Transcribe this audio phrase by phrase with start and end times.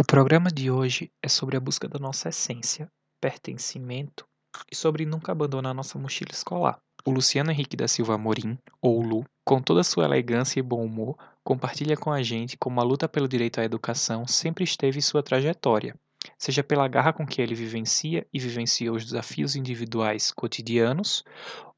[0.00, 4.24] O programa de hoje é sobre a busca da nossa essência, pertencimento
[4.72, 6.78] e sobre nunca abandonar nossa mochila escolar.
[7.04, 11.18] O Luciano Henrique da Silva Amorim, ou Lu, com toda sua elegância e bom humor,
[11.44, 15.22] compartilha com a gente como a luta pelo direito à educação sempre esteve em sua
[15.22, 15.94] trajetória,
[16.38, 21.22] seja pela garra com que ele vivencia e vivenciou os desafios individuais cotidianos,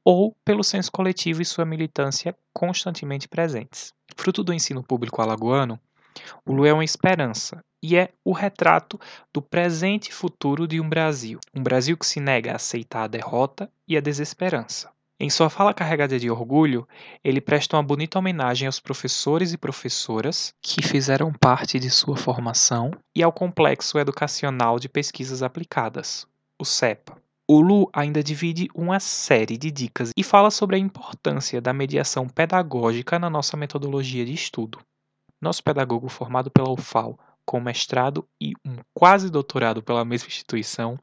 [0.01, 3.91] ou pelo senso coletivo e sua militância constantemente presentes.
[4.15, 5.77] Fruto do ensino público alagoano,
[6.45, 8.97] o Lu é uma esperança e é o retrato
[9.33, 13.07] do presente e futuro de um Brasil, um Brasil que se nega a aceitar a
[13.07, 14.89] derrota e a desesperança.
[15.19, 16.87] Em sua fala carregada de orgulho,
[17.23, 22.91] ele presta uma bonita homenagem aos professores e professoras que fizeram parte de sua formação
[23.15, 26.25] e ao Complexo Educacional de Pesquisas Aplicadas,
[26.59, 27.21] o CEPA.
[27.47, 32.27] O Lu ainda divide uma série de dicas e fala sobre a importância da mediação
[32.27, 34.79] pedagógica na nossa metodologia de estudo.
[35.41, 40.97] Nosso pedagogo formado pela UFAL, com mestrado e um quase doutorado pela mesma instituição,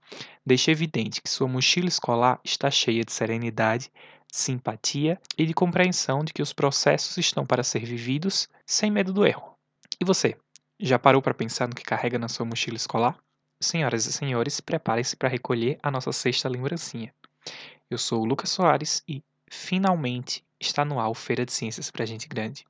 [0.44, 3.90] deixa evidente que sua mochila escolar está cheia de serenidade,
[4.32, 9.26] simpatia e de compreensão de que os processos estão para ser vividos sem medo do
[9.26, 9.54] erro.
[10.00, 10.36] E você,
[10.78, 13.18] já parou para pensar no que carrega na sua mochila escolar?
[13.60, 17.12] Senhoras e senhores, preparem-se para recolher a nossa sexta lembrancinha.
[17.90, 22.06] Eu sou o Lucas Soares e, finalmente, está no ar o Feira de Ciências para
[22.06, 22.64] Gente Grande.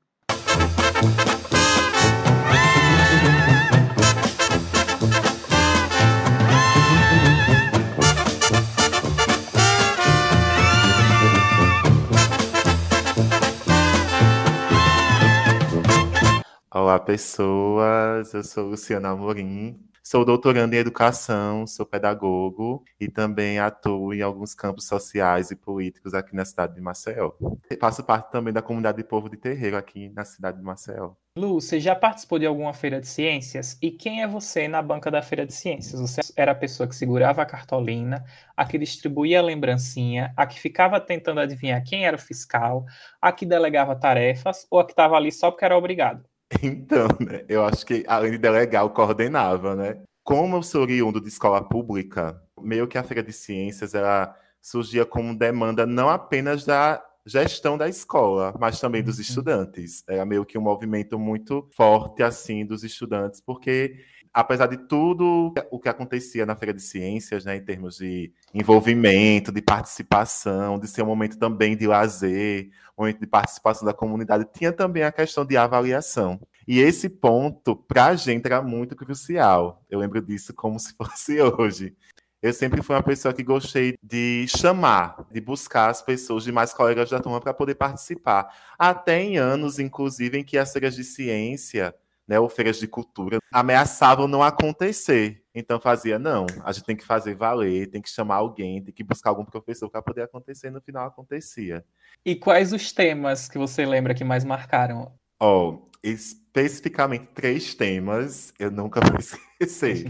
[16.73, 18.33] Olá, pessoas.
[18.33, 19.77] Eu sou Luciana Amorim,
[20.11, 26.15] Sou doutorando em educação, sou pedagogo e também atuo em alguns campos sociais e políticos
[26.15, 27.31] aqui na cidade de Maceió.
[27.79, 31.13] Faço parte também da comunidade de povo de terreiro aqui na cidade de Maceió.
[31.37, 33.79] Lu, você já participou de alguma feira de ciências?
[33.81, 36.01] E quem é você na banca da feira de ciências?
[36.01, 38.25] Você era a pessoa que segurava a cartolina,
[38.57, 42.85] a que distribuía a lembrancinha, a que ficava tentando adivinhar quem era o fiscal,
[43.21, 46.30] a que delegava tarefas ou a que estava ali só porque era obrigado?
[46.63, 50.03] Então, né, eu acho que além de delegar, eu coordenava, né?
[50.25, 55.07] Como eu sou oriundo de escola pública, meio que a Feira de Ciências ela surgia
[55.07, 59.23] como demanda não apenas da gestão da escola, mas também dos uhum.
[59.23, 60.05] estudantes.
[60.09, 63.97] Era meio que um movimento muito forte assim dos estudantes, porque
[64.33, 69.53] apesar de tudo o que acontecia na Feira de Ciências, né, em termos de envolvimento,
[69.53, 74.47] de participação, de ser um momento também de lazer, um momento de participação da comunidade,
[74.53, 76.41] tinha também a questão de avaliação.
[76.67, 79.83] E esse ponto, para a gente, era muito crucial.
[79.91, 81.97] Eu lembro disso como se fosse hoje.
[82.43, 86.73] Eu sempre fui uma pessoa que gostei de chamar, de buscar as pessoas de mais
[86.73, 88.49] colegas da turma para poder participar.
[88.79, 91.95] Até em anos, inclusive, em que as feiras de ciência
[92.31, 95.43] né, ou feiras de cultura, ameaçavam não acontecer.
[95.53, 99.03] Então fazia, não, a gente tem que fazer valer, tem que chamar alguém, tem que
[99.03, 101.85] buscar algum professor para poder acontecer, e no final acontecia.
[102.25, 105.13] E quais os temas que você lembra que mais marcaram?
[105.41, 110.07] Ó, oh, especificamente três temas, eu nunca vou esquecer.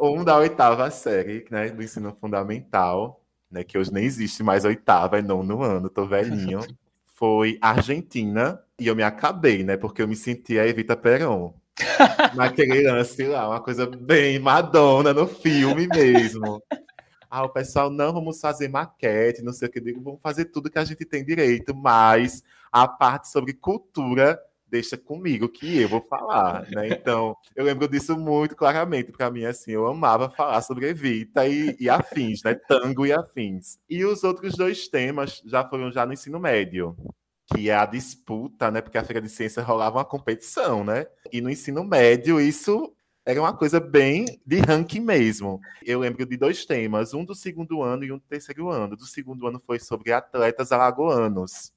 [0.00, 5.18] um da oitava série, né, do ensino fundamental, né, que hoje nem existe mais oitava,
[5.18, 6.60] é nono ano, tô velhinho.
[7.18, 9.76] Foi Argentina, e eu me acabei, né?
[9.76, 11.52] Porque eu me senti a Evita Peron.
[12.36, 16.62] Naquele lance lá, uma coisa bem Madonna no filme mesmo.
[17.28, 20.70] Ah, o pessoal, não, vamos fazer maquete, não sei o que, digo, vamos fazer tudo
[20.70, 24.40] que a gente tem direito, mas a parte sobre cultura
[24.70, 26.88] deixa comigo, que eu vou falar, né?
[26.88, 31.76] Então, eu lembro disso muito claramente, para mim, assim, eu amava falar sobre Evita e,
[31.78, 32.54] e afins, né?
[32.54, 33.78] Tango e afins.
[33.88, 36.96] E os outros dois temas já foram já no ensino médio
[37.54, 38.80] que é a disputa, né?
[38.82, 41.06] Porque a Feira de Ciências rolava uma competição, né?
[41.32, 42.92] E no ensino médio isso
[43.24, 45.60] era uma coisa bem de ranking mesmo.
[45.84, 48.96] Eu lembro de dois temas, um do segundo ano e um do terceiro ano.
[48.96, 51.72] Do segundo ano foi sobre atletas alagoanos.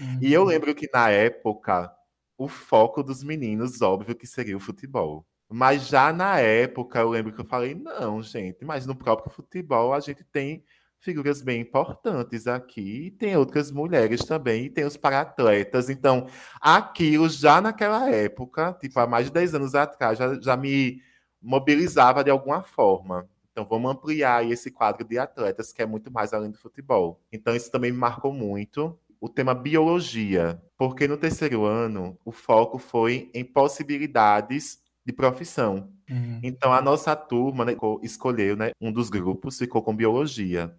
[0.00, 0.18] Uhum.
[0.20, 0.48] E eu uhum.
[0.48, 1.92] lembro que na época
[2.38, 5.26] o foco dos meninos, óbvio, que seria o futebol.
[5.50, 9.92] Mas já na época eu lembro que eu falei, não, gente, mas no próprio futebol
[9.92, 10.64] a gente tem
[11.00, 13.06] figuras bem importantes aqui.
[13.06, 15.88] E tem outras mulheres também, e tem os paratletas.
[15.90, 16.26] Então,
[16.60, 21.02] aquilo já naquela época, tipo, há mais de 10 anos atrás, já, já me
[21.40, 23.28] mobilizava de alguma forma.
[23.52, 27.20] Então, vamos ampliar esse quadro de atletas, que é muito mais além do futebol.
[27.32, 28.98] Então, isso também me marcou muito.
[29.20, 35.90] O tema biologia, porque no terceiro ano o foco foi em possibilidades de profissão.
[36.10, 36.40] Uhum.
[36.42, 40.74] Então a nossa turma né, escolheu né, um dos grupos, ficou com biologia.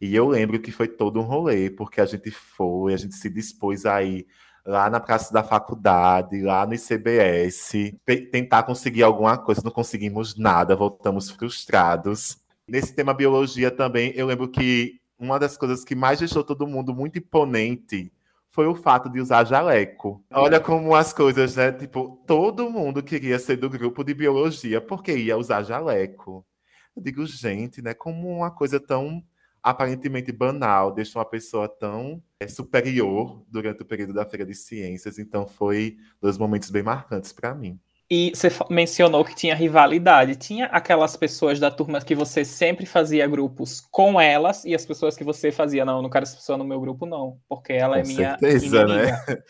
[0.00, 3.28] E eu lembro que foi todo um rolê, porque a gente foi, a gente se
[3.28, 4.26] dispôs aí
[4.64, 7.94] lá na praça da faculdade, lá no ICBS,
[8.32, 12.38] tentar conseguir alguma coisa, não conseguimos nada, voltamos frustrados.
[12.66, 16.94] Nesse tema biologia também, eu lembro que uma das coisas que mais deixou todo mundo
[16.94, 18.12] muito imponente
[18.50, 20.24] foi o fato de usar jaleco.
[20.30, 21.72] Olha como as coisas, né?
[21.72, 26.46] Tipo, todo mundo queria ser do grupo de biologia porque ia usar jaleco.
[26.94, 27.94] Eu digo, gente, né?
[27.94, 29.24] Como uma coisa tão
[29.60, 35.18] aparentemente banal deixa uma pessoa tão é, superior durante o período da Feira de Ciências.
[35.18, 37.80] Então, foi dois momentos bem marcantes para mim.
[38.16, 40.36] E você mencionou que tinha rivalidade.
[40.36, 45.16] Tinha aquelas pessoas da turma que você sempre fazia grupos com elas e as pessoas
[45.16, 48.04] que você fazia, não, não quero essa pessoa no meu grupo, não, porque ela é
[48.04, 48.38] com é minha.
[48.38, 48.94] Certeza, né?
[48.94, 49.26] inimiga.
[49.26, 49.42] né?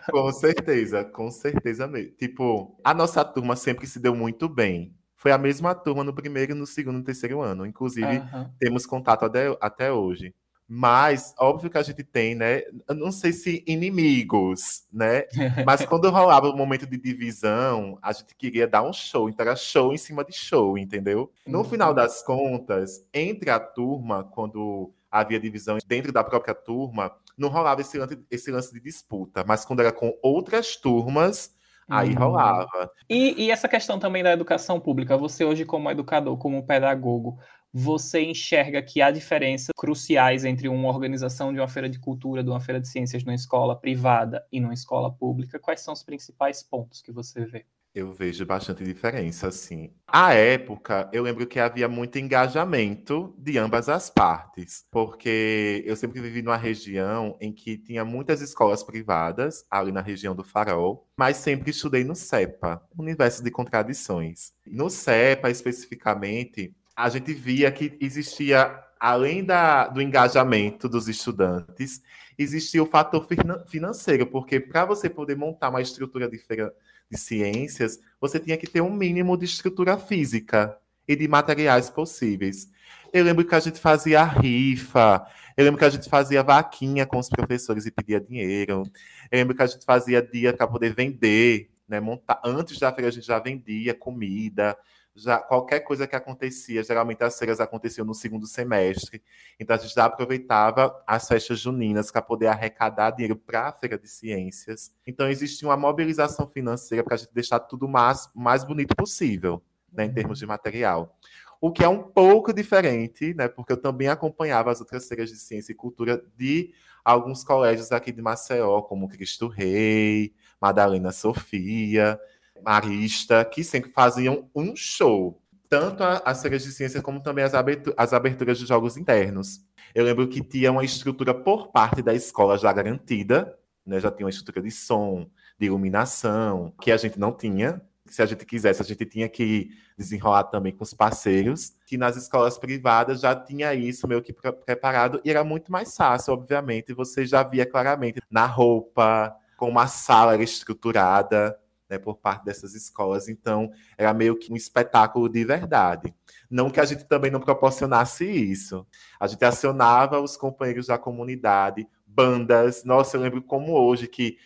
[0.10, 2.12] com certeza, com certeza mesmo.
[2.12, 4.94] Tipo, a nossa turma sempre se deu muito bem.
[5.16, 7.66] Foi a mesma turma no primeiro, no segundo e no terceiro ano.
[7.66, 8.50] Inclusive, uhum.
[8.58, 10.34] temos contato até, até hoje.
[10.68, 12.62] Mas, óbvio que a gente tem, né?
[12.88, 15.24] Eu não sei se inimigos, né?
[15.64, 19.28] Mas quando rolava o momento de divisão, a gente queria dar um show.
[19.28, 21.30] Então era show em cima de show, entendeu?
[21.46, 27.48] No final das contas, entre a turma, quando havia divisão dentro da própria turma, não
[27.48, 29.44] rolava esse lance, esse lance de disputa.
[29.46, 31.54] Mas quando era com outras turmas,
[31.88, 32.18] Aí uhum.
[32.18, 32.90] rolava.
[33.08, 37.38] E, e, essa questão também da educação pública, você hoje como educador, como pedagogo,
[37.78, 42.48] você enxerga que há diferenças cruciais entre uma organização de uma feira de cultura, de
[42.48, 45.58] uma feira de ciências numa escola privada e numa escola pública?
[45.58, 47.66] Quais são os principais pontos que você vê?
[47.94, 49.90] Eu vejo bastante diferença, assim.
[50.06, 56.20] À época, eu lembro que havia muito engajamento de ambas as partes, porque eu sempre
[56.20, 61.36] vivi numa região em que tinha muitas escolas privadas, ali na região do Farol, mas
[61.36, 64.52] sempre estudei no CEPA, Universo de Contradições.
[64.66, 72.02] No CEPA, especificamente, a gente via que existia, além da, do engajamento dos estudantes,
[72.38, 73.26] existia o fator
[73.68, 76.74] financeiro, porque para você poder montar uma estrutura de feira
[77.10, 80.76] de ciências, você tinha que ter um mínimo de estrutura física
[81.06, 82.68] e de materiais possíveis.
[83.12, 85.24] Eu lembro que a gente fazia rifa,
[85.56, 88.82] eu lembro que a gente fazia vaquinha com os professores e pedia dinheiro.
[89.30, 92.00] Eu lembro que a gente fazia dia para poder vender, né?
[92.00, 92.40] Montar.
[92.44, 94.76] Antes da feira a gente já vendia comida,
[95.16, 99.22] já qualquer coisa que acontecia, geralmente as feiras aconteciam no segundo semestre.
[99.58, 103.98] Então a gente já aproveitava as festas juninas para poder arrecadar dinheiro para a feira
[103.98, 104.94] de ciências.
[105.06, 110.04] Então existia uma mobilização financeira para a gente deixar tudo mais mais bonito possível, né,
[110.04, 111.18] em termos de material.
[111.60, 115.36] O que é um pouco diferente, né, porque eu também acompanhava as outras feiras de
[115.36, 122.18] ciência e cultura de alguns colégios aqui de Maceió, como Cristo Rei, Madalena Sofia,
[122.64, 125.40] Marista, que sempre faziam um show.
[125.68, 129.60] Tanto as feiras de ciência como também as, aberturas, as aberturas de jogos internos.
[129.94, 133.98] Eu lembro que tinha uma estrutura por parte da escola já garantida, né?
[133.98, 137.80] já tinha uma estrutura de som, de iluminação, que a gente não tinha.
[138.06, 142.16] Se a gente quisesse, a gente tinha que desenrolar também com os parceiros, que nas
[142.16, 147.26] escolas privadas já tinha isso meio que preparado, e era muito mais fácil, obviamente, você
[147.26, 151.58] já via claramente na roupa, como a sala era estruturada,
[151.88, 153.28] né, por parte dessas escolas.
[153.28, 156.14] Então, era meio que um espetáculo de verdade.
[156.50, 158.86] Não que a gente também não proporcionasse isso.
[159.18, 162.84] A gente acionava os companheiros da comunidade, bandas.
[162.84, 164.38] Nossa, eu lembro como hoje que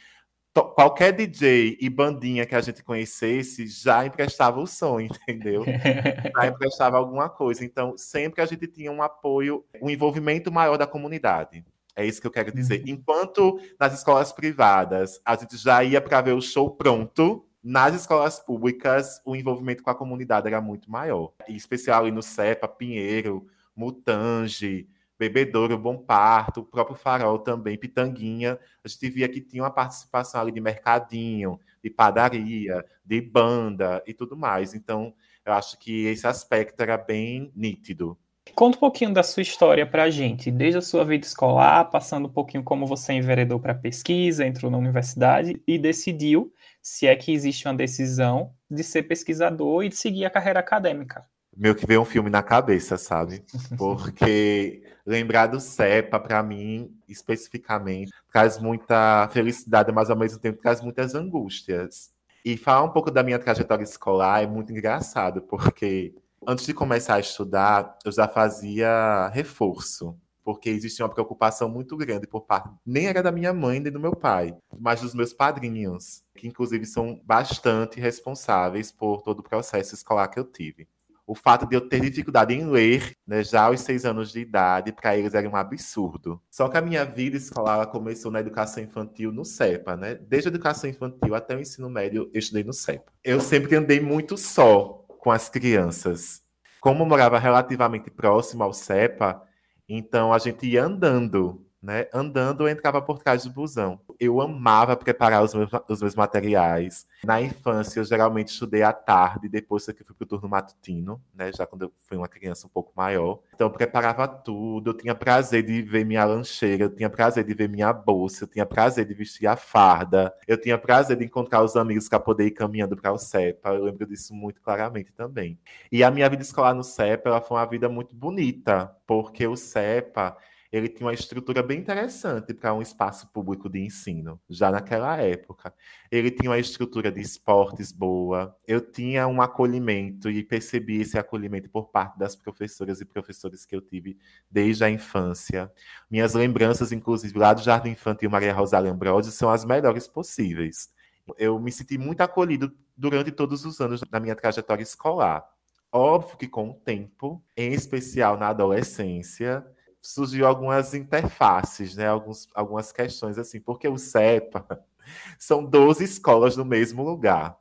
[0.53, 5.65] qualquer DJ e bandinha que a gente conhecesse já emprestava o som, entendeu?
[5.65, 7.65] já emprestava alguma coisa.
[7.65, 11.65] Então, sempre a gente tinha um apoio, um envolvimento maior da comunidade.
[12.01, 12.81] É isso que eu quero dizer.
[12.81, 12.89] Uhum.
[12.89, 18.39] Enquanto nas escolas privadas a gente já ia para ver o show pronto, nas escolas
[18.41, 21.33] públicas o envolvimento com a comunidade era muito maior.
[21.47, 24.89] Em especial ali no CEPA, Pinheiro, Mutange,
[25.19, 28.59] Bebedouro, Bom Parto, o próprio Farol também, Pitanguinha.
[28.83, 34.15] A gente via que tinha uma participação ali de mercadinho, de padaria, de banda e
[34.15, 34.73] tudo mais.
[34.73, 35.15] Então,
[35.45, 38.19] eu acho que esse aspecto era bem nítido.
[38.55, 42.27] Conta um pouquinho da sua história para a gente, desde a sua vida escolar, passando
[42.27, 46.53] um pouquinho como você enveredou para pesquisa, entrou na universidade e decidiu,
[46.83, 51.25] se é que existe uma decisão, de ser pesquisador e de seguir a carreira acadêmica.
[51.57, 53.43] Meio que veio um filme na cabeça, sabe?
[53.77, 60.81] Porque lembrar do CEPA, para mim, especificamente, traz muita felicidade, mas ao mesmo tempo traz
[60.81, 62.11] muitas angústias.
[62.45, 66.15] E falar um pouco da minha trajetória escolar é muito engraçado, porque
[66.47, 72.27] antes de começar a estudar, eu já fazia reforço, porque existia uma preocupação muito grande
[72.27, 76.23] por parte, nem era da minha mãe nem do meu pai, mas dos meus padrinhos,
[76.35, 80.89] que inclusive são bastante responsáveis por todo o processo escolar que eu tive.
[81.31, 84.91] o fato de eu ter dificuldade em ler, né, já aos seis anos de idade,
[84.93, 86.43] para eles era um absurdo.
[86.51, 90.17] Só que a minha vida escolar começou na educação infantil no CEPA, né?
[90.17, 93.13] Desde a educação infantil até o ensino médio, eu estudei no CEPA.
[93.23, 96.43] Eu sempre andei muito só com as crianças.
[96.81, 99.43] Como morava relativamente próximo ao CEPA,
[99.89, 102.07] então a gente ia andando né?
[102.13, 104.01] Andando, eu entrava por trás do busão.
[104.21, 107.07] Eu amava preparar os meus, os meus materiais.
[107.25, 111.51] Na infância, eu geralmente estudei à tarde, depois que fui para o turno matutino, né?
[111.51, 113.41] Já quando eu fui uma criança um pouco maior.
[113.55, 114.91] Então, eu preparava tudo.
[114.91, 118.49] Eu tinha prazer de ver minha lancheira, eu tinha prazer de ver minha bolsa, eu
[118.49, 122.45] tinha prazer de vestir a farda, eu tinha prazer de encontrar os amigos para poder
[122.45, 123.71] ir caminhando para o CEPA.
[123.71, 125.59] Eu lembro disso muito claramente também.
[125.91, 129.57] E a minha vida escolar no CEPA, ela foi uma vida muito bonita, porque o
[129.57, 130.37] CEPA
[130.73, 135.75] ele tinha uma estrutura bem interessante para um espaço público de ensino, já naquela época.
[136.11, 141.69] Ele tinha uma estrutura de esportes boa, eu tinha um acolhimento e percebi esse acolhimento
[141.69, 144.17] por parte das professoras e professores que eu tive
[144.49, 145.71] desde a infância.
[146.09, 150.89] Minhas lembranças, inclusive, lá do Jardim Infantil Maria Rosália Ambrosio, são as melhores possíveis.
[151.37, 155.45] Eu me senti muito acolhido durante todos os anos da minha trajetória escolar.
[155.93, 159.67] Óbvio que com o tempo, em especial na adolescência,
[160.03, 162.07] surgiu algumas interfaces, né?
[162.07, 164.85] Alguns, algumas questões assim, porque o CEPA
[165.39, 167.59] são 12 escolas no mesmo lugar.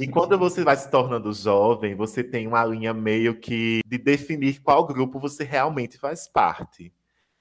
[0.00, 4.60] E quando você vai se tornando jovem, você tem uma linha meio que de definir
[4.60, 6.92] qual grupo você realmente faz parte.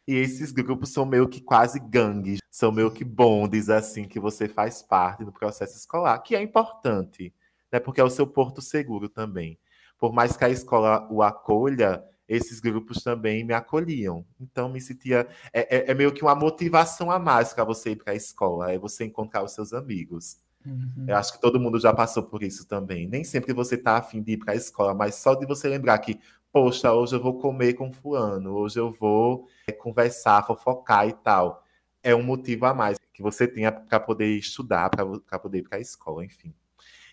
[0.07, 4.47] E esses grupos são meio que quase gangues, são meio que bondes assim que você
[4.47, 7.33] faz parte do processo escolar, que é importante,
[7.71, 7.79] né?
[7.79, 9.57] Porque é o seu porto seguro também.
[9.97, 14.25] Por mais que a escola o acolha, esses grupos também me acolhiam.
[14.39, 15.27] Então, me sentia.
[15.53, 18.71] É, é, é meio que uma motivação a mais para você ir para a escola,
[18.71, 20.37] é você encontrar os seus amigos.
[20.65, 21.05] Uhum.
[21.07, 23.07] Eu acho que todo mundo já passou por isso também.
[23.07, 25.99] Nem sempre você está afim de ir para a escola, mas só de você lembrar
[25.99, 26.19] que,
[26.51, 31.63] poxa, hoje eu vou comer com fulano, hoje eu vou é, conversar, fofocar e tal.
[32.01, 35.77] É um motivo a mais que você tenha para poder estudar, para poder ir para
[35.77, 36.53] a escola, enfim.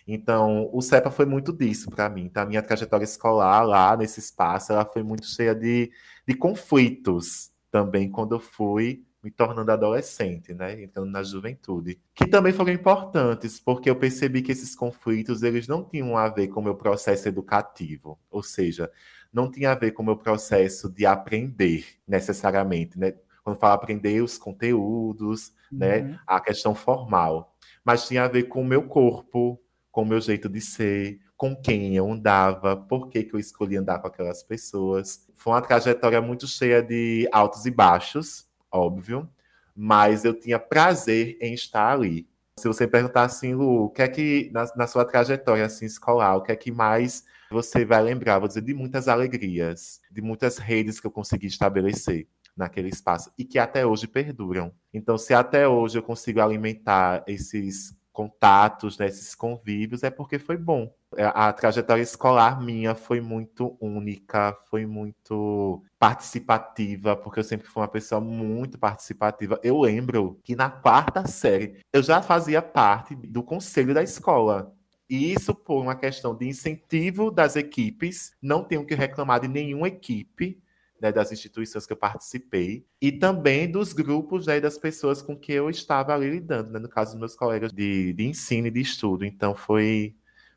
[0.06, 2.28] Então, o CEPA foi muito disso para mim.
[2.28, 2.42] Tá?
[2.42, 5.90] A minha trajetória escolar lá nesse espaço, ela foi muito cheia de,
[6.26, 12.52] de conflitos também quando eu fui me tornando adolescente, né, entrando na juventude, que também
[12.52, 16.64] foram importantes, porque eu percebi que esses conflitos eles não tinham a ver com o
[16.64, 18.90] meu processo educativo, ou seja,
[19.32, 23.14] não tinha a ver com o meu processo de aprender necessariamente, né?
[23.44, 26.08] Quando falo aprender os conteúdos, né, uhum.
[26.08, 29.60] né, a questão formal, mas tinha a ver com o meu corpo,
[29.92, 33.76] com o meu jeito de ser, com quem eu andava, por que, que eu escolhi
[33.76, 35.28] andar com aquelas pessoas.
[35.34, 39.28] Foi uma trajetória muito cheia de altos e baixos, óbvio,
[39.76, 42.26] mas eu tinha prazer em estar ali.
[42.58, 46.36] Se você perguntar assim, Lu, o que é que, na, na sua trajetória assim, escolar,
[46.36, 48.38] o que é que mais você vai lembrar?
[48.38, 53.44] Vou dizer de muitas alegrias, de muitas redes que eu consegui estabelecer naquele espaço e
[53.44, 54.72] que até hoje perduram.
[54.92, 60.56] Então, se até hoje eu consigo alimentar esses contatos, nesses né, convívios, é porque foi
[60.56, 60.92] bom.
[61.16, 67.82] É, a trajetória escolar minha foi muito única, foi muito participativa, porque eu sempre fui
[67.82, 69.58] uma pessoa muito participativa.
[69.62, 74.72] Eu lembro que na quarta série eu já fazia parte do conselho da escola.
[75.08, 79.88] E isso por uma questão de incentivo das equipes, não tenho que reclamar de nenhuma
[79.88, 80.62] equipe
[81.02, 85.52] né, das instituições que eu participei e também dos grupos né, das pessoas com que
[85.52, 88.80] eu estava ali lidando, né, no caso dos meus colegas de, de ensino e de
[88.80, 89.24] estudo.
[89.24, 90.14] Então foi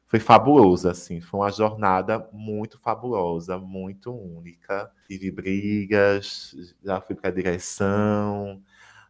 [0.08, 4.92] foi fabuloso, assim, foi uma jornada muito fabulosa, muito única.
[5.08, 8.62] Tive brigas, já fui para a direção,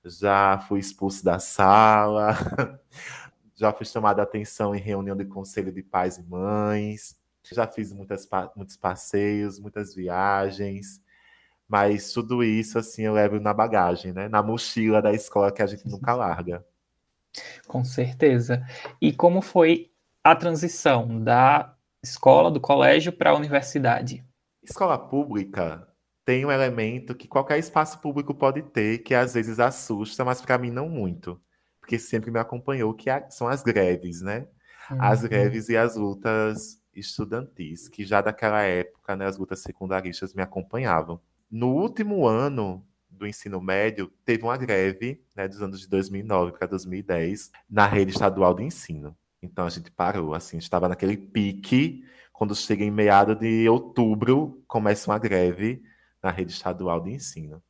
[0.05, 2.29] já fui expulso da sala,
[3.55, 7.19] já fui chamado a atenção em reunião de conselho de pais e mães,
[7.53, 11.03] já fiz muitas, muitos passeios, muitas viagens,
[11.67, 14.29] mas tudo isso, assim, eu levo na bagagem, né?
[14.29, 16.65] Na mochila da escola que a gente nunca larga.
[17.67, 18.65] Com certeza.
[19.01, 19.91] E como foi
[20.23, 24.23] a transição da escola, do colégio para a universidade?
[24.63, 25.87] Escola pública
[26.23, 30.57] tem um elemento que qualquer espaço público pode ter, que às vezes assusta, mas para
[30.57, 31.39] mim não muito.
[31.79, 34.47] Porque sempre me acompanhou, que são as greves, né?
[34.89, 34.97] Uhum.
[34.99, 40.41] As greves e as lutas estudantis, que já daquela época, né, as lutas secundaristas me
[40.41, 41.19] acompanhavam.
[41.49, 46.67] No último ano do ensino médio, teve uma greve, né, dos anos de 2009 para
[46.67, 49.15] 2010, na rede estadual de ensino.
[49.41, 55.09] Então a gente parou, assim, estava naquele pique, quando chega em meado de outubro, começa
[55.09, 55.81] uma greve
[56.21, 57.63] na rede estadual de ensino.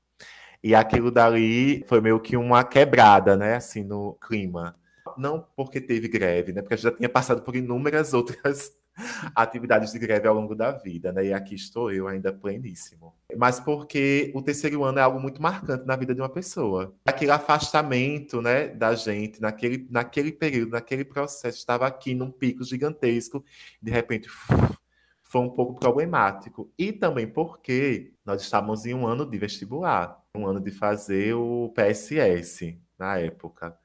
[0.63, 4.73] E aquilo dali foi meio que uma quebrada, né, assim, no clima.
[5.17, 8.73] Não porque teve greve, né, porque a gente já tinha passado por inúmeras outras
[9.35, 11.25] atividades de greve ao longo da vida, né?
[11.25, 13.13] E aqui estou eu ainda pleníssimo.
[13.35, 16.95] Mas porque o terceiro ano é algo muito marcante na vida de uma pessoa.
[17.05, 23.43] Aquele afastamento, né, da gente, naquele, naquele período, naquele processo, estava aqui num pico gigantesco,
[23.81, 24.29] de repente
[25.23, 26.71] foi um pouco problemático.
[26.77, 31.71] E também porque nós estávamos em um ano de vestibular, um ano de fazer o
[31.75, 33.77] PSS na época.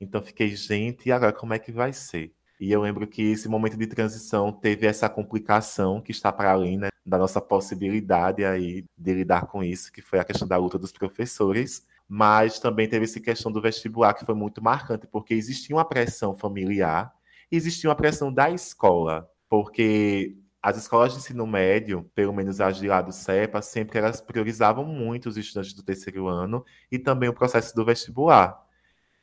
[0.00, 2.32] Então fiquei, gente, e agora como é que vai ser?
[2.60, 6.76] E eu lembro que esse momento de transição teve essa complicação que está para além
[6.76, 10.78] né, da nossa possibilidade aí de lidar com isso, que foi a questão da luta
[10.78, 11.86] dos professores.
[12.08, 16.34] Mas também teve essa questão do vestibular, que foi muito marcante, porque existia uma pressão
[16.34, 17.12] familiar,
[17.50, 22.88] existia uma pressão da escola, porque as escolas de ensino médio, pelo menos as de
[22.88, 27.34] lá do CEPA, sempre elas priorizavam muito os estudantes do terceiro ano e também o
[27.34, 28.67] processo do vestibular.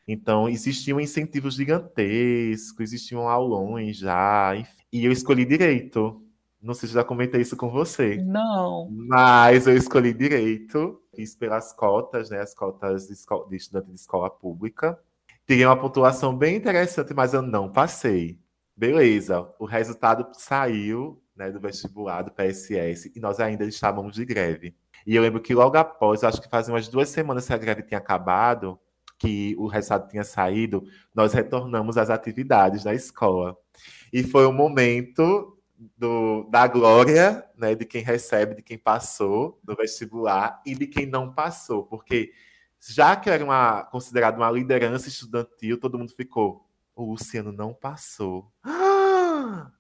[0.08, 4.54] Então, existiam incentivos gigantescos, existiam aulões já,
[4.92, 6.22] e eu escolhi direito.
[6.62, 8.18] Não sei se já comentei isso com você.
[8.24, 8.90] Não.
[8.92, 13.96] Mas eu escolhi direito, fiz pelas cotas, né, as cotas de, escola, de estudante de
[13.96, 15.00] escola pública.
[15.48, 18.40] Tirei uma pontuação bem interessante, mas eu não passei.
[18.76, 24.76] Beleza, o resultado saiu né, do vestibular do PSS e nós ainda estávamos de greve.
[25.06, 27.84] E eu lembro que logo após, acho que fazia umas duas semanas que a greve
[27.84, 28.80] tinha acabado,
[29.18, 33.58] que o resultado tinha saído, nós retornamos às atividades da escola.
[34.12, 35.58] E foi um momento
[35.98, 41.06] do, da glória né, de quem recebe, de quem passou no vestibular e de quem
[41.06, 42.32] não passou, porque
[42.80, 46.66] já que era uma, considerado uma liderança estudantil, todo mundo ficou.
[46.96, 48.52] O Luciano não passou.
[48.64, 48.85] Ah!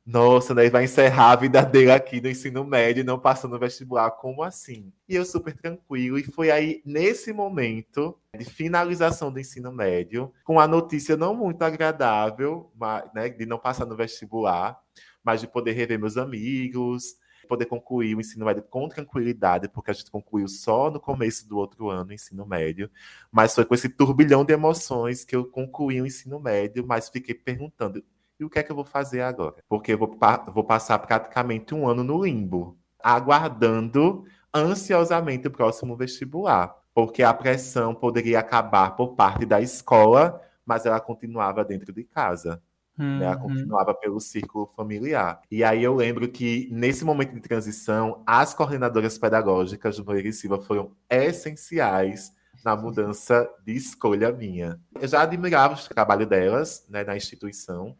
[0.05, 4.11] Nossa, daí vai encerrar a vida dele aqui no ensino médio não passando no vestibular.
[4.11, 4.91] Como assim?
[5.07, 6.17] E eu super tranquilo.
[6.17, 11.61] E foi aí, nesse momento de finalização do ensino médio, com a notícia não muito
[11.63, 14.79] agradável, mas, né, de não passar no vestibular,
[15.23, 17.15] mas de poder rever meus amigos,
[17.45, 21.57] poder concluir o ensino médio com tranquilidade, porque a gente concluiu só no começo do
[21.57, 22.89] outro ano o ensino médio,
[23.31, 27.33] mas foi com esse turbilhão de emoções que eu concluí o ensino médio, mas fiquei
[27.33, 28.03] perguntando,
[28.39, 29.55] e o que é que eu vou fazer agora?
[29.67, 30.17] Porque eu vou,
[30.53, 37.93] vou passar praticamente um ano no limbo, aguardando ansiosamente o próximo vestibular, porque a pressão
[37.93, 42.61] poderia acabar por parte da escola, mas ela continuava dentro de casa.
[42.97, 43.19] Uhum.
[43.19, 43.25] Né?
[43.25, 43.43] Ela uhum.
[43.43, 45.41] continuava pelo círculo familiar.
[45.51, 50.59] E aí eu lembro que, nesse momento de transição, as coordenadoras pedagógicas do Moreira Silva
[50.59, 52.33] foram essenciais
[52.63, 54.79] na mudança de escolha minha.
[54.99, 57.95] Eu já admirava o trabalho delas né, na instituição,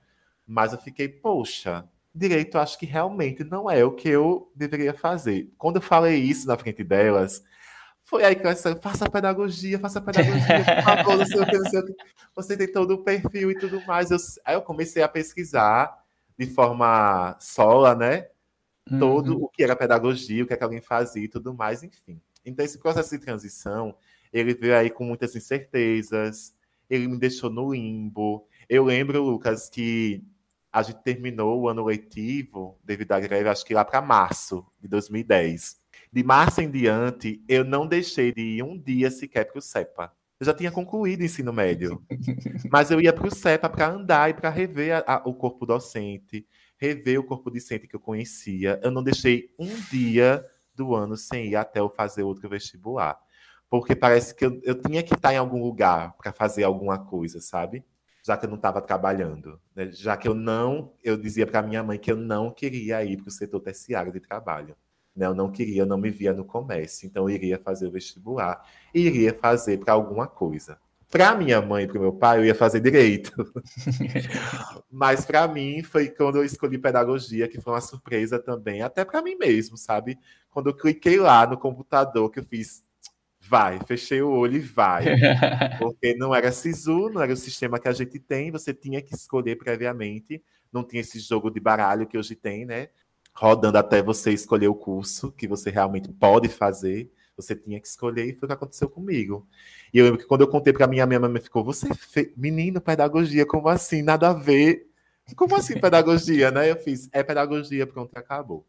[0.48, 5.52] mas eu fiquei, poxa, direito acho que realmente não é o que eu deveria fazer.
[5.58, 7.44] Quando eu falei isso na frente delas,
[8.04, 11.58] foi aí que elas disseram, faça pedagogia, faça pedagogia, por favor, não sei o que,
[11.58, 11.94] não sei o que.
[12.36, 14.12] Você tem todo o perfil e tudo mais.
[14.12, 16.06] Eu, aí eu comecei a pesquisar
[16.38, 18.28] de forma sola, né?
[19.00, 19.44] Todo uhum.
[19.46, 22.22] o que era pedagogia, o que, é que alguém fazia e tudo mais, enfim.
[22.46, 23.96] Então, esse processo de transição,
[24.32, 26.54] ele veio aí com muitas incertezas,
[26.88, 28.48] ele me deixou no limbo.
[28.70, 30.24] Eu lembro, Lucas, que
[30.76, 34.90] a gente terminou o ano letivo, devido à greve, acho que lá para março de
[34.90, 35.78] 2010.
[36.12, 40.12] De março em diante, eu não deixei de ir um dia sequer para o CEPA.
[40.38, 42.04] Eu já tinha concluído o ensino médio,
[42.70, 45.66] mas eu ia para o CEPA para andar e para rever a, a, o corpo
[45.66, 46.46] docente,
[46.78, 48.78] rever o corpo docente que eu conhecia.
[48.84, 53.18] Eu não deixei um dia do ano sem ir até eu fazer outro vestibular.
[53.70, 57.40] Porque parece que eu, eu tinha que estar em algum lugar para fazer alguma coisa,
[57.40, 57.86] sabe?
[58.26, 59.92] Já que eu não estava trabalhando, né?
[59.92, 63.28] já que eu não, eu dizia para minha mãe que eu não queria ir para
[63.28, 64.76] o setor terciário de trabalho.
[65.16, 65.28] Né?
[65.28, 68.68] Eu não queria, eu não me via no comércio, então eu iria fazer o vestibular
[68.96, 70.80] e iria fazer para alguma coisa.
[71.08, 73.32] Para minha mãe e para o meu pai, eu ia fazer direito.
[74.90, 79.22] Mas para mim foi quando eu escolhi pedagogia, que foi uma surpresa também, até para
[79.22, 80.18] mim mesmo, sabe?
[80.50, 82.84] Quando eu cliquei lá no computador, que eu fiz
[83.48, 85.06] vai, fechei o olho e vai.
[85.80, 89.14] Porque não era SISU, não era o sistema que a gente tem, você tinha que
[89.14, 92.90] escolher previamente, não tinha esse jogo de baralho que hoje tem, né?
[93.34, 98.26] Rodando até você escolher o curso que você realmente pode fazer, você tinha que escolher
[98.26, 99.48] e foi o que aconteceu comigo.
[99.94, 102.34] E eu lembro que quando eu contei para minha, minha mãe ficou, você, fe...
[102.38, 104.02] menino, pedagogia, como assim?
[104.02, 104.88] Nada a ver.
[105.36, 106.72] Como assim pedagogia, né?
[106.72, 108.66] Eu fiz, é pedagogia, pronto, acabou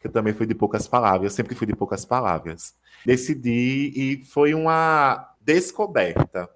[0.00, 2.74] que eu também fui de poucas palavras, eu sempre fui de poucas palavras.
[3.04, 6.48] Decidi e foi uma descoberta,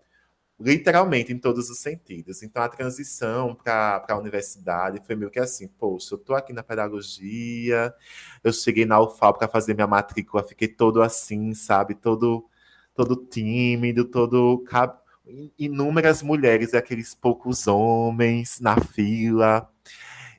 [0.59, 2.43] literalmente em todos os sentidos.
[2.43, 6.63] Então a transição para a universidade foi meio que assim, poxa, eu estou aqui na
[6.63, 7.95] pedagogia,
[8.43, 12.47] eu cheguei na UFAL para fazer minha matrícula, fiquei todo assim, sabe, todo
[12.95, 14.65] todo tímido, todo
[15.59, 19.69] inúmeras mulheres, aqueles poucos homens na fila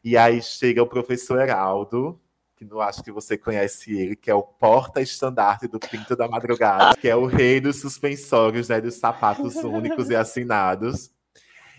[0.03, 2.19] E aí chega o professor Heraldo,
[2.55, 6.95] que não acho que você conhece ele, que é o porta-estandarte do Pinto da Madrugada,
[6.97, 11.11] que é o rei dos suspensórios, né, dos sapatos únicos e assinados.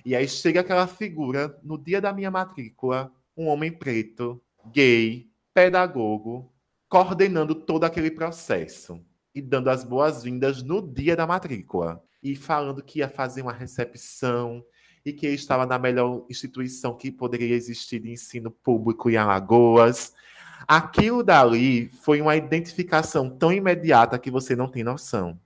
[0.05, 6.53] E aí chega aquela figura, no dia da minha matrícula, um homem preto, gay, pedagogo,
[6.89, 9.01] coordenando todo aquele processo
[9.35, 12.03] e dando as boas-vindas no dia da matrícula.
[12.23, 14.63] E falando que ia fazer uma recepção
[15.05, 20.13] e que estava na melhor instituição que poderia existir de ensino público em Alagoas
[20.67, 25.39] Aquilo dali foi uma identificação tão imediata que você não tem noção.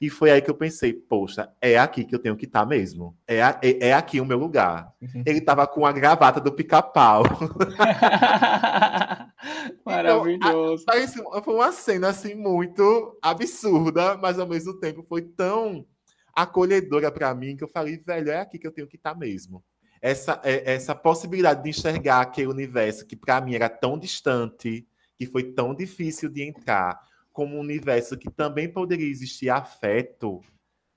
[0.00, 2.66] E foi aí que eu pensei, poxa, é aqui que eu tenho que estar tá
[2.66, 3.16] mesmo.
[3.26, 4.92] É, é, é, aqui o meu lugar.
[5.00, 5.22] Uhum.
[5.24, 7.22] Ele estava com a gravata do pica-pau.
[9.86, 10.84] Maravilhoso.
[10.88, 15.86] Então, a, foi uma cena assim muito absurda, mas ao mesmo tempo foi tão
[16.34, 19.18] acolhedora para mim que eu falei, velho, é aqui que eu tenho que estar tá
[19.18, 19.62] mesmo
[20.02, 24.86] essa, é, essa possibilidade de enxergar aquele universo que para mim era tão distante,
[25.16, 27.00] que foi tão difícil de entrar,
[27.32, 30.42] como um universo que também poderia existir afeto,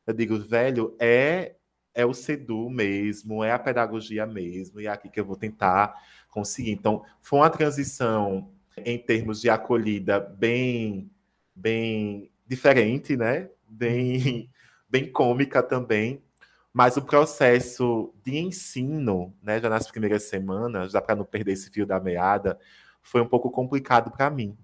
[0.08, 1.56] eu digo, velho, é
[1.98, 5.96] é o SEDU mesmo, é a pedagogia mesmo, e é aqui que eu vou tentar
[6.30, 6.72] conseguir.
[6.72, 11.10] Então, foi uma transição em termos de acolhida bem
[11.56, 13.50] bem diferente, né?
[13.68, 14.50] Bem
[14.90, 16.22] bem cômica também,
[16.76, 21.70] mas o processo de ensino, né, já nas primeiras semanas, já para não perder esse
[21.70, 22.60] fio da meada,
[23.02, 24.58] foi um pouco complicado para mim,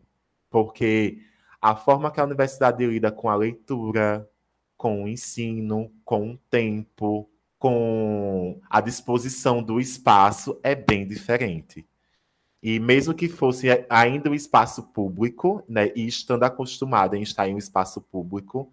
[0.49, 1.19] porque
[1.61, 4.29] a forma que a universidade lida com a leitura,
[4.75, 11.87] com o ensino, com o tempo, com a disposição do espaço é bem diferente.
[12.61, 17.55] E mesmo que fosse ainda um espaço público, né, e estando acostumada em estar em
[17.55, 18.69] um espaço público,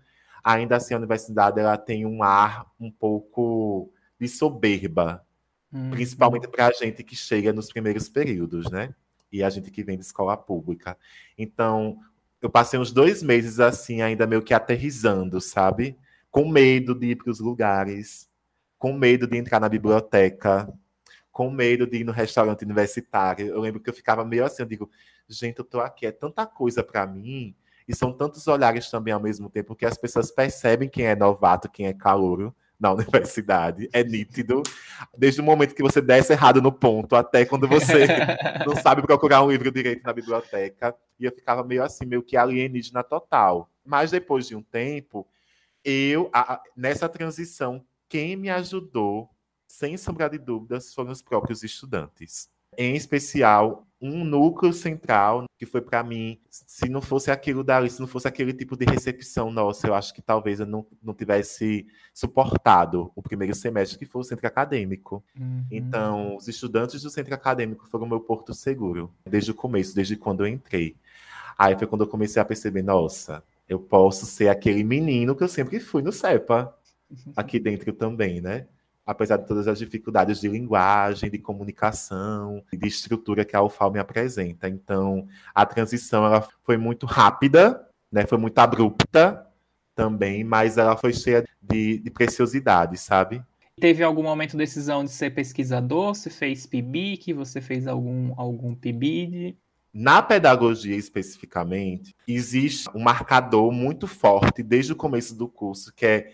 [0.49, 5.23] ainda assim a universidade ela tem um ar um pouco de soberba,
[5.71, 5.91] uhum.
[5.91, 8.95] principalmente para a gente que chega nos primeiros períodos, né?
[9.31, 10.97] E a gente que vem de escola pública.
[11.37, 11.99] Então,
[12.41, 15.99] eu passei uns dois meses assim, ainda meio que aterrizando, sabe?
[16.31, 18.27] Com medo de ir para os lugares,
[18.79, 20.73] com medo de entrar na biblioteca,
[21.31, 23.49] com medo de ir no restaurante universitário.
[23.49, 24.91] Eu lembro que eu ficava meio assim, eu digo,
[25.29, 27.55] gente, eu tô aqui, é tanta coisa para mim
[27.89, 31.71] e são tantos olhares também ao mesmo tempo que as pessoas percebem quem é novato,
[31.71, 33.89] quem é calouro na universidade.
[33.93, 34.63] É nítido.
[35.17, 38.07] Desde o momento que você desce errado no ponto, até quando você
[38.67, 40.95] não sabe procurar um livro direito na biblioteca.
[41.19, 43.71] E eu ficava meio assim, meio que alienígena total.
[43.85, 45.27] Mas depois de um tempo,
[45.83, 49.31] eu, a, nessa transição, quem me ajudou,
[49.67, 55.81] sem sombra de dúvidas, foram os próprios estudantes em especial um núcleo central que foi
[55.81, 59.89] para mim, se não fosse aquilo dali, se não fosse aquele tipo de recepção nossa,
[59.89, 64.25] eu acho que talvez eu não, não tivesse suportado o primeiro semestre, que foi o
[64.25, 65.23] centro acadêmico.
[65.39, 65.65] Uhum.
[65.71, 70.45] Então, os estudantes do centro acadêmico foram meu porto seguro, desde o começo, desde quando
[70.45, 70.95] eu entrei.
[71.59, 75.49] Aí foi quando eu comecei a perceber, nossa, eu posso ser aquele menino que eu
[75.49, 76.73] sempre fui no CEPA,
[77.35, 78.67] aqui dentro também, né?
[79.09, 83.99] Apesar de todas as dificuldades de linguagem, de comunicação, de estrutura que a UFAL me
[83.99, 84.69] apresenta.
[84.69, 88.27] Então, a transição ela foi muito rápida, né?
[88.27, 89.47] Foi muito abrupta
[89.95, 93.43] também, mas ela foi cheia de, de preciosidade, sabe?
[93.81, 96.15] Teve algum momento de decisão de ser pesquisador?
[96.15, 97.33] Você fez PIBIC?
[97.33, 99.57] Você fez algum, algum PIBID?
[99.91, 106.31] Na pedagogia especificamente, existe um marcador muito forte desde o começo do curso, que é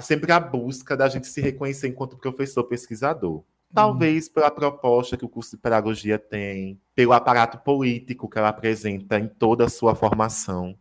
[0.00, 3.42] sempre a busca da gente se reconhecer enquanto professor pesquisador.
[3.72, 4.34] Talvez uhum.
[4.34, 9.28] pela proposta que o curso de pedagogia tem, pelo aparato político que ela apresenta em
[9.28, 10.76] toda a sua formação.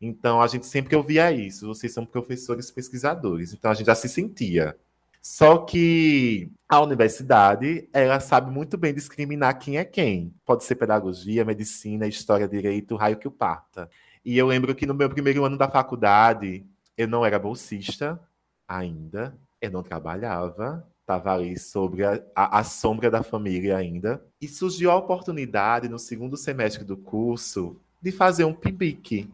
[0.00, 1.66] Então, a gente sempre ouvia isso.
[1.66, 3.52] Vocês são professores pesquisadores.
[3.52, 4.76] Então, a gente já se sentia.
[5.20, 10.32] Só que a universidade, ela sabe muito bem discriminar quem é quem.
[10.44, 13.90] Pode ser pedagogia, medicina, história, direito, raio que o parta.
[14.24, 16.64] E eu lembro que no meu primeiro ano da faculdade,
[16.96, 18.20] eu não era bolsista,
[18.68, 24.22] ainda, eu não trabalhava, estava ali sobre a, a, a, sombra da família ainda.
[24.40, 29.30] E surgiu a oportunidade, no segundo semestre do curso, de fazer um PIBIC.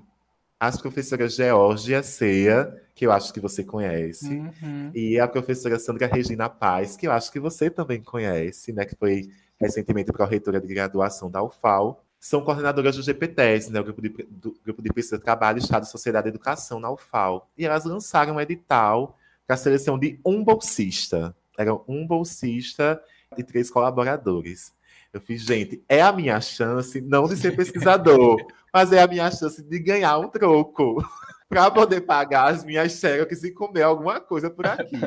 [0.59, 4.91] As professoras Georgia Ceia, que eu acho que você conhece, uhum.
[4.95, 8.95] e a professora Sandra Regina Paz, que eu acho que você também conhece, né, que
[8.95, 9.29] foi
[9.61, 14.57] recentemente pró-reitora de graduação da UFAL, são coordenadoras do GPTES, né, o Grupo de, do,
[14.65, 17.51] Grupo de Pesquisa Trabalho, Estado, Sociedade e Educação na UFAL.
[17.59, 21.35] E elas lançaram um edital para a seleção de um bolsista.
[21.59, 23.01] Era um bolsista
[23.37, 24.73] e três colaboradores.
[25.13, 28.37] Eu fiz, gente, é a minha chance não de ser pesquisador,
[28.73, 31.03] mas é a minha chance de ganhar um troco
[31.49, 34.99] para poder pagar as minhas xerox e comer alguma coisa por aqui.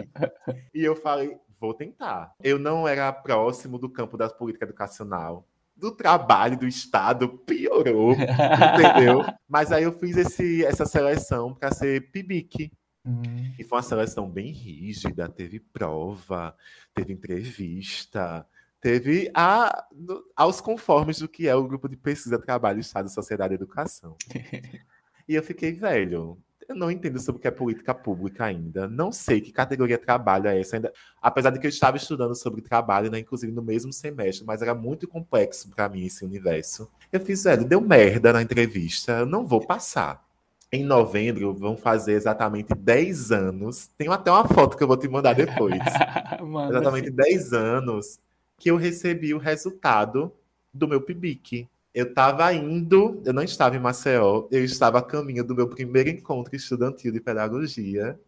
[0.73, 2.33] E eu falei, vou tentar.
[2.41, 5.45] Eu não era próximo do campo da política educacional.
[5.75, 9.23] Do trabalho do Estado piorou, entendeu?
[9.47, 12.71] Mas aí eu fiz esse, essa seleção para ser PIBIC.
[13.07, 13.53] Hum.
[13.57, 16.53] E foi uma seleção bem rígida, teve prova,
[16.93, 18.45] teve entrevista,
[18.81, 19.87] teve a,
[20.35, 24.17] aos conformes do que é o grupo de pesquisa Trabalho, Estado, Sociedade e Educação.
[25.27, 26.37] e eu fiquei velho.
[26.67, 28.89] Eu não entendo sobre o que é política pública ainda.
[28.89, 30.91] Não sei que categoria de trabalho é essa ainda.
[31.21, 34.75] Apesar de que eu estava estudando sobre trabalho, né, inclusive no mesmo semestre, mas era
[34.75, 36.91] muito complexo para mim esse universo.
[37.09, 40.26] Eu fiz, velho, deu merda na entrevista, eu não vou passar.
[40.71, 43.89] Em novembro vão fazer exatamente 10 anos.
[43.97, 45.79] Tenho até uma foto que eu vou te mandar depois.
[46.41, 47.15] Mano, exatamente assim.
[47.15, 48.19] 10 anos
[48.57, 50.31] que eu recebi o resultado
[50.73, 51.67] do meu PIBIC.
[51.93, 56.09] Eu estava indo, eu não estava em Maceió, eu estava a caminho do meu primeiro
[56.09, 58.19] encontro estudantil de pedagogia,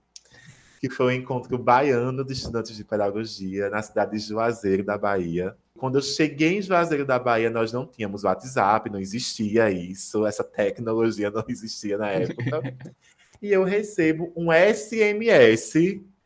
[0.79, 4.97] que foi o um encontro baiano de estudantes de pedagogia na cidade de Juazeiro, da
[4.97, 5.55] Bahia.
[5.79, 10.43] Quando eu cheguei em Juazeiro da Bahia, nós não tínhamos WhatsApp, não existia isso, essa
[10.43, 12.61] tecnologia não existia na época.
[13.41, 15.73] e eu recebo um SMS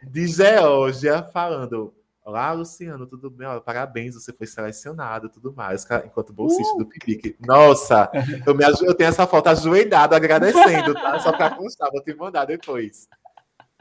[0.02, 1.94] de Geórgia falando:
[2.26, 3.48] Olá, Luciano, tudo bem?
[3.48, 6.78] Olha, parabéns, você foi selecionado tudo mais, enquanto bolsista uh!
[6.80, 7.36] do PIBIC.
[7.46, 8.10] Nossa,
[8.48, 11.20] eu, me, eu tenho essa foto ajoelhada agradecendo, tá?
[11.20, 13.08] Só para constar, vou te mandar depois.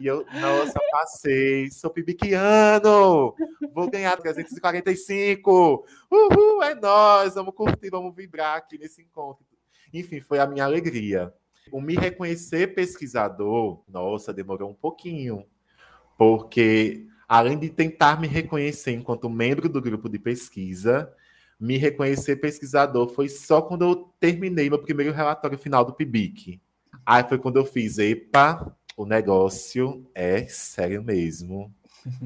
[0.01, 3.35] E eu, nossa, passei, sou pibiquiano,
[3.73, 5.87] vou ganhar 345.
[6.11, 9.45] Uhul, é nós, vamos curtir, vamos vibrar aqui nesse encontro.
[9.93, 11.33] Enfim, foi a minha alegria.
[11.71, 15.47] O me reconhecer pesquisador, nossa, demorou um pouquinho,
[16.19, 21.15] porque além de tentar me reconhecer enquanto membro do grupo de pesquisa,
[21.61, 26.61] me reconhecer pesquisador foi só quando eu terminei meu primeiro relatório final do PIBIC.
[27.07, 31.73] Aí foi quando eu fiz, epa, o negócio é sério mesmo.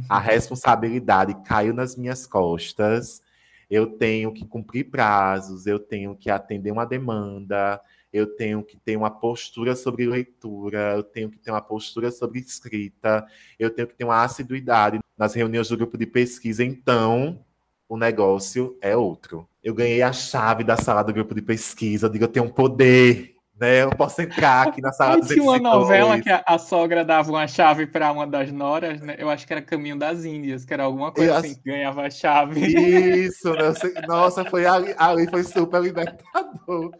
[0.08, 3.22] A responsabilidade caiu nas minhas costas.
[3.68, 7.80] Eu tenho que cumprir prazos, eu tenho que atender uma demanda,
[8.12, 12.38] eu tenho que ter uma postura sobre leitura, eu tenho que ter uma postura sobre
[12.38, 13.26] escrita,
[13.58, 16.64] eu tenho que ter uma assiduidade nas reuniões do grupo de pesquisa.
[16.64, 17.44] Então,
[17.88, 19.48] o negócio é outro.
[19.62, 22.50] Eu ganhei a chave da sala do grupo de pesquisa, eu digo, eu tenho um
[22.50, 23.82] poder, né?
[23.82, 27.46] Eu posso entrar aqui na sala Tinha uma novela que a, a, sogra dava uma
[27.46, 29.16] chave para uma das noras, né?
[29.18, 32.02] Eu acho que era Caminho das Índias, que era alguma coisa eu, assim, que ganhava
[32.02, 32.60] a chave.
[32.60, 33.72] Isso, né?
[34.06, 36.90] Nossa, foi ali, ali foi super libertador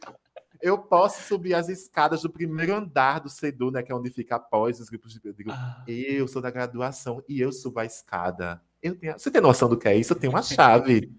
[0.61, 4.37] eu posso subir as escadas do primeiro andar do CEDU, né, que é onde fica
[4.37, 5.21] após os grupos de.
[5.25, 5.83] Eu, digo, ah.
[5.87, 8.61] eu sou da graduação e eu subo a escada.
[8.95, 10.13] Tenho, você tem noção do que é isso?
[10.13, 11.11] Eu tenho uma chave.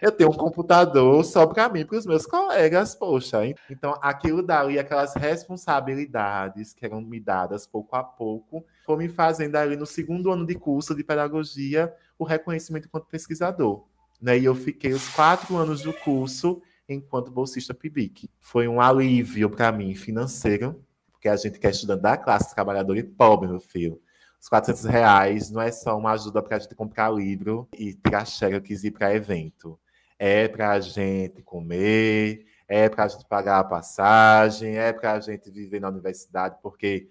[0.00, 3.40] eu tenho um computador só para mim, para os meus colegas, poxa.
[3.70, 9.56] Então, aquilo dali, aquelas responsabilidades que eram me dadas pouco a pouco, foi me fazendo
[9.56, 13.84] ali no segundo ano de curso de pedagogia o reconhecimento enquanto pesquisador.
[14.20, 14.38] Né?
[14.38, 18.30] E eu fiquei os quatro anos do curso enquanto bolsista PIBIC.
[18.40, 23.02] Foi um alívio para mim financeiro, porque a gente quer estudando da classe trabalhadora e
[23.02, 24.00] pobre, meu filho.
[24.44, 28.26] Os 400 reais não é só uma ajuda para a gente comprar livro e tirar
[28.26, 29.80] xerox e ir para evento.
[30.18, 35.20] É para a gente comer, é para a gente pagar a passagem, é para a
[35.20, 37.08] gente viver na universidade, porque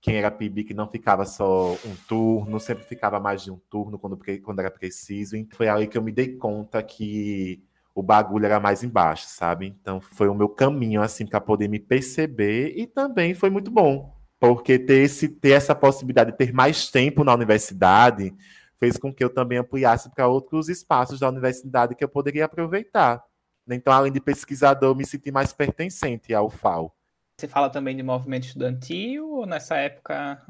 [0.00, 4.18] quem era PIBIC não ficava só um turno, sempre ficava mais de um turno quando,
[4.42, 5.36] quando era preciso.
[5.36, 7.62] E foi ali que eu me dei conta que
[7.94, 9.66] o bagulho era mais embaixo, sabe?
[9.66, 14.18] Então foi o meu caminho assim para poder me perceber e também foi muito bom,
[14.40, 18.34] porque ter esse ter essa possibilidade de ter mais tempo na universidade
[18.78, 23.22] fez com que eu também ampliasse para outros espaços da universidade que eu poderia aproveitar.
[23.68, 26.92] Então, além de pesquisador, eu me senti mais pertencente ao FAO.
[27.38, 30.42] Você fala também de movimento estudantil ou nessa época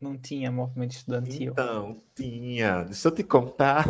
[0.00, 1.52] não tinha movimento estudantil?
[1.52, 2.84] Então, tinha.
[2.84, 3.86] Deixa eu te contar.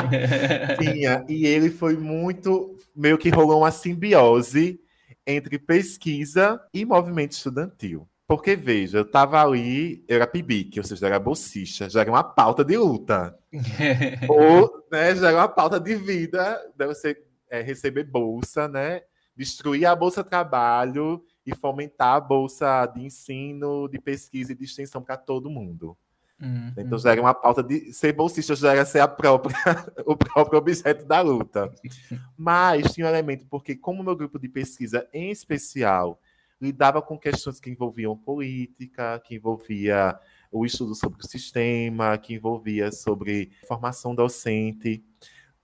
[0.78, 1.24] tinha.
[1.28, 2.76] E ele foi muito.
[2.94, 4.78] Meio que rolou uma simbiose
[5.26, 8.08] entre pesquisa e movimento estudantil.
[8.32, 12.24] Porque, veja, eu estava ali, eu era PIBIC, ou seja, era bolsista, já era uma
[12.24, 13.38] pauta de luta.
[14.26, 17.14] ou, né, já era uma pauta de vida, né, você
[17.50, 19.02] é, receber bolsa, né?
[19.36, 25.02] Destruir a bolsa trabalho e fomentar a bolsa de ensino, de pesquisa e de extensão
[25.02, 25.94] para todo mundo.
[26.40, 26.72] Uhum.
[26.78, 29.54] Então já era uma pauta de ser bolsista já era ser a própria,
[30.06, 31.70] o próprio objeto da luta.
[32.34, 36.18] Mas tinha um elemento, porque como meu grupo de pesquisa, em especial,
[36.62, 40.18] lidava com questões que envolviam política, que envolvia
[40.50, 45.04] o estudo sobre o sistema, que envolvia sobre formação docente.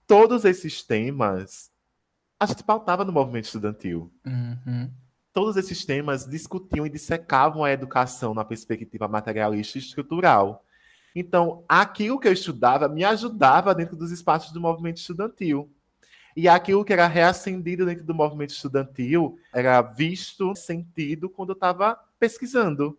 [0.05, 1.71] Todos esses temas
[2.39, 4.11] a gente pautava no movimento estudantil.
[4.25, 4.91] Uhum
[5.33, 10.65] todos esses temas discutiam e dissecavam a educação na perspectiva materialista e estrutural.
[11.15, 15.71] Então, aquilo que eu estudava me ajudava dentro dos espaços do movimento estudantil.
[16.39, 21.99] E aquilo que era reacendido dentro do movimento estudantil era visto, sentido quando eu estava
[22.17, 22.97] pesquisando.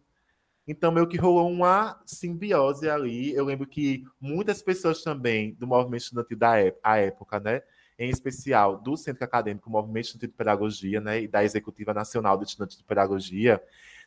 [0.68, 3.32] Então, meio que rolou uma simbiose ali.
[3.32, 7.62] Eu lembro que muitas pessoas também do movimento estudantil da época, né?
[7.98, 11.22] Em especial do Centro Acadêmico Movimento Estudantil de Pedagogia, né?
[11.22, 13.58] E da Executiva Nacional de Estudantes de Pedagogia,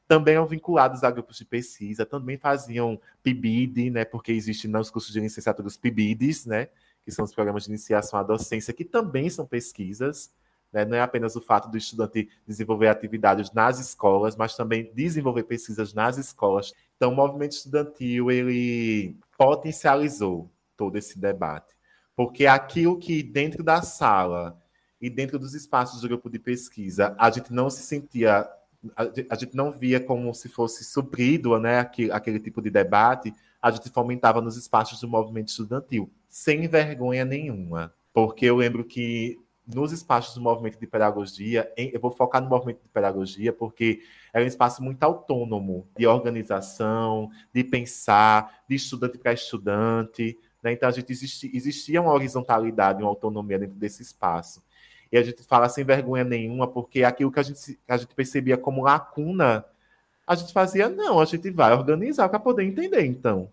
[0.07, 4.05] também eram vinculados a grupos de pesquisa, também faziam PIBID, né?
[4.05, 6.69] Porque existe nos cursos de licenciatura os PIBIDs, né?
[7.05, 10.31] Que são os programas de iniciação à docência, que também são pesquisas.
[10.71, 10.85] Né?
[10.85, 15.93] Não é apenas o fato do estudante desenvolver atividades nas escolas, mas também desenvolver pesquisas
[15.93, 16.73] nas escolas.
[16.95, 21.73] Então, o movimento estudantil ele potencializou todo esse debate,
[22.15, 24.59] porque aquilo que dentro da sala
[24.99, 28.49] e dentro dos espaços do grupo de pesquisa a gente não se sentia,
[28.97, 33.71] a gente não via como se fosse suprido, né, aquele, aquele tipo de debate, a
[33.71, 37.93] gente fomentava nos espaços do movimento estudantil, sem vergonha nenhuma.
[38.11, 42.81] Porque eu lembro que nos espaços do movimento de pedagogia, eu vou focar no movimento
[42.81, 44.01] de pedagogia, porque
[44.33, 50.35] é um espaço muito autônomo de organização, de pensar, de estudante para estudante.
[50.63, 50.73] Né?
[50.73, 54.63] Então, a gente existi, existia uma horizontalidade, uma autonomia dentro desse espaço.
[55.11, 58.57] E a gente fala sem vergonha nenhuma, porque aquilo que a gente, a gente percebia
[58.57, 59.63] como lacuna,
[60.25, 63.51] a gente fazia, não, a gente vai organizar para poder entender, então.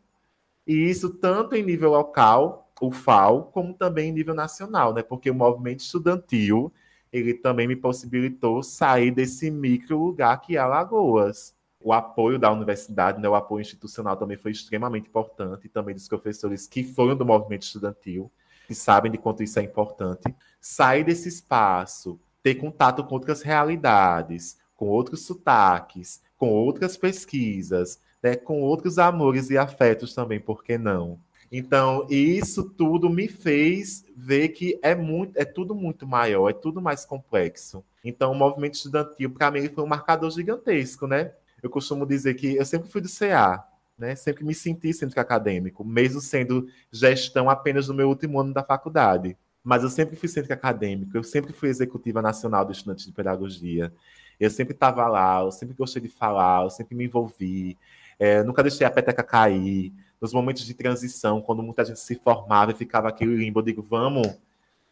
[0.66, 5.02] E isso tanto em nível local, o FAO, como também em nível nacional, né?
[5.02, 6.72] Porque o movimento estudantil,
[7.12, 11.54] ele também me possibilitou sair desse micro lugar que é Alagoas.
[11.82, 16.66] O apoio da universidade, né, o apoio institucional também foi extremamente importante, também dos professores
[16.66, 18.30] que foram do movimento estudantil,
[18.66, 20.34] que sabem de quanto isso é importante.
[20.60, 28.36] Sair desse espaço, ter contato com outras realidades, com outros sotaques, com outras pesquisas, né,
[28.36, 31.18] com outros amores e afetos também, por que não?
[31.52, 36.80] Então, isso tudo me fez ver que é muito, é tudo muito maior, é tudo
[36.80, 37.84] mais complexo.
[38.04, 41.32] Então, o movimento estudantil, para mim, foi um marcador gigantesco, né?
[41.60, 43.64] Eu costumo dizer que eu sempre fui do CA,
[43.98, 44.14] né?
[44.14, 49.36] Sempre me senti centro acadêmico, mesmo sendo gestão apenas no meu último ano da faculdade.
[49.62, 53.92] Mas eu sempre fui centro acadêmico, eu sempre fui executiva nacional do estudante de pedagogia.
[54.38, 57.76] Eu sempre estava lá, eu sempre gostei de falar, eu sempre me envolvi.
[58.18, 62.72] É, nunca deixei a peteca cair nos momentos de transição, quando muita gente se formava
[62.72, 64.26] e ficava aquele limbo, eu digo, vamos,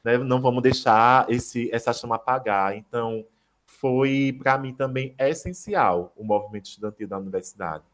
[0.02, 2.76] né, não vamos deixar esse, essa chama apagar.
[2.76, 3.24] Então,
[3.66, 7.84] foi para mim também essencial o movimento estudantil da universidade,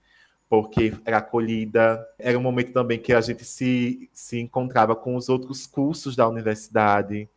[0.48, 5.28] porque era acolhida, era um momento também que a gente se, se encontrava com os
[5.28, 7.28] outros cursos da universidade,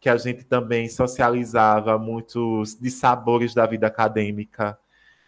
[0.00, 4.78] que a gente também socializava muitos dissabores da vida acadêmica,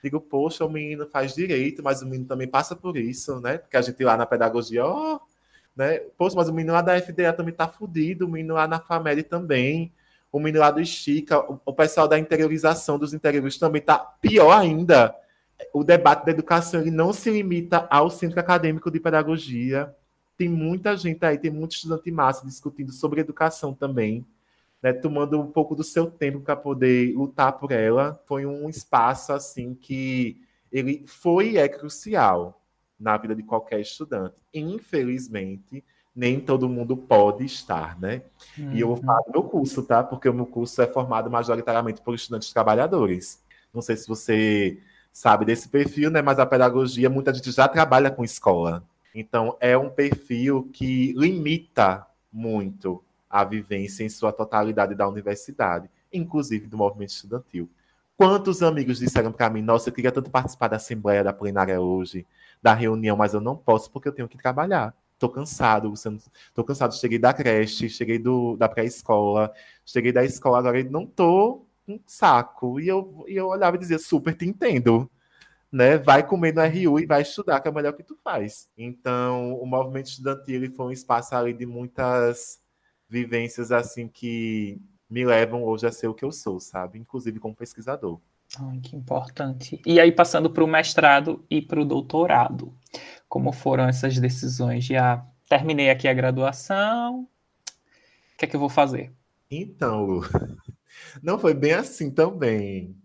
[0.02, 3.58] digo, poxa, o menino faz direito, mas o menino também passa por isso, né?
[3.58, 5.20] Porque a gente lá na pedagogia, ó, oh,
[5.74, 5.98] né?
[6.16, 9.24] Poxa, mas o menino lá da FDA também tá fudido, o menino lá na FAMED
[9.24, 9.92] também,
[10.30, 15.14] o menino lá do Estica, o pessoal da interiorização dos interiores também tá pior ainda.
[15.72, 19.94] O debate da educação ele não se limita ao centro acadêmico de pedagogia.
[20.36, 24.26] Tem muita gente aí, tem muito estudante massa discutindo sobre educação também
[24.82, 28.20] né, tomando um pouco do seu tempo para poder lutar por ela.
[28.26, 32.62] Foi um espaço assim que ele foi e é crucial
[32.98, 34.34] na vida de qualquer estudante.
[34.52, 35.84] Infelizmente,
[36.14, 38.22] nem todo mundo pode estar, né?
[38.58, 38.72] Uhum.
[38.72, 40.02] E eu vou falar do meu curso, tá?
[40.02, 43.42] Porque o meu curso é formado majoritariamente por estudantes trabalhadores.
[43.72, 44.80] Não sei se você
[45.12, 46.22] sabe desse perfil, né?
[46.22, 48.82] Mas a pedagogia, muita gente já trabalha com escola.
[49.14, 53.02] Então, é um perfil que limita muito
[53.40, 57.68] a vivência em sua totalidade da universidade, inclusive do movimento estudantil.
[58.16, 62.26] Quantos amigos disseram para mim, nossa, eu queria tanto participar da assembleia da plenária hoje,
[62.62, 64.94] da reunião, mas eu não posso porque eu tenho que trabalhar.
[65.18, 65.92] Tô cansado,
[66.54, 66.94] tô cansado.
[66.94, 69.52] Cheguei da creche, cheguei do, da pré-escola,
[69.84, 72.80] cheguei da escola, agora não tô um saco.
[72.80, 75.10] E eu, e eu olhava e dizia, super te entendo.
[75.70, 75.98] Né?
[75.98, 78.68] Vai comer no RU e vai estudar, que é o melhor que tu faz.
[78.78, 82.60] Então, o movimento estudantil foi um espaço ali de muitas
[83.08, 86.98] vivências assim que me levam hoje a ser o que eu sou, sabe?
[86.98, 88.20] Inclusive como pesquisador.
[88.58, 89.80] Ai, que importante.
[89.84, 92.72] E aí, passando para o mestrado e para o doutorado,
[93.28, 94.84] como foram essas decisões?
[94.84, 99.12] Já terminei aqui a graduação, o que é que eu vou fazer?
[99.50, 100.20] Então, Lu,
[101.22, 102.96] não foi bem assim também.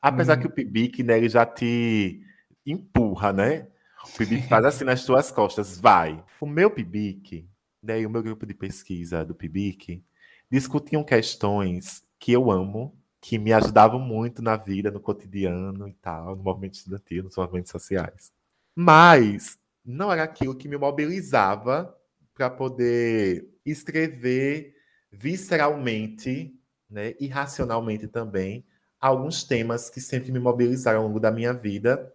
[0.00, 0.40] Apesar hum.
[0.40, 2.20] que o PIBIC, né, ele já te
[2.66, 3.68] empurra, né?
[4.04, 6.22] O PIBIC faz assim nas tuas costas, vai.
[6.40, 7.48] O meu PIBIC,
[7.82, 10.02] né, e o meu grupo de pesquisa do PIBIC
[10.50, 16.36] discutiam questões que eu amo, que me ajudavam muito na vida, no cotidiano e tal,
[16.36, 18.30] no movimento estudantil, nos movimentos sociais.
[18.74, 21.96] Mas não era aquilo que me mobilizava
[22.34, 24.74] para poder escrever
[25.10, 26.54] visceralmente,
[26.88, 28.64] né, irracionalmente também,
[29.00, 32.12] alguns temas que sempre me mobilizaram ao longo da minha vida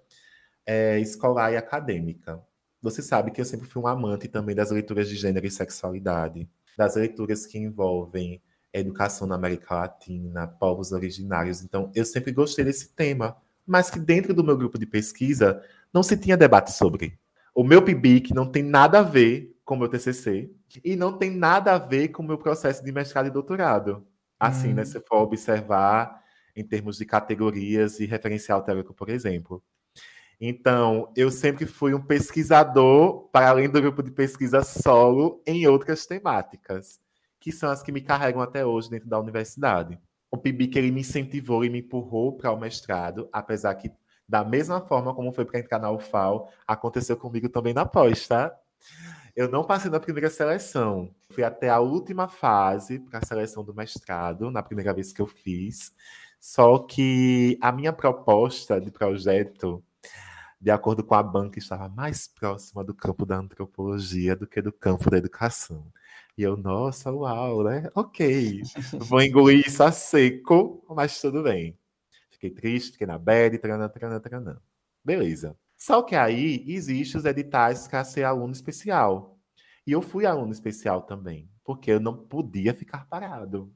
[0.66, 2.42] é, escolar e acadêmica.
[2.82, 6.48] Você sabe que eu sempre fui um amante também das leituras de gênero e sexualidade,
[6.78, 11.64] das leituras que envolvem educação na América Latina, povos originários.
[11.64, 15.62] Então, eu sempre gostei desse tema, mas que dentro do meu grupo de pesquisa
[15.94, 17.18] não se tinha debate sobre.
[17.54, 20.50] O meu PIBIC não tem nada a ver com o meu TCC
[20.84, 24.06] e não tem nada a ver com o meu processo de mestrado e doutorado.
[24.40, 24.76] Assim, né, hum.
[24.76, 26.22] né, se for observar
[26.56, 29.64] em termos de categorias e referencial teórico, por exemplo.
[30.40, 36.06] Então, eu sempre fui um pesquisador, para além do grupo de pesquisa solo, em outras
[36.06, 37.00] temáticas
[37.40, 39.98] que são as que me carregam até hoje dentro da universidade.
[40.30, 43.92] O PIBIC ele me incentivou e me empurrou para o mestrado, apesar que
[44.28, 48.54] da mesma forma como foi para entrar na UFAL, aconteceu comigo também na pós, tá?
[49.34, 51.10] Eu não passei na primeira seleção.
[51.30, 55.28] Fui até a última fase para a seleção do mestrado, na primeira vez que eu
[55.28, 55.94] fiz.
[56.40, 59.82] Só que a minha proposta de projeto,
[60.60, 64.72] de acordo com a banca, estava mais próxima do campo da antropologia do que do
[64.72, 65.92] campo da educação.
[66.38, 67.90] E eu, nossa, uau, né?
[67.96, 68.62] Ok,
[69.00, 71.78] vou engolir isso a seco, mas tudo bem.
[72.32, 74.58] Fiquei triste, fiquei na bad, tranã, tranã, tranã.
[75.04, 75.56] Beleza.
[75.76, 79.40] Só que aí existe os editais para ser aluno especial.
[79.86, 83.74] E eu fui aluno especial também, porque eu não podia ficar parado.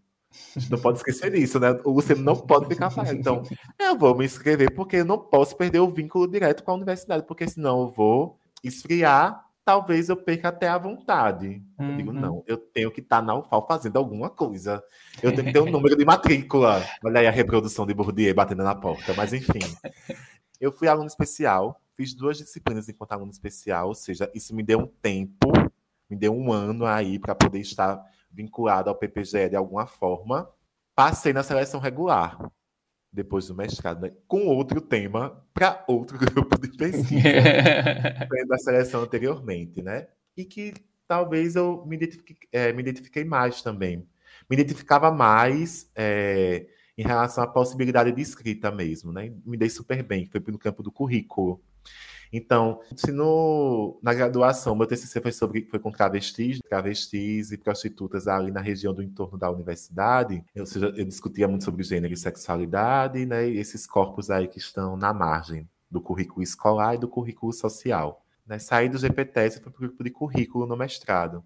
[0.55, 1.79] A gente não pode esquecer disso, né?
[1.83, 3.17] O Luciano não pode ficar parado.
[3.17, 3.43] Então,
[3.79, 7.25] eu vou me inscrever porque eu não posso perder o vínculo direto com a universidade,
[7.25, 11.61] porque senão eu vou esfriar talvez eu perca até a vontade.
[11.79, 11.91] Uhum.
[11.91, 12.19] Eu digo, uhum.
[12.19, 14.83] não, eu tenho que estar tá na UFAL fazendo alguma coisa.
[15.21, 16.83] Eu tenho que ter um número de matrícula.
[17.03, 19.13] Olha aí a reprodução de Bourdieu batendo na porta.
[19.13, 19.59] Mas, enfim,
[20.59, 24.79] eu fui aluno especial, fiz duas disciplinas enquanto aluno especial, ou seja, isso me deu
[24.79, 25.51] um tempo,
[26.09, 28.03] me deu um ano aí para poder estar
[28.33, 30.49] vinculado ao PPGE de alguma forma.
[30.95, 32.37] Passei na seleção regular
[33.11, 34.13] depois do mestrado, né?
[34.27, 37.21] com outro tema para outro grupo de pesquisa,
[38.47, 40.07] da seleção anteriormente, né?
[40.35, 40.73] E que
[41.07, 44.07] talvez eu me identifiquei, é, me identifiquei mais também.
[44.49, 46.67] Me identificava mais é,
[46.97, 49.33] em relação à possibilidade de escrita mesmo, né?
[49.45, 51.61] Me dei super bem, foi no campo do currículo.
[52.31, 58.27] Então, se no, na graduação meu TCC foi sobre foi com travestis, travestis e prostitutas
[58.27, 62.17] ali na região do entorno da universidade, ou seja, eu discutia muito sobre gênero e
[62.17, 67.07] sexualidade, né, e esses corpos aí que estão na margem do currículo escolar e do
[67.07, 68.23] currículo social.
[68.47, 68.57] Né?
[68.59, 71.43] Saí do GPTS e fui para o currículo no mestrado.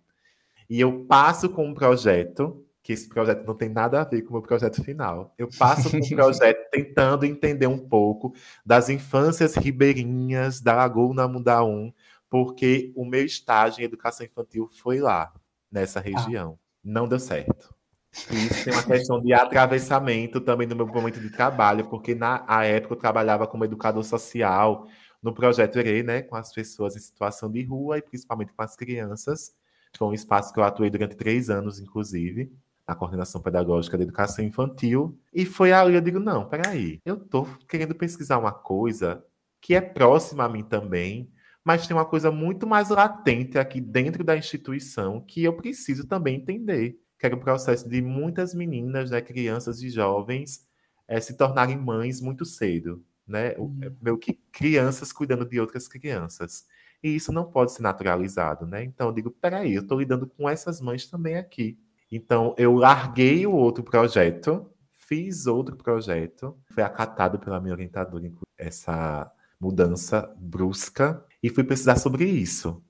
[0.69, 4.29] E eu passo com um projeto que esse projeto não tem nada a ver com
[4.29, 5.33] o meu projeto final.
[5.39, 8.31] Eu passo com o projeto tentando entender um pouco
[8.63, 11.91] das infâncias ribeirinhas da Laguna Mundaum,
[12.29, 15.33] porque o meu estágio em educação infantil foi lá,
[15.71, 16.03] nessa ah.
[16.03, 16.59] região.
[16.61, 16.65] Ah.
[16.83, 17.73] Não deu certo.
[18.13, 22.93] Isso tem uma questão de atravessamento também no meu momento de trabalho, porque na época
[22.93, 24.87] eu trabalhava como educador social
[25.23, 28.75] no projeto ERE, né, com as pessoas em situação de rua e principalmente com as
[28.75, 29.55] crianças.
[29.97, 32.53] Foi um espaço que eu atuei durante três anos, inclusive
[32.87, 35.19] na coordenação pedagógica da educação infantil.
[35.33, 39.23] E foi ali eu digo, não, peraí, eu estou querendo pesquisar uma coisa
[39.61, 41.31] que é próxima a mim também,
[41.63, 46.35] mas tem uma coisa muito mais latente aqui dentro da instituição que eu preciso também
[46.35, 50.67] entender, que era o processo de muitas meninas, né, crianças e jovens
[51.07, 53.55] é, se tornarem mães muito cedo, né?
[53.57, 53.95] Uhum.
[54.01, 56.65] Meio que crianças cuidando de outras crianças.
[57.03, 58.83] E isso não pode ser naturalizado, né?
[58.83, 61.77] Então eu digo, peraí, eu estou lidando com essas mães também aqui.
[62.11, 69.31] Então, eu larguei o outro projeto, fiz outro projeto, foi acatado pela minha orientadora essa
[69.59, 72.83] mudança brusca e fui pesquisar sobre isso,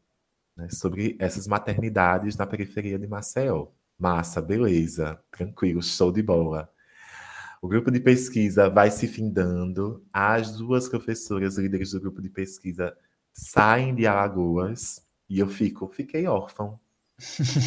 [0.55, 3.67] né, sobre essas maternidades na periferia de Maceió.
[3.97, 6.69] Massa, beleza, tranquilo, show de bola.
[7.61, 12.95] O grupo de pesquisa vai se findando, as duas professoras líderes do grupo de pesquisa
[13.33, 16.79] saem de Alagoas e eu fico, fiquei órfão,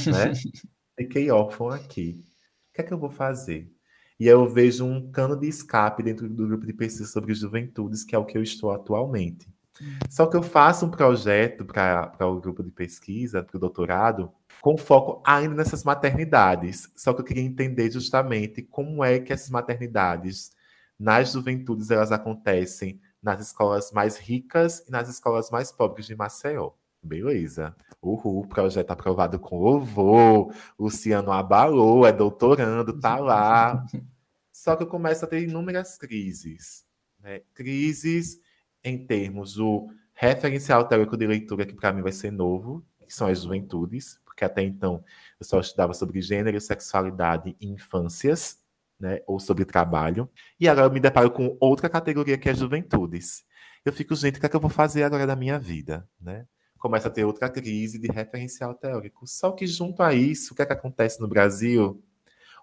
[0.07, 0.33] né?
[0.99, 2.23] fiquei órfão aqui.
[2.71, 3.73] O que é que eu vou fazer?
[4.21, 8.05] E aí eu vejo um cano de escape dentro do grupo de pesquisa sobre juventudes,
[8.05, 9.49] que é o que eu estou atualmente.
[9.81, 9.99] Hum.
[10.11, 14.77] Só que eu faço um projeto para o grupo de pesquisa, para o doutorado, com
[14.77, 16.91] foco ainda nessas maternidades.
[16.97, 20.51] Só que eu queria entender justamente como é que essas maternidades
[20.99, 26.73] nas juventudes elas acontecem nas escolas mais ricas e nas escolas mais pobres de Maceió.
[27.09, 27.75] Beleza.
[28.03, 30.55] Uhul, projeto aprovado com louvor.
[30.79, 33.85] Luciano abalou, é doutorando, tá lá.
[34.53, 36.85] Só que eu começo a ter inúmeras crises.
[37.19, 37.41] Né?
[37.55, 38.41] Crises
[38.85, 43.29] em termos do referencial teórico de leitura que para mim vai ser novo, que são
[43.29, 45.03] as juventudes, porque até então
[45.41, 48.59] eu só estudava sobre gênero, sexualidade e infâncias,
[49.01, 50.29] né, ou sobre trabalho.
[50.61, 53.45] E agora eu me deparo com outra categoria que é juventudes.
[53.85, 56.47] Eu fico, gente, o que é que eu vou fazer agora da minha vida, né?
[56.79, 59.27] Começa a ter outra crise de referencial teórico.
[59.27, 62.03] Só que junto a isso, o que é que acontece no Brasil?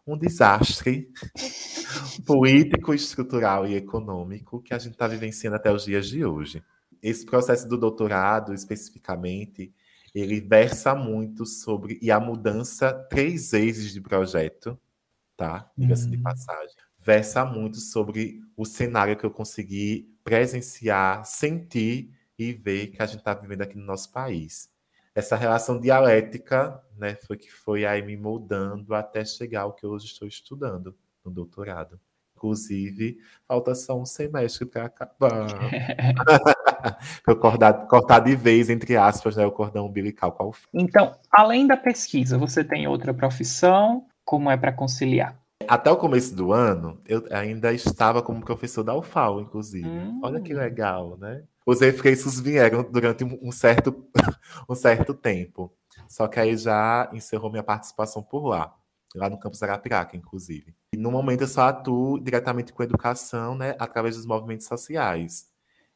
[0.07, 1.11] Um desastre
[2.25, 6.63] político, estrutural e econômico que a gente está vivenciando até os dias de hoje.
[7.01, 9.73] Esse processo do doutorado, especificamente,
[10.13, 14.79] ele versa muito sobre e a mudança três vezes de projeto,
[15.35, 15.69] tá?
[15.77, 16.23] Diga-se de uhum.
[16.23, 16.75] passagem.
[16.97, 23.19] Versa muito sobre o cenário que eu consegui presenciar, sentir e ver que a gente
[23.19, 24.69] está vivendo aqui no nosso país.
[25.13, 30.07] Essa relação dialética, né, foi que foi aí me moldando até chegar ao que hoje
[30.07, 31.99] estou estudando no doutorado.
[32.35, 33.17] Inclusive,
[33.47, 35.47] falta só um semestre para acabar.
[37.23, 41.65] para cortar, cortar de vez, entre aspas, né, o cordão umbilical com a Então, além
[41.65, 44.05] da pesquisa, você tem outra profissão?
[44.25, 45.39] Como é para conciliar?
[45.65, 49.87] Até o começo do ano, eu ainda estava como professor da UFAO, inclusive.
[49.87, 50.19] Hum.
[50.21, 51.43] Olha que legal, né?
[51.65, 54.07] Os efeitos vieram durante um certo,
[54.69, 55.73] um certo tempo.
[56.07, 58.75] Só que aí já encerrou minha participação por lá
[59.15, 60.75] lá no campus Arapiraca, inclusive.
[60.93, 65.49] E no momento eu só atuo diretamente com educação, né, através dos movimentos sociais,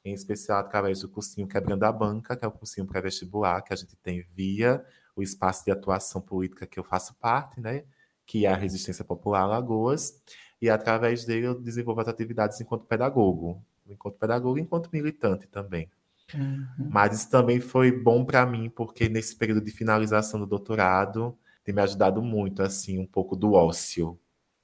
[0.04, 3.76] em especial através do cursinho Quebrando a Banca, que é o cursinho pré-vestibular que a
[3.76, 4.84] gente tem via
[5.16, 7.84] o espaço de atuação política que eu faço parte, né,
[8.26, 10.22] que é a Resistência Popular Alagoas,
[10.62, 13.64] e através dele eu desenvolvo as atividades enquanto pedagogo,
[13.94, 15.90] enquanto pedagogo e enquanto militante também.
[16.34, 16.90] Uhum.
[16.90, 21.74] Mas isso também foi bom para mim, porque nesse período de finalização do doutorado, tem
[21.74, 24.20] me ajudado muito, assim, um pouco do ócio,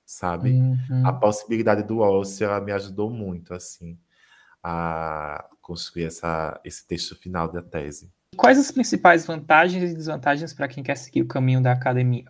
[0.06, 0.52] sabe?
[0.52, 1.06] Uhum.
[1.06, 3.98] A possibilidade do ócio, ela me ajudou muito, assim,
[4.64, 8.12] a construir essa, esse texto final da tese.
[8.36, 12.26] Quais as principais vantagens e desvantagens para quem quer seguir o caminho da academia?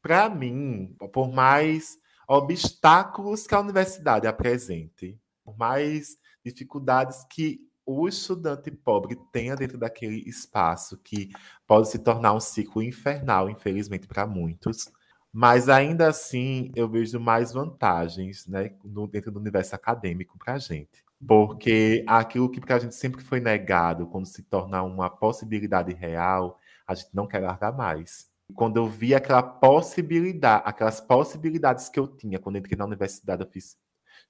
[0.00, 1.96] Para mim, por mais
[2.26, 10.22] obstáculos que a universidade apresente, por mais dificuldades que o estudante pobre tenha dentro daquele
[10.28, 11.30] espaço que
[11.66, 14.90] pode se tornar um ciclo infernal, infelizmente, para muitos.
[15.32, 20.58] Mas ainda assim, eu vejo mais vantagens né, no, dentro do universo acadêmico para a
[20.58, 21.02] gente.
[21.26, 26.58] Porque aquilo que para a gente sempre foi negado, quando se torna uma possibilidade real,
[26.86, 28.30] a gente não quer largar mais.
[28.54, 33.48] Quando eu vi aquela possibilidade, aquelas possibilidades que eu tinha quando entrei na universidade, eu
[33.50, 33.76] fiz,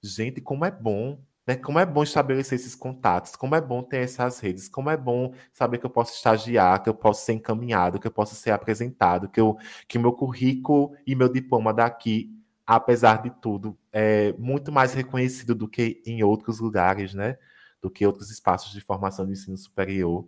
[0.03, 1.55] gente, como é bom né?
[1.55, 5.33] Como é bom estabelecer esses contatos, como é bom ter essas redes, como é bom
[5.51, 9.29] saber que eu posso estagiar, que eu posso ser encaminhado, que eu posso ser apresentado,
[9.29, 12.31] que, eu, que meu currículo e meu diploma daqui,
[12.65, 17.37] apesar de tudo, é muito mais reconhecido do que em outros lugares, né?
[17.81, 20.25] Do que outros espaços de formação de ensino superior.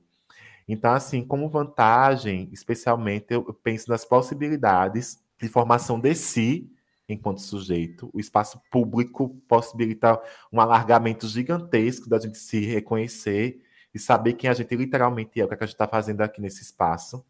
[0.67, 6.69] Então, assim, como vantagem, especialmente, eu penso nas possibilidades de formação de si
[7.07, 8.09] enquanto sujeito.
[8.13, 10.19] O espaço público possibilita
[10.51, 13.61] um alargamento gigantesco da gente se reconhecer
[13.93, 16.21] e saber quem a gente literalmente é, o que, é que a gente está fazendo
[16.21, 17.25] aqui nesse espaço.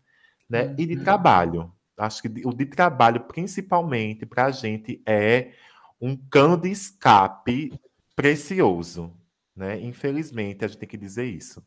[0.49, 0.73] Né?
[0.78, 1.03] E de uhum.
[1.03, 1.73] trabalho.
[1.97, 5.53] Acho que o de trabalho, principalmente, para a gente, é
[5.99, 7.71] um cano de escape
[8.15, 9.13] precioso.
[9.55, 9.80] Né?
[9.82, 11.65] Infelizmente, a gente tem que dizer isso.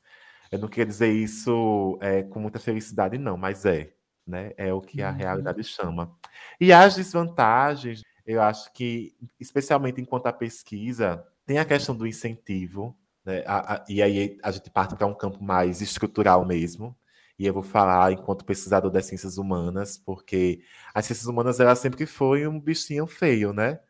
[0.50, 3.92] Eu não queria dizer isso é, com muita felicidade, não, mas é
[4.28, 4.52] né?
[4.56, 5.16] É o que a uhum.
[5.16, 6.14] realidade chama.
[6.60, 12.96] E as desvantagens, eu acho que, especialmente enquanto a pesquisa, tem a questão do incentivo,
[13.24, 13.42] né?
[13.46, 16.96] A, a, e aí a gente parte para um campo mais estrutural mesmo.
[17.38, 20.60] E eu vou falar enquanto pesquisador das ciências humanas, porque
[20.92, 23.80] as ciências humanas ela sempre foi um bichinho feio, né?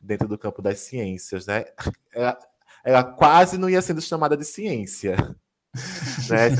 [0.00, 1.64] Dentro do campo das ciências, né?
[2.12, 2.38] Ela,
[2.84, 5.16] ela quase não ia sendo chamada de ciência.
[6.28, 6.50] Né?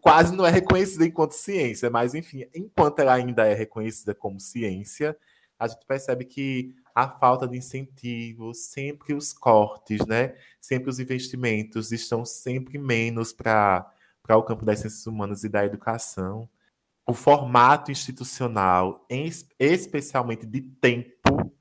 [0.00, 5.16] quase não é reconhecida enquanto ciência, mas enfim, enquanto ela ainda é reconhecida como ciência,
[5.58, 10.34] a gente percebe que a falta de incentivo, sempre os cortes, né?
[10.60, 13.86] Sempre os investimentos estão sempre menos para
[14.28, 16.48] o campo das ciências humanas e da educação.
[17.06, 19.06] O formato institucional,
[19.58, 21.52] especialmente de tempo,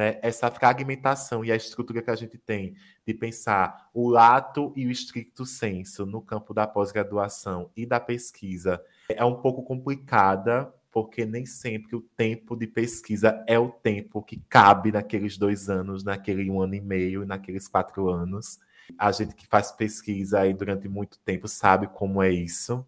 [0.00, 2.74] né, essa fragmentação e a estrutura que a gente tem
[3.06, 8.82] de pensar o lato e o estricto senso no campo da pós-graduação e da pesquisa
[9.10, 14.42] é um pouco complicada, porque nem sempre o tempo de pesquisa é o tempo que
[14.48, 18.58] cabe naqueles dois anos, naquele um ano e meio, naqueles quatro anos.
[18.96, 22.86] A gente que faz pesquisa aí durante muito tempo sabe como é isso.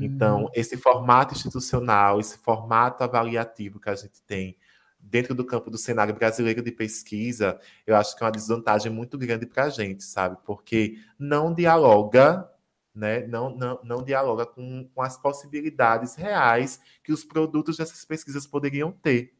[0.00, 0.50] Então, uhum.
[0.54, 4.56] esse formato institucional, esse formato avaliativo que a gente tem
[5.10, 9.16] dentro do campo do cenário brasileiro de pesquisa, eu acho que é uma desvantagem muito
[9.16, 10.36] grande para a gente, sabe?
[10.44, 12.50] Porque não dialoga
[12.96, 18.46] né, não, não, não dialoga com, com as possibilidades reais que os produtos dessas pesquisas
[18.46, 19.34] poderiam ter.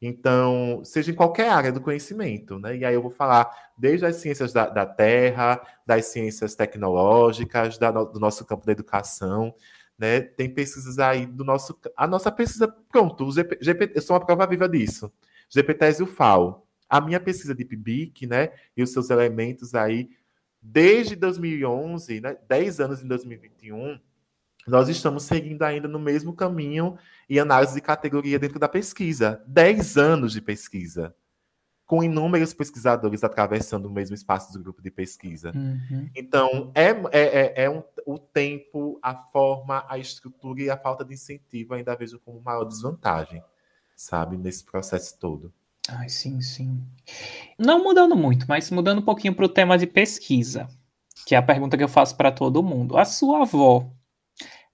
[0.00, 2.76] Então, seja em qualquer área do conhecimento, né?
[2.76, 7.90] E aí eu vou falar desde as ciências da, da terra, das ciências tecnológicas, da,
[7.90, 9.52] do nosso campo da educação,
[9.98, 10.20] né?
[10.20, 11.78] Tem pesquisas aí do nosso.
[11.96, 15.12] A nossa pesquisa, pronto, o GP, GP, eu sou uma prova viva disso.
[15.50, 16.66] GPTES e o FAO.
[16.88, 18.50] A minha pesquisa de PIBIC, né?
[18.76, 20.08] E os seus elementos aí,
[20.62, 22.36] desde 2011, né?
[22.48, 23.98] 10 anos em 2021,
[24.66, 26.96] nós estamos seguindo ainda no mesmo caminho
[27.28, 29.42] e análise de categoria dentro da pesquisa.
[29.46, 31.14] 10 anos de pesquisa
[31.88, 35.52] com inúmeros pesquisadores atravessando o mesmo espaço do grupo de pesquisa.
[35.56, 36.10] Uhum.
[36.14, 41.02] Então, é, é, é, é um, o tempo, a forma, a estrutura e a falta
[41.02, 43.42] de incentivo ainda vejo como maior desvantagem,
[43.96, 45.50] sabe, nesse processo todo.
[45.88, 46.86] Ai, sim, sim.
[47.58, 50.68] Não mudando muito, mas mudando um pouquinho para o tema de pesquisa,
[51.24, 52.98] que é a pergunta que eu faço para todo mundo.
[52.98, 53.90] A sua avó,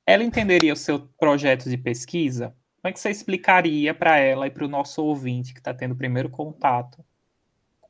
[0.04, 2.52] ela entenderia o seu projeto de pesquisa?
[2.84, 5.92] Como é que você explicaria para ela e para o nosso ouvinte que está tendo
[5.92, 7.02] o primeiro contato?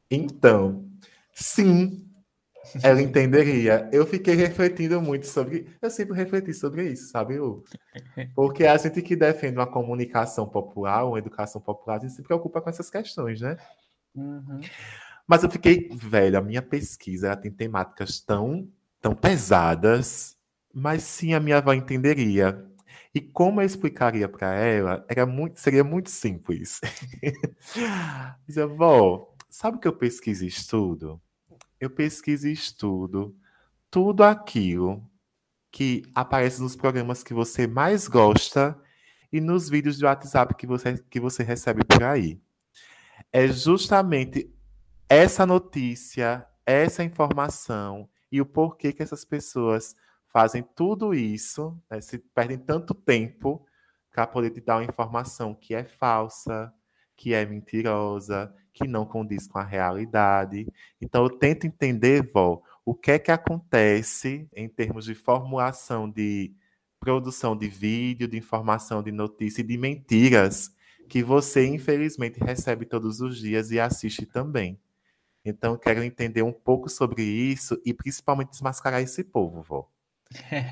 [0.09, 0.89] Então,
[1.33, 2.09] sim,
[2.81, 3.91] ela entenderia.
[3.93, 5.67] Eu fiquei refletindo muito sobre.
[5.83, 7.65] Eu sempre refleti sobre isso, sabe, Lu?
[8.37, 12.61] Porque a gente que defende uma comunicação popular, uma educação popular, a gente se preocupa
[12.61, 13.57] com essas questões, né?
[14.15, 14.61] Uhum.
[15.27, 18.69] Mas eu fiquei, velho, a minha pesquisa ela tem temáticas tão,
[19.01, 20.37] tão pesadas,
[20.73, 22.65] mas sim a minha avó entenderia.
[23.15, 26.81] E como eu explicaria para ela, era muito, seria muito simples.
[28.47, 31.23] Dizia, vó, sabe o que eu pesquiso e estudo?
[31.79, 33.37] Eu pesquiso e estudo
[33.89, 35.09] tudo aquilo
[35.71, 38.77] que aparece nos programas que você mais gosta
[39.33, 42.41] e nos vídeos de WhatsApp que você, que você recebe por aí.
[43.33, 44.53] É justamente
[45.09, 49.95] essa notícia, essa informação e o porquê que essas pessoas
[50.35, 53.65] fazem tudo isso, né, se perdem tanto tempo
[54.13, 56.75] para poder te dar uma informação que é falsa,
[57.17, 60.67] que é mentirosa, que não condiz com a realidade.
[61.01, 66.53] Então eu tento entender, Vó, o que é que acontece em termos de formulação de
[66.99, 70.75] produção de vídeo, de informação, de notícia e de mentiras
[71.09, 74.81] que você infelizmente recebe todos os dias e assiste também.
[75.45, 79.94] Então quero entender um pouco sobre isso e principalmente desmascarar esse povo, Vó.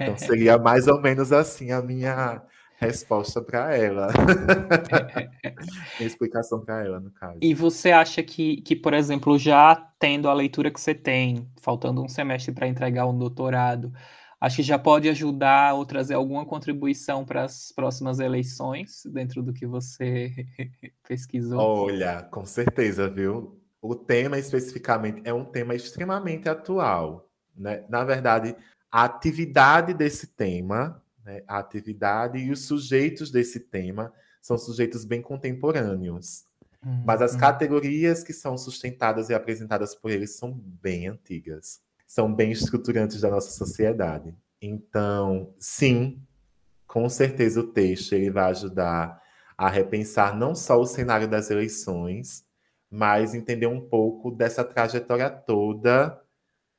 [0.00, 2.42] Então seria mais ou menos assim a minha
[2.82, 4.08] resposta para ela.
[5.98, 7.38] minha explicação para ela, no caso.
[7.40, 12.02] E você acha que, que, por exemplo, já tendo a leitura que você tem, faltando
[12.02, 13.92] um semestre para entregar um doutorado,
[14.40, 19.52] acho que já pode ajudar ou trazer alguma contribuição para as próximas eleições dentro do
[19.52, 20.32] que você
[21.06, 21.60] pesquisou?
[21.60, 23.60] Olha, com certeza, viu?
[23.80, 27.28] O tema especificamente é um tema extremamente atual.
[27.56, 27.84] Né?
[27.88, 28.56] Na verdade,
[28.92, 34.12] a atividade desse tema, né, a atividade e os sujeitos desse tema
[34.42, 36.44] são sujeitos bem contemporâneos.
[36.84, 37.02] Uhum.
[37.06, 42.52] Mas as categorias que são sustentadas e apresentadas por eles são bem antigas, são bem
[42.52, 44.34] estruturantes da nossa sociedade.
[44.60, 46.20] Então, sim,
[46.86, 49.22] com certeza o texto ele vai ajudar
[49.56, 52.44] a repensar não só o cenário das eleições,
[52.90, 56.21] mas entender um pouco dessa trajetória toda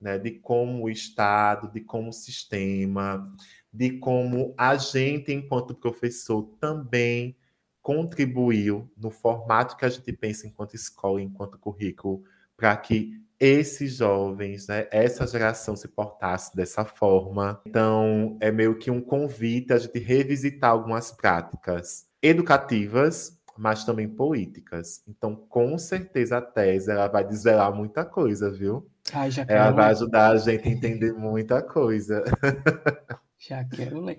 [0.04, 3.26] né, de como o Estado, de como o sistema,
[3.72, 7.36] de como a gente, enquanto professor, também
[7.82, 12.24] contribuiu no formato que a gente pensa enquanto escola, enquanto currículo,
[12.56, 17.62] para que esses jovens, né, essa geração se portasse dessa forma.
[17.66, 25.04] Então, é meio que um convite a gente revisitar algumas práticas educativas, mas também políticas.
[25.08, 28.89] Então, com certeza a tese ela vai desvelar muita coisa, viu?
[29.12, 32.24] Ai, já quero Ela vai ajudar a gente a entender muita coisa.
[33.38, 34.18] Já quero ler.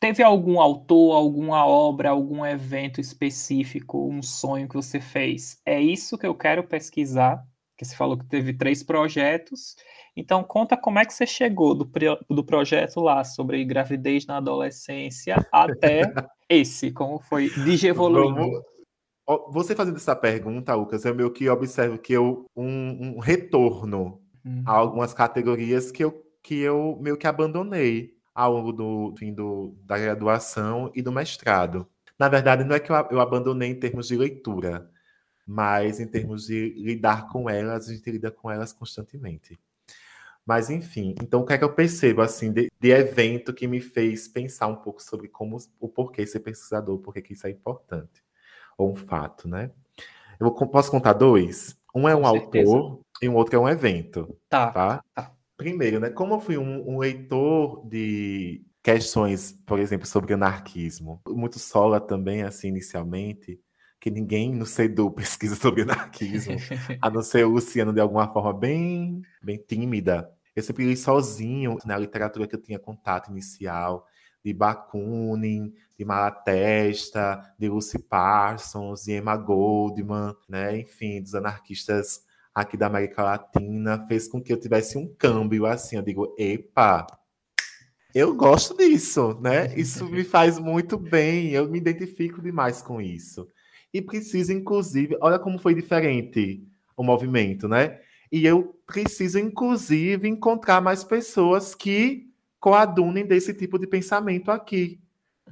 [0.00, 5.60] Teve algum autor, alguma obra, algum evento específico, um sonho que você fez?
[5.64, 7.44] É isso que eu quero pesquisar.
[7.76, 9.76] Que você falou que teve três projetos.
[10.16, 11.90] Então, conta como é que você chegou do,
[12.28, 16.02] do projeto lá sobre gravidez na adolescência até
[16.48, 18.62] esse, como foi digievoluindo.
[19.50, 24.62] Você fazendo essa pergunta, Lucas, eu meio que observo que eu um, um retorno uhum.
[24.66, 29.74] a algumas categorias que eu, que eu meio que abandonei ao longo do fim do,
[29.84, 31.86] da graduação e do mestrado.
[32.18, 34.90] Na verdade, não é que eu, eu abandonei em termos de leitura,
[35.46, 39.58] mas em termos de lidar com elas, a gente lida com elas constantemente.
[40.44, 43.80] Mas, enfim, então o que é que eu percebo, assim, de, de, evento que me
[43.80, 48.24] fez pensar um pouco sobre como, o porquê ser pesquisador, porquê que isso é importante,
[48.76, 49.70] ou um fato, né?
[50.40, 51.78] Eu posso contar dois?
[51.94, 54.36] Um é um autor e um outro é um evento.
[54.48, 54.70] Tá.
[54.72, 55.04] tá?
[55.14, 55.32] tá.
[55.56, 61.58] Primeiro, né, como eu fui um, um leitor de questões, por exemplo, sobre anarquismo, muito
[61.60, 63.60] sola também, assim, inicialmente,
[64.00, 66.56] que ninguém no CEDU pesquisa sobre anarquismo,
[67.00, 70.28] a não ser o Luciano de alguma forma bem, bem tímida.
[70.54, 74.04] Eu sempre li sozinho na literatura que eu tinha contato inicial,
[74.44, 80.76] de Bakunin, de Malatesta, de Lucy Parsons, de Emma Goldman, né?
[80.80, 85.96] enfim, dos anarquistas aqui da América Latina, fez com que eu tivesse um câmbio assim.
[85.96, 87.06] Eu digo, epa,
[88.14, 89.74] eu gosto disso, né?
[89.74, 93.48] Isso me faz muito bem, eu me identifico demais com isso.
[93.92, 98.00] E preciso, inclusive, olha como foi diferente o movimento, né?
[98.30, 102.30] E eu preciso, inclusive, encontrar mais pessoas que
[102.60, 105.00] coadunem desse tipo de pensamento aqui.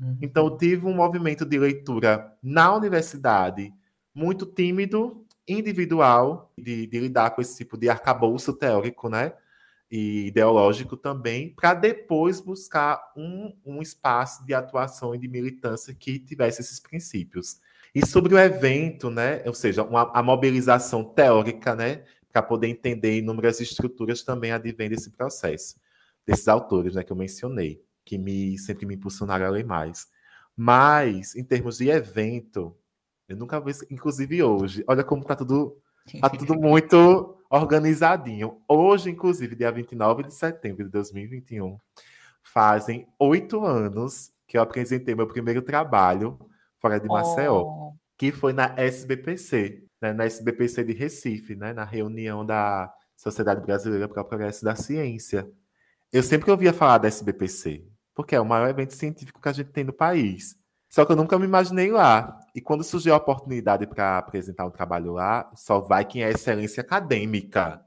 [0.00, 0.18] Uhum.
[0.22, 3.72] Então, eu tive um movimento de leitura na universidade
[4.14, 5.19] muito tímido,
[5.52, 9.32] individual, de, de lidar com esse tipo de arcabouço teórico, né?
[9.90, 16.18] E ideológico também, para depois buscar um, um espaço de atuação e de militância que
[16.18, 17.60] tivesse esses princípios.
[17.92, 19.42] E sobre o evento, né?
[19.46, 22.04] Ou seja, uma, a mobilização teórica, né?
[22.32, 25.80] Para poder entender inúmeras estruturas também advém desse processo
[26.30, 30.08] desses autores né, que eu mencionei, que me sempre me impulsionaram a ler mais.
[30.56, 32.76] Mas, em termos de evento,
[33.30, 35.76] eu nunca vi, inclusive hoje, olha como tá tudo,
[36.20, 38.60] tá tudo muito organizadinho.
[38.68, 41.78] Hoje, inclusive, dia 29 de setembro de 2021,
[42.42, 46.38] fazem oito anos que eu apresentei meu primeiro trabalho
[46.80, 47.94] fora de Maceió, oh.
[48.18, 54.08] que foi na SBPC, né, na SBPC de Recife, né, na reunião da Sociedade Brasileira
[54.08, 55.48] para o Progresso da Ciência.
[56.12, 59.70] Eu sempre ouvia falar da SBPC, porque é o maior evento científico que a gente
[59.70, 60.59] tem no país.
[60.90, 62.40] Só que eu nunca me imaginei lá.
[62.52, 66.80] E quando surgiu a oportunidade para apresentar um trabalho lá, só vai quem é excelência
[66.80, 67.80] acadêmica.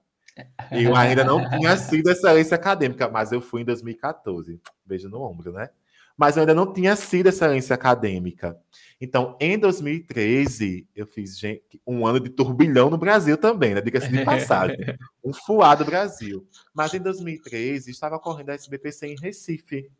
[0.71, 4.59] Eu ainda não tinha sido excelência acadêmica, mas eu fui em 2014.
[4.85, 5.69] Beijo no ombro, né?
[6.15, 8.57] Mas eu ainda não tinha sido excelência acadêmica.
[9.01, 13.81] Então, em 2013, eu fiz gente, um ano de turbilhão no Brasil também, né?
[13.81, 14.77] Diga-se de passagem.
[15.21, 16.47] um fuado Brasil.
[16.73, 19.91] Mas em 2013, estava ocorrendo a SBPC em Recife.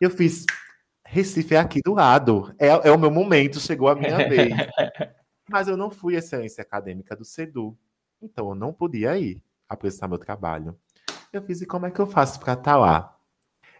[0.00, 0.44] Eu fiz,
[1.06, 2.54] Recife é aqui do lado.
[2.58, 4.52] É, é o meu momento, chegou a minha vez.
[5.48, 7.76] Mas eu não fui excelência acadêmica do CEDU.
[8.20, 10.76] Então, eu não podia ir apresentar meu trabalho.
[11.32, 13.16] Eu fiz, e como é que eu faço para estar tá lá?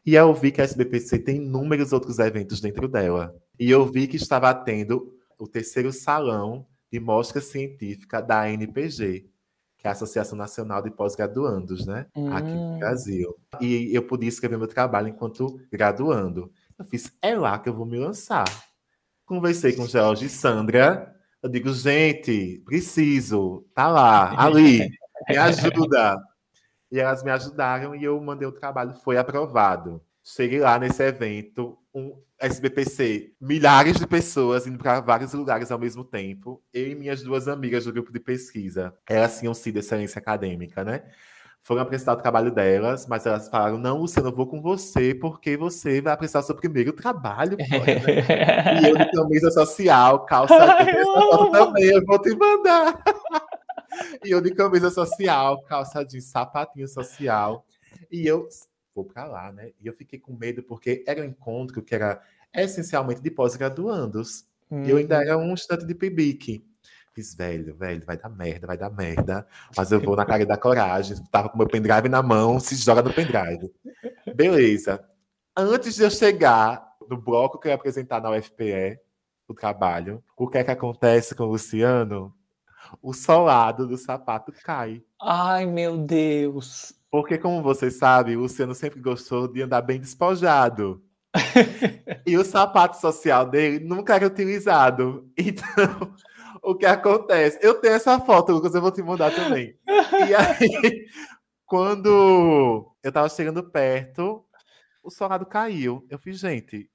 [0.05, 3.35] E eu vi que a SBPC tem inúmeros outros eventos dentro dela.
[3.59, 9.29] E eu vi que estava tendo o terceiro salão de mostra científica da NPG,
[9.77, 12.07] que é a Associação Nacional de Pós-Graduandos, né?
[12.14, 12.33] Hum.
[12.33, 12.79] Aqui no hum.
[12.79, 13.37] Brasil.
[13.61, 16.53] E eu podia escrever meu trabalho enquanto graduando.
[16.79, 18.45] Eu fiz, é lá que eu vou me lançar.
[19.24, 21.14] Conversei com Jorge e Sandra.
[21.43, 24.91] Eu digo, gente, preciso, tá lá, ali,
[25.29, 26.18] me ajuda.
[26.91, 30.03] E elas me ajudaram e eu mandei o trabalho, foi aprovado.
[30.22, 36.05] Cheguei lá nesse evento, um SBPC, milhares de pessoas indo para vários lugares ao mesmo
[36.05, 36.62] tempo.
[36.72, 41.05] Eu e minhas duas amigas do grupo de pesquisa, elas tinham sido excelência acadêmica, né?
[41.67, 45.57] Foram apresentar o trabalho delas, mas elas falaram: não, Luciano, eu vou com você, porque
[45.57, 47.57] você vai apresentar o seu primeiro trabalho.
[47.57, 47.67] Né?
[48.81, 50.55] e eu de camisa social, calça.
[50.55, 53.03] Ai, eu também, eu vou te mandar.
[54.25, 57.67] e eu de camisa social, calça de sapatinho social.
[58.12, 58.47] E eu
[58.95, 59.73] vou para lá, né?
[59.81, 62.23] E eu fiquei com medo porque era um encontro que era
[62.55, 64.45] essencialmente de pós-graduandos.
[64.71, 64.85] Hum.
[64.85, 66.64] E eu ainda era um estudante de PIBIC.
[67.17, 69.47] Fiz, velho, velho, vai dar merda, vai dar merda.
[69.75, 71.17] Mas eu vou na cara da coragem.
[71.33, 73.73] Tava com meu pendrive na mão, se joga no pendrive.
[74.35, 75.03] Beleza.
[75.57, 79.01] Antes de eu chegar no bloco que eu ia apresentar na UFPE,
[79.49, 82.37] o trabalho, o que é que acontece com o Luciano?
[83.03, 85.03] o solado do sapato cai.
[85.21, 86.95] Ai, meu Deus!
[87.11, 91.03] Porque, como você sabe, o Luciano sempre gostou de andar bem despojado.
[92.27, 95.31] e o sapato social dele nunca era utilizado.
[95.37, 96.14] Então,
[96.67, 97.61] o que acontece?
[97.62, 99.79] Eu tenho essa foto, Lucas, eu vou te mandar também.
[99.87, 101.07] E aí,
[101.64, 104.45] quando eu tava chegando perto,
[105.01, 106.05] o solado caiu.
[106.11, 106.91] Eu fiz, gente,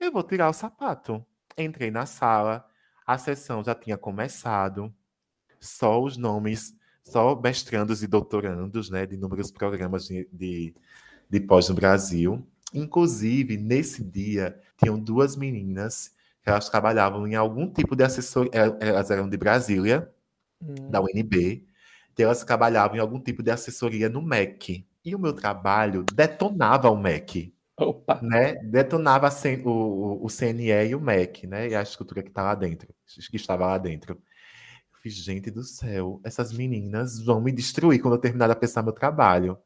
[0.00, 1.22] eu vou tirar o sapato.
[1.58, 2.66] Entrei na sala,
[3.06, 4.90] a sessão já tinha começado
[5.60, 10.74] só os nomes, só mestrandos e doutorandos, né, de inúmeros programas de, de,
[11.28, 12.42] de pós no Brasil.
[12.72, 16.14] Inclusive, nesse dia, tinham duas meninas
[16.44, 20.10] elas trabalhavam em algum tipo de assessoria, é, elas eram de Brasília,
[20.60, 20.90] hum.
[20.90, 21.66] da UNB,
[22.12, 24.86] então elas trabalhavam em algum tipo de assessoria no MEC.
[25.04, 27.54] E o meu trabalho detonava o MEC.
[27.78, 28.20] Opa.
[28.22, 28.56] Né?
[28.56, 29.30] Detonava
[29.64, 31.68] o, o, CNE e o MEC, né?
[31.68, 32.88] E a estrutura que está lá dentro,
[33.30, 34.20] que estava lá dentro
[35.02, 38.92] fiz, gente do céu, essas meninas vão me destruir quando eu terminar de pensar meu
[38.92, 39.58] trabalho.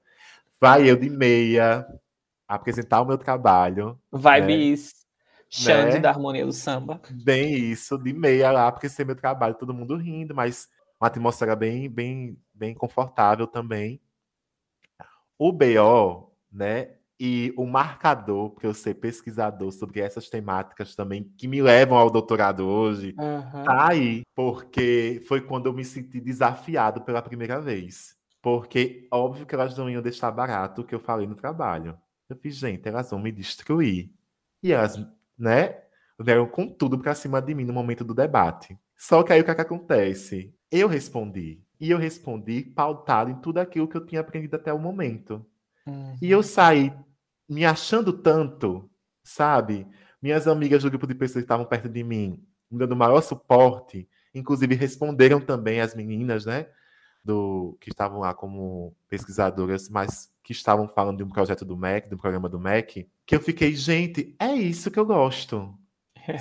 [0.60, 1.86] vai eu de meia
[2.48, 3.98] apresentar o meu trabalho.
[4.12, 5.03] Vibes né?
[5.56, 6.00] Xande né?
[6.00, 7.00] da harmonia do samba.
[7.22, 10.68] Bem isso, de meia lá, apresentar meu trabalho, todo mundo rindo, mas
[11.00, 14.00] uma atmosfera bem, bem, bem confortável também.
[15.38, 21.46] O BO, né, e o marcador para eu ser pesquisador sobre essas temáticas também que
[21.46, 23.62] me levam ao doutorado hoje, uhum.
[23.62, 28.16] tá aí, porque foi quando eu me senti desafiado pela primeira vez.
[28.42, 31.96] Porque óbvio que elas não iam deixar barato o que eu falei no trabalho.
[32.28, 34.10] Eu fiz, gente, elas vão me destruir.
[34.60, 34.98] E elas,
[35.38, 35.80] né,
[36.18, 38.78] vieram com tudo para cima de mim no momento do debate.
[38.96, 40.54] Só que aí o que, é que acontece?
[40.70, 41.62] Eu respondi.
[41.80, 45.44] E eu respondi pautado em tudo aquilo que eu tinha aprendido até o momento.
[45.86, 46.16] Uhum.
[46.22, 46.92] E eu saí
[47.48, 48.88] me achando tanto,
[49.22, 49.86] sabe?
[50.22, 54.08] Minhas amigas do grupo de pessoas que estavam perto de mim, me dando maior suporte,
[54.34, 56.68] inclusive responderam também as meninas, né?
[57.22, 62.08] Do, que estavam lá como pesquisadoras, mas que estavam falando de um projeto do MEC,
[62.08, 65.74] do programa do MEC, que eu fiquei, gente, é isso que eu gosto,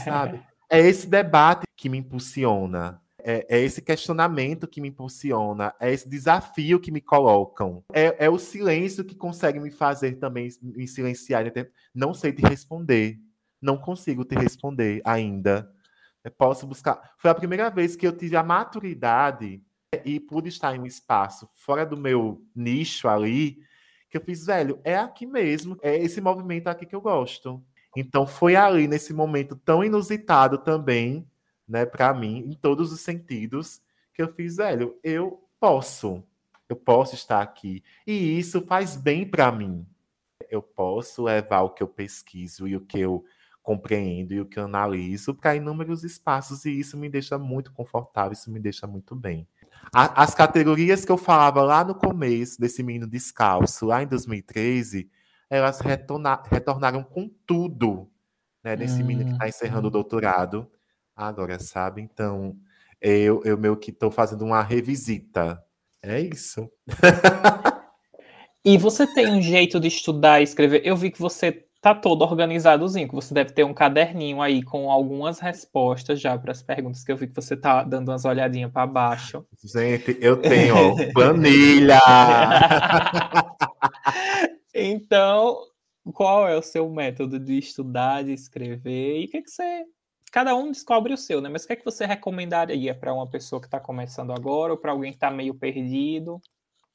[0.03, 0.39] sabe?
[0.69, 6.09] É esse debate que me impulsiona, é, é, esse questionamento que me impulsiona, é esse
[6.09, 7.83] desafio que me colocam.
[7.93, 11.45] É, é o silêncio que consegue me fazer também me silenciar.
[11.93, 13.19] Não sei te responder.
[13.61, 15.71] Não consigo te responder ainda.
[16.23, 17.13] Eu posso buscar.
[17.17, 19.61] Foi a primeira vez que eu tive a maturidade
[20.03, 23.59] e pude estar em um espaço fora do meu nicho ali,
[24.13, 27.59] que eu fiz, velho, é aqui mesmo, é esse movimento aqui que eu gosto.
[27.97, 31.27] Então foi ali, nesse momento tão inusitado também,
[31.67, 33.81] né, para mim, em todos os sentidos,
[34.13, 36.23] que eu fiz, velho, eu posso,
[36.69, 37.83] eu posso estar aqui.
[38.05, 39.83] E isso faz bem para mim.
[40.47, 43.25] Eu posso levar o que eu pesquiso e o que eu
[43.63, 48.33] compreendo e o que eu analiso para inúmeros espaços, e isso me deixa muito confortável,
[48.33, 49.47] isso me deixa muito bem.
[49.91, 55.09] As categorias que eu falava lá no começo desse menino descalço, lá em 2013,
[55.49, 58.09] elas retornaram com tudo,
[58.63, 59.89] né, desse hum, menino que está encerrando hum.
[59.89, 60.71] o doutorado
[61.15, 62.01] agora, sabe?
[62.01, 62.57] Então,
[62.99, 65.63] eu, eu meio que estou fazendo uma revisita.
[66.01, 66.69] É isso.
[68.65, 70.81] e você tem um jeito de estudar e escrever?
[70.83, 74.89] Eu vi que você tá todo organizadozinho, que você deve ter um caderninho aí com
[74.89, 78.71] algumas respostas já para as perguntas que eu vi que você tá dando umas olhadinhas
[78.71, 79.45] para baixo.
[79.61, 81.99] Gente, eu tenho ó, planilha.
[84.73, 85.57] então,
[86.13, 89.83] qual é o seu método de estudar, de escrever e o que, que você
[90.31, 91.49] cada um descobre o seu, né?
[91.49, 94.79] Mas o que é que você recomendaria para uma pessoa que está começando agora ou
[94.79, 96.41] para alguém que está meio perdido?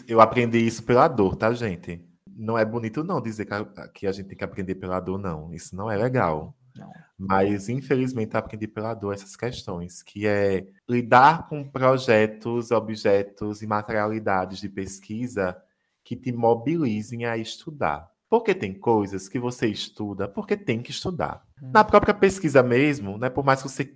[0.08, 2.07] Eu aprendi isso pela dor, tá, gente?
[2.38, 5.18] Não é bonito não dizer que a, que a gente tem que aprender pela dor,
[5.18, 5.52] não.
[5.52, 6.54] Isso não é legal.
[6.76, 6.92] Não.
[7.18, 14.60] Mas, infelizmente, aprendi pela dor essas questões, que é lidar com projetos, objetos e materialidades
[14.60, 15.60] de pesquisa
[16.04, 18.08] que te mobilizem a estudar.
[18.30, 21.44] Porque tem coisas que você estuda porque tem que estudar.
[21.60, 21.70] Hum.
[21.72, 23.94] Na própria pesquisa mesmo, né, por mais que você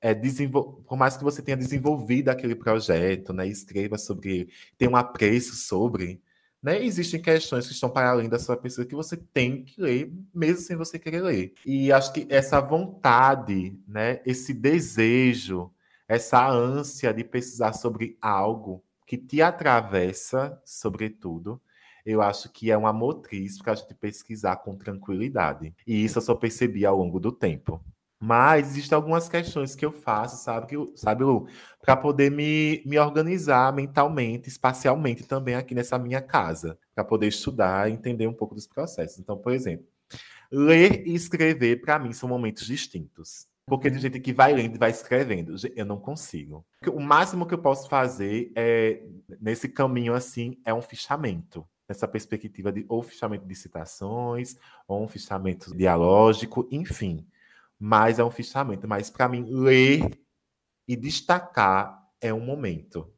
[0.00, 0.82] é, desenvol...
[0.86, 5.54] por mais que você tenha desenvolvido aquele projeto, né, escreva sobre ele, tenha um apreço
[5.56, 6.22] sobre,
[6.62, 10.12] né, existem questões que estão para além da sua pesquisa que você tem que ler,
[10.34, 11.54] mesmo sem você querer ler.
[11.64, 15.72] E acho que essa vontade, né, esse desejo,
[16.06, 21.60] essa ânsia de pesquisar sobre algo que te atravessa, sobretudo,
[22.04, 25.74] eu acho que é uma motriz para a gente pesquisar com tranquilidade.
[25.86, 27.82] E isso eu só percebi ao longo do tempo.
[28.22, 31.48] Mas existem algumas questões que eu faço, sabe, sabe Lu?
[31.80, 37.88] Para poder me, me organizar mentalmente, espacialmente também aqui nessa minha casa, para poder estudar
[37.90, 39.18] e entender um pouco dos processos.
[39.18, 39.86] Então, por exemplo,
[40.52, 43.48] ler e escrever, para mim, são momentos distintos.
[43.66, 44.02] Porque tem uhum.
[44.02, 45.54] gente que vai lendo e vai escrevendo.
[45.74, 46.66] Eu não consigo.
[46.92, 49.00] O máximo que eu posso fazer é,
[49.40, 54.56] nesse caminho assim, é um fichamento nessa perspectiva de ou fichamento de citações,
[54.86, 57.26] ou um fichamento dialógico, enfim.
[57.80, 58.86] Mas é um fichamento.
[58.86, 60.20] Mas para mim, ler
[60.86, 63.10] e destacar é um momento.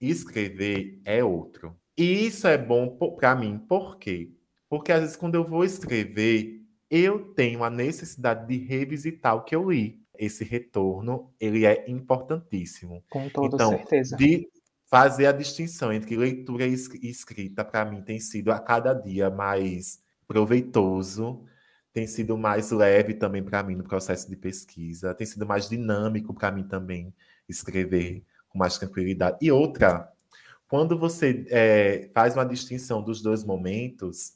[0.00, 1.76] Escrever é outro.
[1.98, 4.32] E isso é bom para mim, por quê?
[4.68, 9.56] Porque às vezes, quando eu vou escrever, eu tenho a necessidade de revisitar o que
[9.56, 10.00] eu li.
[10.18, 13.02] Esse retorno, ele é importantíssimo.
[13.10, 14.16] Com toda então, certeza.
[14.16, 14.48] De
[14.86, 20.00] fazer a distinção entre leitura e escrita, para mim, tem sido a cada dia mais
[20.28, 21.44] proveitoso,
[21.96, 26.34] tem sido mais leve também para mim no processo de pesquisa, tem sido mais dinâmico
[26.34, 27.10] para mim também
[27.48, 29.38] escrever com mais tranquilidade.
[29.40, 30.06] E outra,
[30.68, 34.34] quando você é, faz uma distinção dos dois momentos,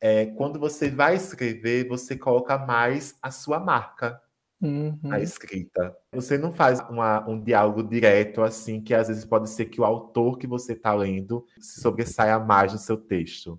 [0.00, 4.20] é, quando você vai escrever, você coloca mais a sua marca
[4.60, 4.98] uhum.
[5.08, 5.96] a escrita.
[6.10, 9.84] Você não faz uma, um diálogo direto assim, que às vezes pode ser que o
[9.84, 13.56] autor que você está lendo se sobressaia mais no seu texto.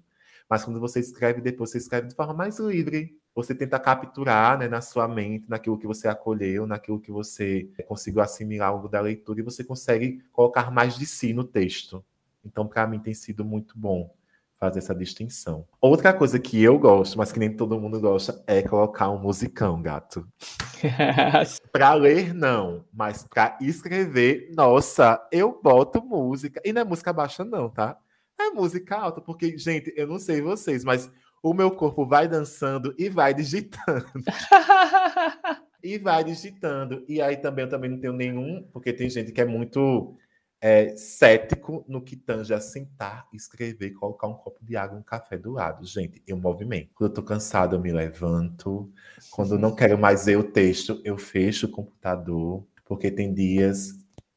[0.49, 3.17] Mas quando você escreve depois, você escreve de forma mais livre.
[3.35, 8.21] Você tenta capturar né, na sua mente, naquilo que você acolheu, naquilo que você conseguiu
[8.21, 12.03] assimilar ao longo da leitura, e você consegue colocar mais de si no texto.
[12.43, 14.13] Então, para mim, tem sido muito bom
[14.59, 15.65] fazer essa distinção.
[15.79, 19.81] Outra coisa que eu gosto, mas que nem todo mundo gosta, é colocar um musicão,
[19.81, 20.27] gato.
[21.71, 26.61] para ler, não, mas para escrever, nossa, eu boto música.
[26.65, 27.97] E não é música baixa, não, tá?
[28.37, 31.09] É música alta, porque, gente, eu não sei vocês, mas
[31.41, 34.05] o meu corpo vai dançando e vai digitando.
[35.83, 37.03] e vai digitando.
[37.07, 40.15] E aí também eu também não tenho nenhum, porque tem gente que é muito
[40.61, 45.37] é, cético no que tange a sentar, escrever, colocar um copo de água, um café
[45.37, 45.85] do lado.
[45.85, 46.89] Gente, eu movimento.
[46.93, 48.91] Quando eu tô cansado, eu me levanto.
[49.31, 53.93] Quando eu não quero mais ver o texto, eu fecho o computador, porque tem dias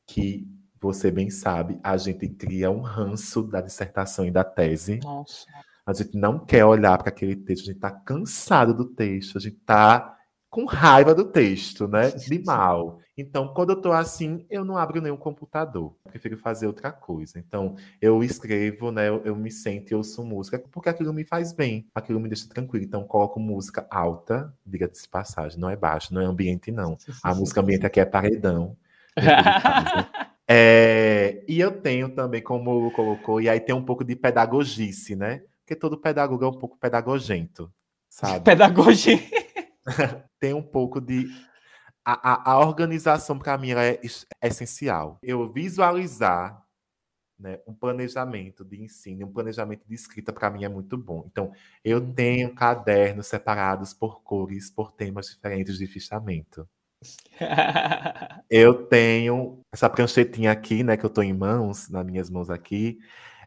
[0.07, 0.49] que
[0.81, 4.99] você bem sabe, a gente cria um ranço da dissertação e da tese.
[5.03, 5.47] Nossa.
[5.85, 9.41] A gente não quer olhar para aquele texto, a gente está cansado do texto, a
[9.41, 10.17] gente está
[10.53, 12.11] com raiva do texto, né?
[12.11, 13.01] De mal.
[13.17, 15.97] Então, quando eu estou assim, eu não abro nenhum computador.
[16.05, 17.39] Eu prefiro fazer outra coisa.
[17.39, 19.09] Então, eu escrevo, né?
[19.09, 22.47] Eu, eu me sento e ouço música, porque aquilo me faz bem, aquilo me deixa
[22.49, 22.85] tranquilo.
[22.85, 26.99] Então, coloco música alta, diga-se passagem, não é baixo, não é ambiente, não.
[27.23, 28.77] A música ambiente aqui é paredão.
[30.47, 35.43] é, e eu tenho também, como colocou, e aí tem um pouco de pedagogice, né?
[35.73, 37.73] Porque todo pedagogo é um pouco pedagogento,
[38.09, 38.45] sabe?
[38.45, 39.19] Pedagogia.
[40.39, 41.27] tem um pouco de.
[42.05, 43.99] A, a, a organização, para mim, é,
[44.43, 45.19] é essencial.
[45.23, 46.63] Eu visualizar
[47.39, 51.25] né, um planejamento de ensino, um planejamento de escrita, para mim, é muito bom.
[51.31, 51.53] Então,
[51.83, 52.13] eu uhum.
[52.13, 56.69] tenho cadernos separados por cores, por temas diferentes de fichamento.
[58.51, 62.99] eu tenho essa pranchetinha aqui, né, que eu estou em mãos, nas minhas mãos aqui.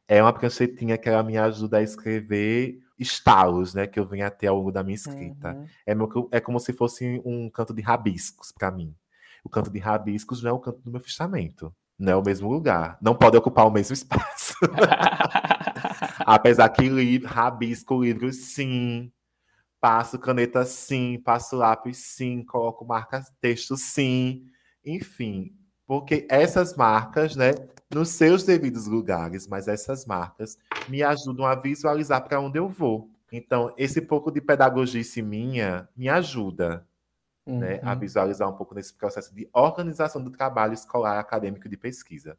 [0.07, 4.47] É uma pranchetinha que ela me ajuda a escrever estalos, né, que eu venho até
[4.47, 5.53] ao longo da minha escrita.
[5.53, 5.67] Uhum.
[5.85, 8.95] É, meu, é como se fosse um canto de rabiscos para mim.
[9.43, 11.73] O canto de rabiscos não é o canto do meu fichamento.
[11.97, 12.97] Não é o mesmo lugar.
[13.01, 14.55] Não pode ocupar o mesmo espaço.
[16.25, 19.11] Apesar que li, rabisco livro, sim.
[19.79, 21.21] Passo caneta, sim.
[21.23, 22.43] Passo lápis, sim.
[22.43, 24.45] Coloco marca texto, sim.
[24.83, 25.51] Enfim,
[25.87, 27.53] porque essas marcas, né,
[27.93, 30.57] nos seus devidos lugares, mas essas marcas
[30.89, 33.09] me ajudam a visualizar para onde eu vou.
[33.31, 36.85] Então, esse pouco de pedagogice minha me ajuda
[37.45, 37.59] uhum.
[37.59, 37.99] né, a uhum.
[37.99, 42.37] visualizar um pouco nesse processo de organização do trabalho escolar acadêmico de pesquisa.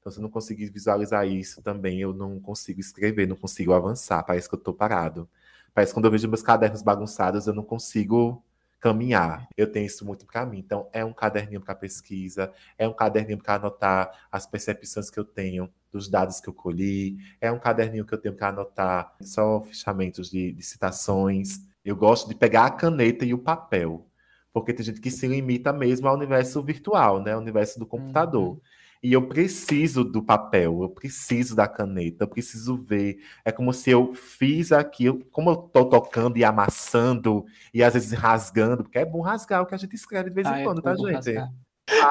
[0.00, 4.22] Então, se eu não conseguir visualizar isso também, eu não consigo escrever, não consigo avançar,
[4.22, 5.28] parece que eu estou parado.
[5.74, 8.42] Parece que quando eu vejo meus cadernos bagunçados, eu não consigo
[8.80, 9.48] caminhar.
[9.56, 10.58] Eu tenho isso muito para mim.
[10.58, 15.24] Então, é um caderninho para pesquisa, é um caderninho para anotar as percepções que eu
[15.24, 19.62] tenho dos dados que eu colhi, é um caderninho que eu tenho para anotar só
[19.62, 21.60] fichamentos de, de citações.
[21.84, 24.06] Eu gosto de pegar a caneta e o papel,
[24.52, 27.32] porque tem gente que se limita mesmo ao universo virtual, né?
[27.32, 28.50] Ao universo do computador.
[28.50, 28.60] Uhum.
[29.02, 33.18] E eu preciso do papel, eu preciso da caneta, eu preciso ver.
[33.44, 38.12] É como se eu fiz aquilo, como eu tô tocando e amassando e às vezes
[38.12, 40.64] rasgando, porque é bom rasgar o que a gente escreve de vez em ah, é
[40.64, 41.48] quando, é tá, gente?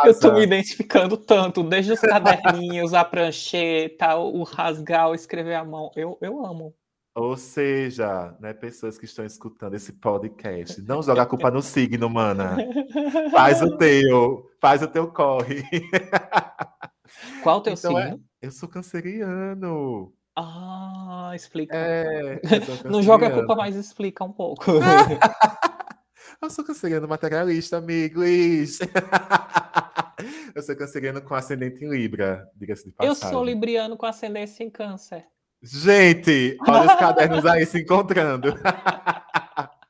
[0.06, 5.64] Eu tô me identificando tanto, desde os caderninhos, a prancheta, o rasgar, o escrever a
[5.64, 5.92] mão.
[5.96, 6.74] Eu, eu amo.
[7.14, 12.08] Ou seja, né, pessoas que estão escutando esse podcast, não joga a culpa no signo,
[12.08, 12.58] mana.
[13.32, 15.64] Faz o teu, faz o teu corre.
[17.44, 18.24] Qual o teu então, signo?
[18.42, 20.14] É, eu sou canceriano.
[20.36, 21.76] Ah, explica.
[21.76, 22.40] É,
[22.86, 24.64] não joga a culpa, mas explica um pouco.
[26.42, 28.80] eu sou canceriano materialista, amigos.
[30.54, 33.24] eu sou canceriano com ascendente em Libra, diga-se de passagem.
[33.26, 35.26] Eu sou libriano com ascendência em câncer.
[35.60, 38.54] Gente, olha os cadernos aí se encontrando.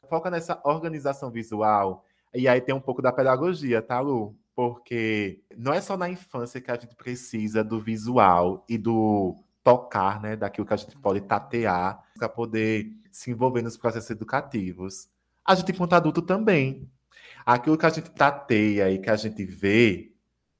[0.09, 2.05] Foca nessa organização visual.
[2.33, 4.33] E aí tem um pouco da pedagogia, tá, Lu?
[4.57, 10.19] Porque não é só na infância que a gente precisa do visual e do tocar,
[10.19, 10.35] né?
[10.35, 15.09] Daquilo que a gente pode tatear para poder se envolver nos processos educativos.
[15.45, 16.89] A gente, enquanto adulto, também.
[17.45, 20.11] Aquilo que a gente tateia e que a gente vê,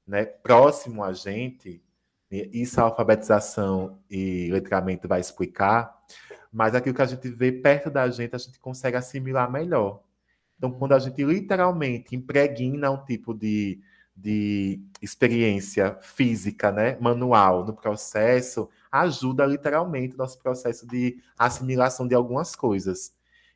[0.06, 1.82] né, próximo a gente,
[2.30, 5.92] isso a alfabetização e letramento vai explicar,
[6.52, 10.00] mas aquilo que a gente vê perto da gente, a gente consegue assimilar melhor.
[10.58, 13.80] Então, quando a gente literalmente impregna um tipo de,
[14.14, 22.14] de experiência física, né, manual, no processo, ajuda literalmente o nosso processo de assimilação de
[22.14, 23.12] algumas coisas.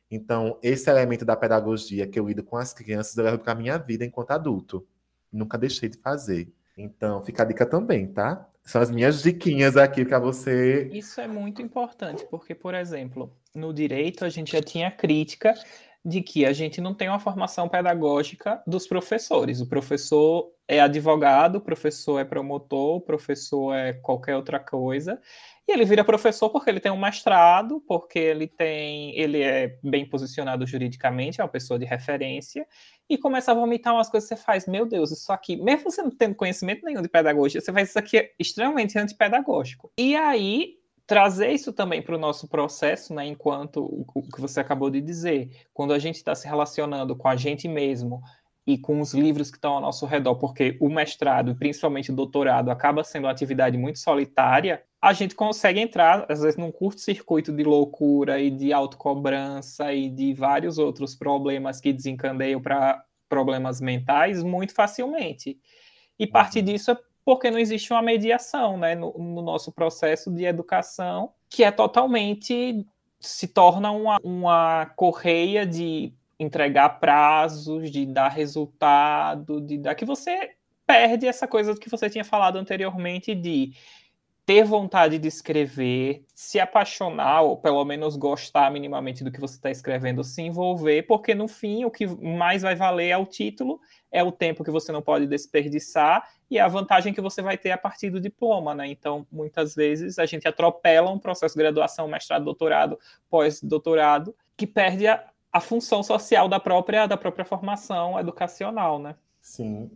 [0.09, 3.55] Então, esse elemento da pedagogia que eu lido com as crianças, eu levo para a
[3.55, 4.87] minha vida enquanto adulto.
[5.31, 6.53] Nunca deixei de fazer.
[6.77, 8.47] Então, fica a dica também, tá?
[8.63, 10.87] São as minhas diquinhas aqui para você.
[10.93, 15.53] Isso é muito importante, porque, por exemplo, no direito a gente já tinha crítica
[16.05, 19.61] de que a gente não tem uma formação pedagógica dos professores.
[19.61, 25.19] O professor é advogado, o professor é promotor, o professor é qualquer outra coisa.
[25.65, 30.05] E ele vira professor porque ele tem um mestrado, porque ele tem, ele é bem
[30.05, 32.67] posicionado juridicamente, é uma pessoa de referência,
[33.09, 36.01] e começa a vomitar umas coisas que você faz, meu Deus, isso aqui, mesmo você
[36.01, 39.89] não tendo conhecimento nenhum de pedagogia, você faz isso aqui extremamente antipedagógico.
[39.97, 44.89] E aí trazer isso também para o nosso processo, né, enquanto o que você acabou
[44.89, 48.21] de dizer, quando a gente está se relacionando com a gente mesmo
[48.65, 52.71] e com os livros que estão ao nosso redor, porque o mestrado, principalmente o doutorado,
[52.71, 57.63] acaba sendo uma atividade muito solitária, a gente consegue entrar, às vezes, num curto-circuito de
[57.63, 64.73] loucura e de autocobrança e de vários outros problemas que desencandeiam para problemas mentais muito
[64.73, 65.59] facilmente.
[66.17, 66.65] E parte uhum.
[66.65, 71.63] disso é porque não existe uma mediação né, no, no, nosso processo de educação, que
[71.63, 72.85] é totalmente
[73.19, 80.51] se torna uma, uma correia de entregar prazos, de dar resultado, de dar que você
[80.85, 83.73] perde essa coisa que você tinha falado anteriormente de
[84.45, 89.71] ter vontade de escrever, se apaixonar, ou pelo menos gostar minimamente do que você está
[89.71, 93.79] escrevendo, se envolver, porque no fim o que mais vai valer é o título,
[94.11, 97.71] é o tempo que você não pode desperdiçar e a vantagem que você vai ter
[97.71, 98.85] a partir do diploma, né?
[98.87, 105.07] Então, muitas vezes a gente atropela um processo de graduação, mestrado, doutorado, pós-doutorado, que perde
[105.07, 109.15] a, a função social da própria, da própria formação educacional, né?
[109.41, 109.89] Sim.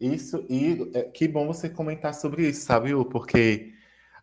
[0.00, 3.74] Isso, e é, que bom você comentar sobre isso, sabe, Porque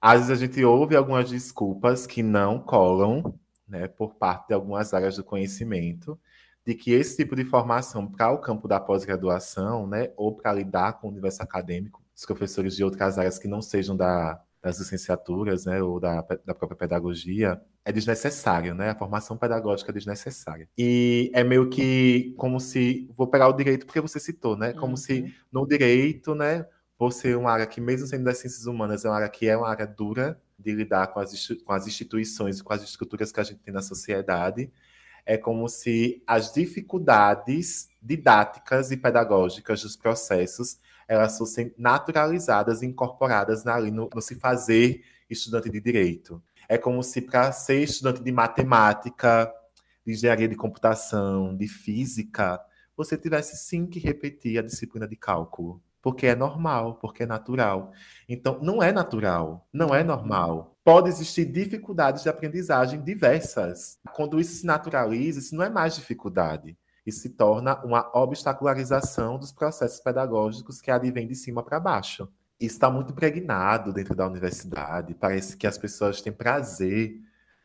[0.08, 3.38] às vezes a gente ouve algumas desculpas que não colam,
[3.68, 6.18] né, por parte de algumas áreas do conhecimento,
[6.66, 10.94] de que esse tipo de formação para o campo da pós-graduação, né, ou para lidar
[10.94, 15.66] com o universo acadêmico, os professores de outras áreas que não sejam da, das licenciaturas,
[15.66, 18.90] né, ou da, da própria pedagogia, é desnecessário, né?
[18.90, 20.68] A formação pedagógica é desnecessária.
[20.78, 24.74] E é meio que como se vou pegar o direito porque você citou, né?
[24.74, 24.98] Como uhum.
[24.98, 26.66] se no direito, né,
[26.98, 29.56] por ser uma área que, mesmo sendo das ciências humanas, é uma área que é
[29.56, 33.40] uma área dura de lidar com as, com as instituições e com as estruturas que
[33.40, 34.72] a gente tem na sociedade,
[35.26, 43.92] é como se as dificuldades didáticas e pedagógicas dos processos elas fossem naturalizadas, incorporadas ali
[43.92, 46.42] no, no se fazer estudante de direito.
[46.68, 49.52] É como se para ser estudante de matemática,
[50.06, 52.60] de engenharia de computação, de física,
[52.96, 57.92] você tivesse sim que repetir a disciplina de cálculo porque é normal, porque é natural.
[58.30, 60.74] Então, não é natural, não é normal.
[60.82, 64.00] Pode existir dificuldades de aprendizagem diversas.
[64.14, 66.78] Quando isso se naturaliza, isso não é mais dificuldade.
[67.06, 72.30] Isso se torna uma obstacularização dos processos pedagógicos que advém de cima para baixo.
[72.58, 75.14] Isso está muito impregnado dentro da universidade.
[75.14, 77.20] Parece que as pessoas têm prazer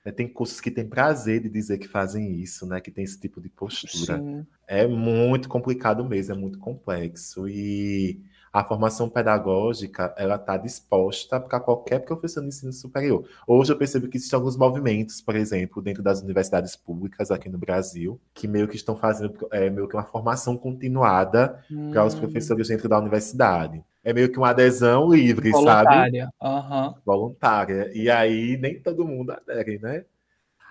[0.04, 0.10] né?
[0.10, 2.80] Tem cursos que têm prazer de dizer que fazem isso, né?
[2.80, 4.18] Que tem esse tipo de postura.
[4.18, 4.46] Sim.
[4.66, 7.48] É muito complicado mesmo, é muito complexo.
[7.48, 8.20] E
[8.52, 13.26] a formação pedagógica ela está disposta para qualquer professor de ensino superior.
[13.46, 17.56] Hoje eu percebo que existem alguns movimentos, por exemplo, dentro das universidades públicas aqui no
[17.56, 21.92] Brasil, que meio que estão fazendo é, meio que uma formação continuada hum.
[21.92, 23.82] para os professores dentro da universidade.
[24.04, 26.30] É meio que uma adesão livre, Voluntária.
[26.40, 26.56] sabe?
[26.56, 26.94] Uhum.
[27.06, 27.90] Voluntária.
[27.94, 30.04] E aí nem todo mundo adere, né?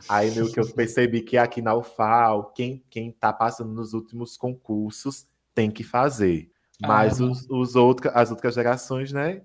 [0.09, 4.36] Aí meio que eu percebi que aqui na UFAL, quem, quem tá passando nos últimos
[4.36, 5.25] concursos
[5.55, 6.51] tem que fazer.
[6.82, 7.75] Mas ah, os, os
[8.13, 9.41] as outras gerações, né?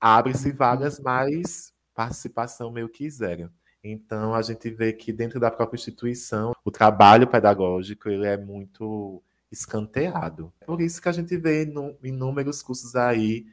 [0.00, 3.50] Abre-se vagas, mas participação meio que zero.
[3.82, 9.22] Então a gente vê que dentro da própria instituição, o trabalho pedagógico ele é muito
[9.50, 10.52] escanteado.
[10.66, 11.68] Por isso que a gente vê
[12.02, 13.46] inúmeros cursos aí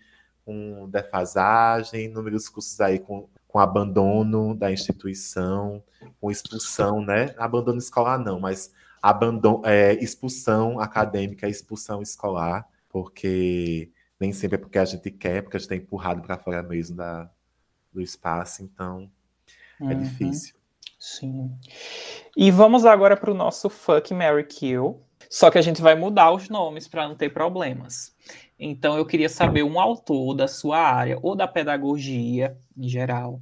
[0.44, 5.84] com defasagem, inúmeros cursos aí com, com abandono da instituição,
[6.20, 7.34] com expulsão, né?
[7.38, 14.78] Abandono escolar não, mas abandono, é, expulsão acadêmica, expulsão escolar porque nem sempre é porque
[14.78, 17.30] a gente quer, porque a gente é empurrado para fora mesmo da,
[17.92, 19.12] do espaço, então
[19.82, 20.04] é uhum.
[20.04, 20.56] difícil.
[21.00, 21.52] Sim.
[22.38, 25.04] E vamos agora para o nosso Fuck Mary Kill.
[25.30, 28.16] Só que a gente vai mudar os nomes para não ter problemas.
[28.60, 33.42] Então eu queria saber um autor da sua área ou da pedagogia em geral,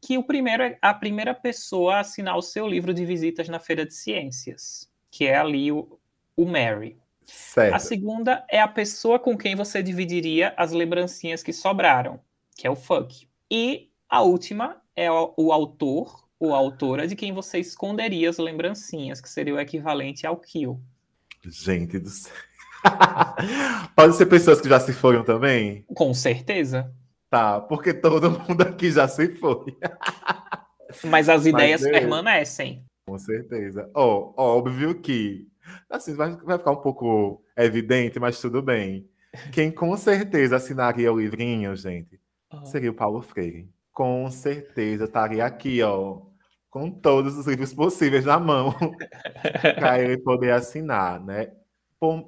[0.00, 3.58] que o primeiro é a primeira pessoa a assinar o seu livro de visitas na
[3.58, 5.98] Feira de Ciências, que é ali o,
[6.36, 6.96] o Mary.
[7.26, 7.74] Certo.
[7.74, 12.20] A segunda é a pessoa com quem você dividiria as lembrancinhas que sobraram,
[12.56, 13.28] que é o fuck.
[13.50, 19.20] E a última é o, o autor ou autora de quem você esconderia as lembrancinhas,
[19.20, 20.80] que seria o equivalente ao kill.
[21.44, 22.32] Gente do céu.
[23.96, 25.84] Pode ser pessoas que já se foram também?
[25.94, 26.92] Com certeza.
[27.28, 29.76] Tá, porque todo mundo aqui já se foi.
[31.04, 32.84] Mas as ideias Mas, permanecem.
[33.06, 33.90] Com certeza.
[33.94, 35.46] Oh, óbvio que.
[35.88, 39.08] Assim, vai, vai ficar um pouco evidente, mas tudo bem.
[39.52, 42.20] Quem com certeza assinaria o livrinho, gente,
[42.64, 43.68] seria o Paulo Freire.
[43.92, 46.20] Com certeza estaria aqui, ó,
[46.70, 48.74] com todos os livros possíveis na mão,
[49.76, 51.52] para ele poder assinar, né?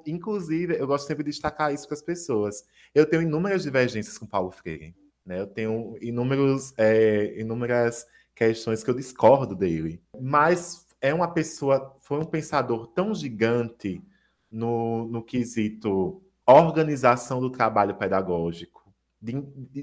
[0.07, 2.65] Inclusive, eu gosto sempre de destacar isso para as pessoas.
[2.95, 4.95] Eu tenho inúmeras divergências com Paulo Freire.
[5.25, 5.41] Né?
[5.41, 10.03] Eu tenho inúmeros, é, inúmeras questões que eu discordo dele.
[10.19, 14.03] Mas é uma pessoa, foi um pensador tão gigante
[14.51, 19.35] no, no quesito organização do trabalho pedagógico, de,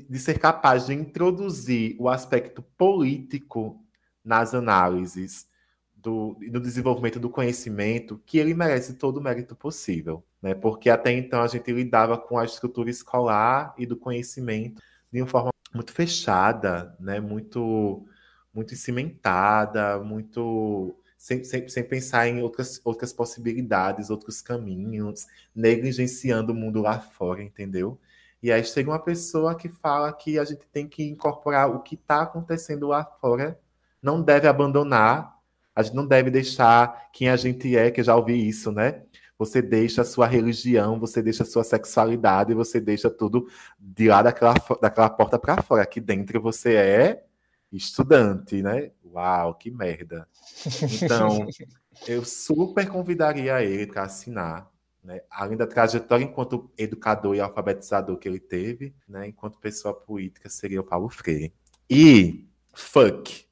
[0.09, 3.79] de, ser capaz de introduzir o aspecto político
[4.23, 5.47] nas análises,
[5.93, 10.53] do, no desenvolvimento do conhecimento, que ele merece todo o mérito possível, né?
[10.53, 14.81] Porque até então a gente lidava com a estrutura escolar e do conhecimento
[15.11, 17.19] de uma forma muito fechada, né?
[17.19, 18.05] Muito
[18.53, 20.95] muito cimentada, muito
[21.25, 25.25] sem, sem, sem pensar em outras, outras possibilidades, outros caminhos,
[25.55, 27.99] negligenciando o mundo lá fora, entendeu?
[28.43, 31.95] E aí chega uma pessoa que fala que a gente tem que incorporar o que
[31.95, 33.59] está acontecendo lá fora,
[33.99, 35.35] não deve abandonar
[35.75, 39.01] a gente não deve deixar quem a gente é, que eu já ouvi isso, né?
[39.37, 44.21] Você deixa a sua religião, você deixa a sua sexualidade, você deixa tudo de lá
[44.21, 45.81] daquela, daquela porta para fora.
[45.81, 47.25] Aqui dentro você é
[47.71, 48.91] estudante, né?
[49.03, 50.27] Uau, que merda.
[51.01, 51.47] Então,
[52.07, 54.69] eu super convidaria ele para assinar,
[55.03, 55.21] né?
[55.29, 59.27] Além da trajetória enquanto educador e alfabetizador que ele teve, né?
[59.27, 61.53] Enquanto pessoa política, seria o Paulo Freire.
[61.89, 63.45] E, fuck,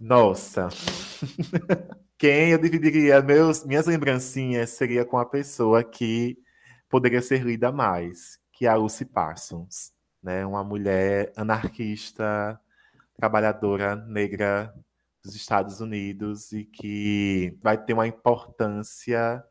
[0.00, 0.68] nossa.
[2.18, 6.38] Quem eu dividiria meus, minhas lembrancinhas seria com a pessoa que
[6.88, 10.46] poderia ser lida mais, que é a Lucy Parsons, né?
[10.46, 12.58] Uma mulher anarquista,
[13.16, 14.74] trabalhadora negra
[15.24, 19.42] dos Estados Unidos e que vai ter uma importância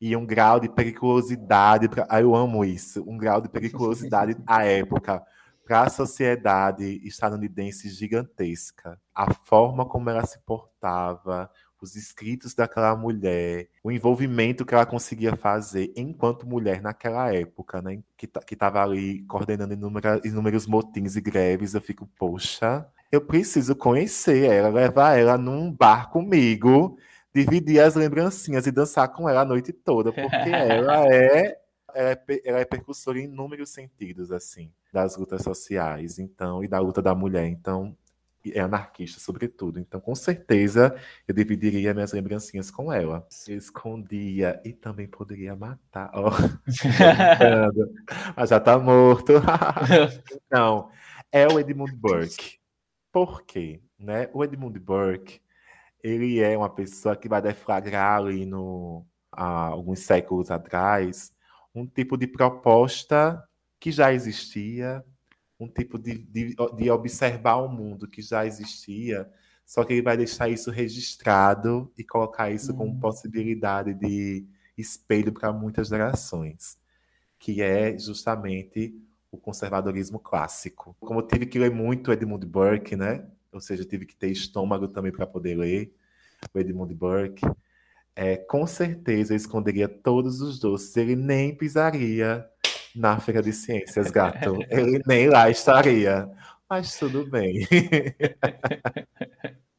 [0.00, 1.88] e um grau de periculosidade.
[1.88, 2.06] Pra...
[2.08, 5.22] Ah, eu amo isso, um grau de periculosidade à época
[5.64, 9.00] para a sociedade estadunidense gigantesca.
[9.14, 11.48] A forma como ela se portava,
[11.80, 18.02] os escritos daquela mulher, o envolvimento que ela conseguia fazer enquanto mulher naquela época, né?
[18.16, 19.74] Que, que estava ali coordenando
[20.24, 21.74] inúmeros motins e greves.
[21.74, 26.98] Eu fico, poxa, eu preciso conhecer ela, levar ela num bar comigo,
[27.34, 31.62] dividir as lembrancinhas e dançar com ela a noite toda, porque ela é
[31.94, 36.78] ela é, ela é percussora em inúmeros sentidos, assim, das lutas sociais, então, e da
[36.78, 37.46] luta da mulher.
[37.46, 37.94] Então,
[38.50, 39.78] é anarquista, sobretudo.
[39.78, 40.96] Então, com certeza,
[41.28, 43.26] eu dividiria minhas lembrancinhas com ela.
[43.46, 46.10] Eu escondia e também poderia matar.
[46.16, 46.30] Oh,
[48.36, 49.32] mas já tá morto.
[50.46, 50.88] então,
[51.30, 52.61] é o Edmund Burke.
[53.12, 53.80] Por quê?
[53.98, 54.28] Né?
[54.32, 55.40] O Edmund Burke,
[56.02, 61.32] ele é uma pessoa que vai deflagrar ali no, há alguns séculos atrás
[61.74, 63.42] um tipo de proposta
[63.80, 65.04] que já existia,
[65.58, 69.30] um tipo de, de, de, observar o mundo que já existia,
[69.64, 73.00] só que ele vai deixar isso registrado e colocar isso como hum.
[73.00, 76.78] possibilidade de espelho para muitas gerações,
[77.38, 78.94] que é justamente
[79.32, 80.94] o conservadorismo clássico.
[81.00, 83.26] Como eu tive que ler muito Edmund Burke, né?
[83.50, 85.96] Ou seja, tive que ter estômago também para poder ler
[86.54, 87.42] o Edmund Burke.
[88.14, 90.94] É, com certeza eu esconderia todos os doces.
[90.96, 92.46] Ele nem pisaria
[92.94, 94.58] na Feira de Ciências, gato.
[94.70, 96.30] Ele nem lá estaria.
[96.68, 97.66] Mas tudo bem.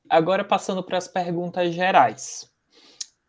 [0.09, 2.51] Agora, passando para as perguntas gerais.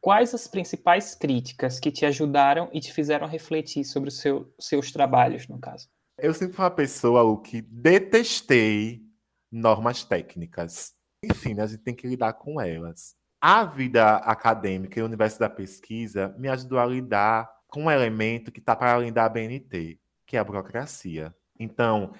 [0.00, 4.92] Quais as principais críticas que te ajudaram e te fizeram refletir sobre os seu, seus
[4.92, 5.88] trabalhos, no caso?
[6.16, 9.02] Eu sempre fui uma pessoa o que detestei
[9.50, 10.94] normas técnicas.
[11.22, 13.16] Enfim, a gente tem que lidar com elas.
[13.40, 18.52] A vida acadêmica e o universo da pesquisa me ajudou a lidar com um elemento
[18.52, 21.34] que está para além da BNT, que é a burocracia.
[21.58, 22.12] Então,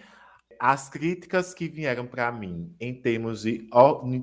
[0.59, 3.69] as críticas que vieram para mim em termos de,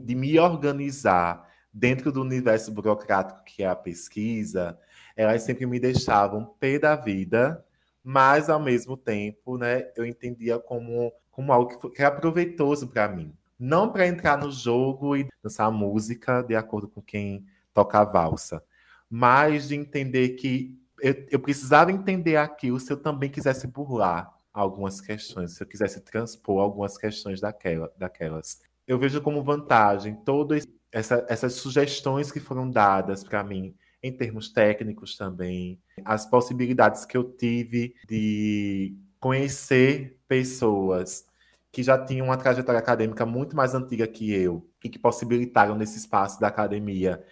[0.03, 4.77] de me organizar dentro do universo burocrático que é a pesquisa,
[5.15, 7.65] elas sempre me deixavam pé da vida,
[8.03, 13.33] mas ao mesmo tempo, né, eu entendia como, como algo que era proveitoso para mim.
[13.59, 18.63] Não para entrar no jogo e dançar música de acordo com quem toca a valsa,
[19.09, 24.99] mas de entender que eu, eu precisava entender aquilo se eu também quisesse burlar algumas
[24.99, 28.61] questões, se eu quisesse transpor algumas questões daquela, daquelas.
[28.87, 34.49] Eu vejo como vantagem todas essa, essas sugestões que foram dadas para mim em termos
[34.49, 41.25] técnicos também, as possibilidades que eu tive de conhecer pessoas
[41.71, 45.97] que já tinham uma trajetória acadêmica muito mais antiga que eu e que possibilitaram nesse
[45.97, 47.23] espaço da academia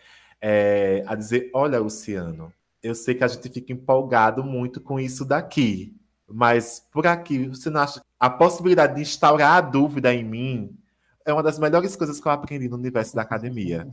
[0.41, 5.25] é, a dizer: olha, Luciano, eu sei que a gente fica empolgado muito com isso
[5.25, 5.95] daqui,
[6.27, 10.77] mas por aqui, você não acha a possibilidade de instaurar a dúvida em mim
[11.25, 13.87] é uma das melhores coisas que eu aprendi no universo da academia.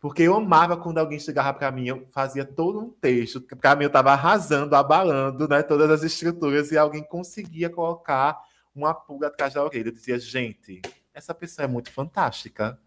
[0.00, 3.84] Porque eu amava quando alguém chegava para mim, eu fazia todo um texto, para mim
[3.84, 8.40] eu estava arrasando, abalando né, todas as estruturas, e alguém conseguia colocar
[8.74, 9.88] uma pulga atrás da orelha.
[9.88, 10.80] Eu dizia, gente,
[11.12, 12.80] essa pessoa é muito fantástica.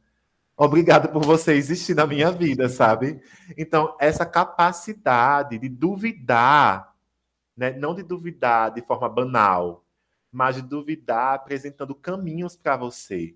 [0.58, 3.22] Obrigado por você existir na minha vida, sabe?
[3.56, 6.96] Então, essa capacidade de duvidar,
[7.56, 7.72] né?
[7.72, 9.86] não de duvidar de forma banal,
[10.32, 13.36] mas de duvidar apresentando caminhos para você.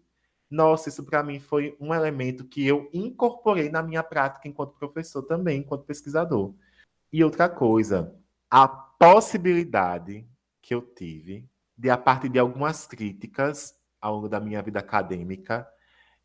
[0.49, 5.23] Nossa, isso para mim foi um elemento que eu incorporei na minha prática enquanto professor
[5.23, 6.53] também, enquanto pesquisador.
[7.11, 8.15] E outra coisa,
[8.49, 10.25] a possibilidade
[10.61, 15.67] que eu tive de, a partir de algumas críticas ao longo da minha vida acadêmica,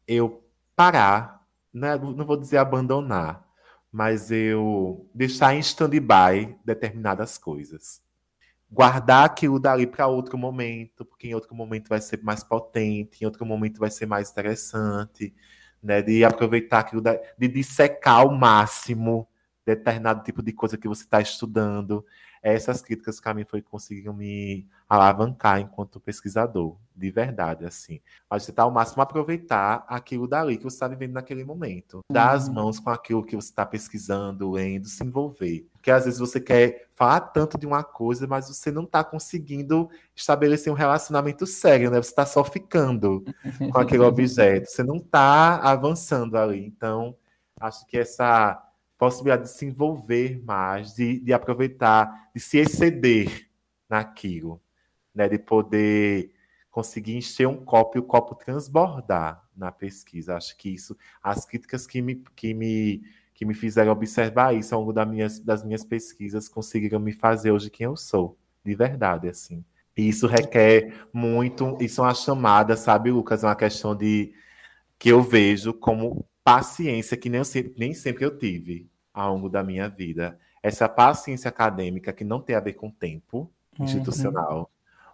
[0.06, 0.44] eu
[0.76, 1.96] parar, né?
[1.96, 3.46] não vou dizer abandonar,
[3.90, 8.02] mas eu deixar em stand-by determinadas coisas.
[8.72, 13.26] Guardar aquilo dali para outro momento, porque em outro momento vai ser mais potente, em
[13.26, 15.34] outro momento vai ser mais interessante,
[15.82, 16.00] né?
[16.00, 19.28] De aproveitar aquilo, da, de dissecar ao máximo
[19.66, 22.04] determinado tipo de coisa que você está estudando
[22.42, 28.00] essas críticas que a mim foi conseguiram me alavancar enquanto pesquisador, de verdade, assim.
[28.28, 32.00] Mas você tá ao máximo aproveitar aquilo dali que você está vivendo naquele momento.
[32.10, 32.54] Dar as uhum.
[32.54, 35.68] mãos com aquilo que você está pesquisando, lendo, se envolver.
[35.72, 39.88] Porque às vezes você quer falar tanto de uma coisa, mas você não está conseguindo
[40.14, 42.02] estabelecer um relacionamento sério, né?
[42.02, 43.24] Você está só ficando
[43.72, 44.68] com aquele objeto.
[44.68, 46.66] Você não está avançando ali.
[46.66, 47.16] Então,
[47.60, 48.60] acho que essa
[49.02, 53.48] possibilidade de se envolver mais, de, de aproveitar, de se exceder
[53.90, 54.62] naquilo,
[55.12, 55.28] né?
[55.28, 56.32] de poder
[56.70, 60.36] conseguir encher um copo e o copo transbordar na pesquisa.
[60.36, 63.02] Acho que isso, as críticas que me, que me,
[63.34, 67.50] que me fizeram observar isso ao longo das minhas, das minhas pesquisas conseguiram me fazer
[67.50, 69.64] hoje quem eu sou, de verdade, assim.
[69.96, 73.42] E isso requer muito, isso é uma chamada, sabe, Lucas?
[73.42, 74.32] É uma questão de
[74.96, 77.42] que eu vejo como paciência que nem,
[77.76, 80.38] nem sempre eu tive ao longo da minha vida.
[80.62, 83.84] Essa paciência acadêmica que não tem a ver com tempo uhum.
[83.84, 84.70] institucional,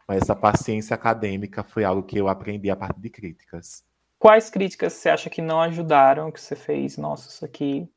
[0.07, 3.85] mas essa paciência acadêmica foi algo que eu aprendi a partir de críticas.
[4.19, 6.97] Quais críticas você acha que não ajudaram, que você fez?
[6.97, 7.89] Nossa, isso aqui.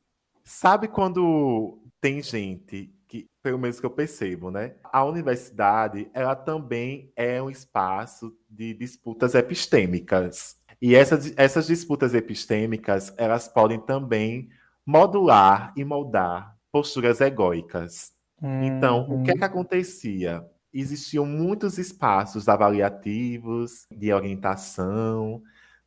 [0.44, 4.74] Sabe quando tem gente que, pelo menos que eu percebo, né?
[4.84, 10.56] A universidade, ela também é um espaço de disputas epistêmicas.
[10.80, 14.48] E essas, essas disputas epistêmicas, elas podem também
[14.84, 18.12] modular e moldar posturas egóicas.
[18.42, 19.46] Então, o que é que uhum.
[19.46, 20.44] acontecia?
[20.72, 25.42] Existiam muitos espaços avaliativos, de orientação,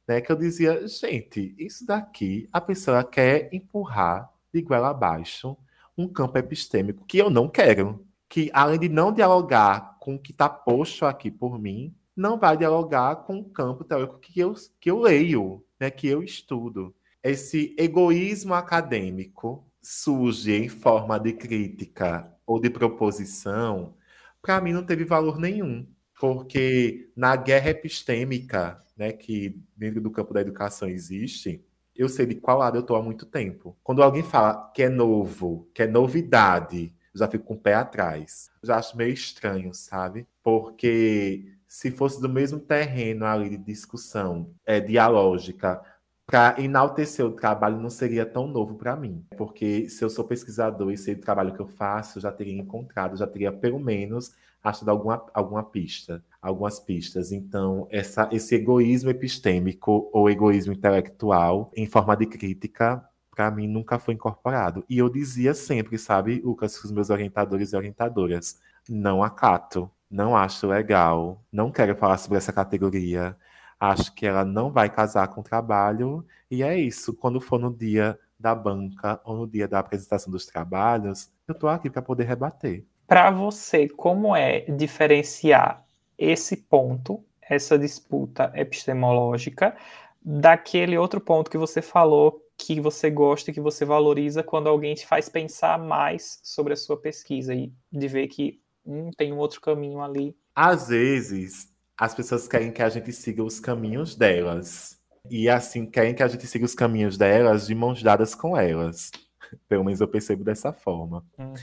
[0.08, 5.58] né, que eu dizia, gente, isso daqui a pessoa quer empurrar de goela abaixo
[5.98, 8.06] um campo epistêmico que eu não quero.
[8.30, 12.56] Que, além de não dialogar com o que está posto aqui por mim, não vai
[12.56, 16.94] dialogar com o campo teórico que eu, que eu leio, né, que eu estudo
[17.26, 23.96] esse egoísmo acadêmico surge em forma de crítica ou de proposição,
[24.40, 25.88] para mim não teve valor nenhum,
[26.20, 31.66] porque na guerra epistêmica, né, que dentro do campo da educação existe,
[31.96, 33.76] eu sei de qual lado eu estou há muito tempo.
[33.84, 37.74] Quando alguém fala que é novo, que é novidade, eu já fico com o pé
[37.74, 38.52] atrás.
[38.62, 40.28] Eu já acho meio estranho, sabe?
[40.44, 45.82] Porque se fosse do mesmo terreno ali de discussão é, dialógica,
[46.26, 50.92] para enaltecer o trabalho não seria tão novo para mim, porque se eu sou pesquisador
[50.92, 54.34] e sei do trabalho que eu faço, eu já teria encontrado, já teria pelo menos
[54.64, 57.32] achado alguma, alguma pista, algumas pistas.
[57.32, 64.00] Então, essa, esse egoísmo epistêmico ou egoísmo intelectual em forma de crítica, para mim nunca
[64.00, 64.84] foi incorporado.
[64.90, 70.66] E eu dizia sempre, sabe, Lucas, os meus orientadores e orientadoras, não acato, não acho
[70.66, 73.38] legal, não quero falar sobre essa categoria
[73.80, 77.14] acho que ela não vai casar com o trabalho, e é isso.
[77.14, 81.70] Quando for no dia da banca ou no dia da apresentação dos trabalhos, eu estou
[81.70, 82.86] aqui para poder rebater.
[83.08, 85.84] Para você, como é diferenciar
[86.18, 89.76] esse ponto, essa disputa epistemológica,
[90.22, 94.96] daquele outro ponto que você falou que você gosta e que você valoriza quando alguém
[94.96, 99.38] te faz pensar mais sobre a sua pesquisa e de ver que hum, tem um
[99.38, 100.36] outro caminho ali.
[100.56, 104.98] Às vezes, as pessoas querem que a gente siga os caminhos delas.
[105.30, 109.12] E assim, querem que a gente siga os caminhos delas de mãos dadas com elas.
[109.68, 111.26] Pelo menos eu percebo dessa forma.
[111.38, 111.54] Uhum.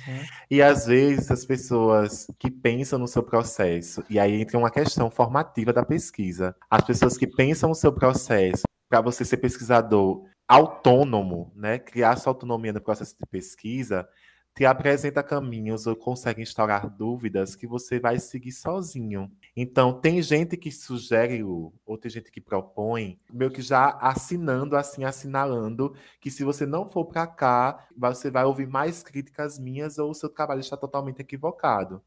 [0.50, 5.10] E às vezes as pessoas que pensam no seu processo, e aí entra uma questão
[5.10, 6.56] formativa da pesquisa.
[6.70, 12.30] As pessoas que pensam no seu processo para você ser pesquisador autônomo, né, criar sua
[12.30, 14.06] autonomia no processo de pesquisa,
[14.54, 19.30] te apresenta caminhos ou consegue instaurar dúvidas que você vai seguir sozinho.
[19.54, 25.04] Então, tem gente que sugere, ou tem gente que propõe, meio que já assinando, assim,
[25.04, 30.10] assinalando, que se você não for para cá, você vai ouvir mais críticas minhas ou
[30.10, 32.02] o seu trabalho está totalmente equivocado.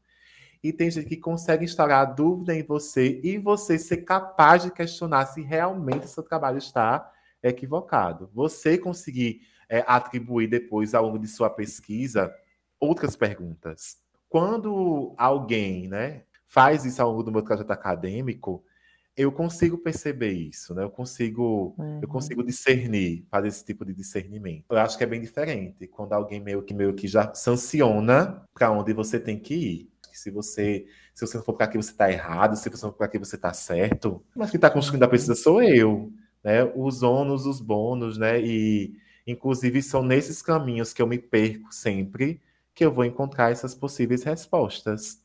[0.62, 5.26] E tem gente que consegue instaurar dúvida em você e você ser capaz de questionar
[5.26, 8.28] se realmente seu trabalho está equivocado.
[8.34, 12.34] Você conseguir é, atribuir depois, ao longo de sua pesquisa,
[12.80, 13.98] outras perguntas.
[14.28, 18.64] Quando alguém né, faz isso ao longo do meu trajeto acadêmico,
[19.16, 20.84] eu consigo perceber isso, né?
[20.84, 22.00] Eu consigo, uhum.
[22.02, 24.64] eu consigo discernir, fazer esse tipo de discernimento.
[24.70, 28.70] Eu acho que é bem diferente quando alguém meio que meio que já sanciona para
[28.70, 29.90] onde você tem que ir.
[30.12, 32.98] Se você, se você não for para aqui você está errado, se você não for
[32.98, 34.22] para aqui você está certo.
[34.34, 36.12] Mas quem está construindo a pesquisa sou eu,
[36.44, 36.64] né?
[36.74, 38.40] Os ônus, os bônus, né?
[38.40, 38.96] E
[39.26, 42.40] Inclusive, são nesses caminhos que eu me perco sempre
[42.72, 45.18] que eu vou encontrar essas possíveis respostas.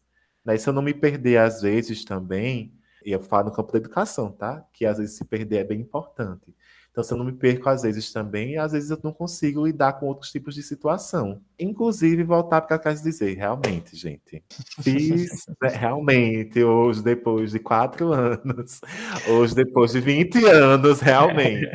[0.45, 0.57] Né?
[0.57, 2.73] Se eu não me perder, às vezes, também,
[3.05, 4.65] e eu falo no campo da educação, tá?
[4.73, 6.53] Que às vezes se perder é bem importante.
[6.91, 9.93] Então, se eu não me perco às vezes também, às vezes eu não consigo lidar
[9.93, 11.41] com outros tipos de situação.
[11.57, 14.43] Inclusive, voltar para casa e dizer, realmente, gente,
[14.81, 18.81] fiz né, realmente, hoje, depois de quatro anos,
[19.29, 21.71] hoje, depois de 20 anos, realmente.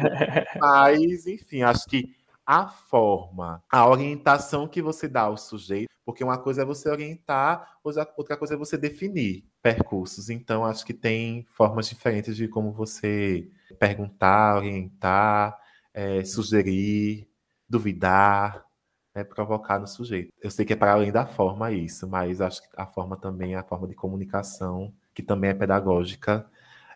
[0.60, 2.14] Mas, enfim, acho que
[2.44, 7.78] a forma, a orientação que você dá ao sujeito, porque uma coisa é você orientar,
[7.82, 10.30] outra coisa é você definir percursos.
[10.30, 13.50] Então, acho que tem formas diferentes de como você
[13.80, 15.58] perguntar, orientar,
[15.92, 17.28] é, sugerir,
[17.68, 18.64] duvidar,
[19.12, 20.32] né, provocar no sujeito.
[20.40, 23.56] Eu sei que é para além da forma isso, mas acho que a forma também,
[23.56, 26.48] a forma de comunicação, que também é pedagógica,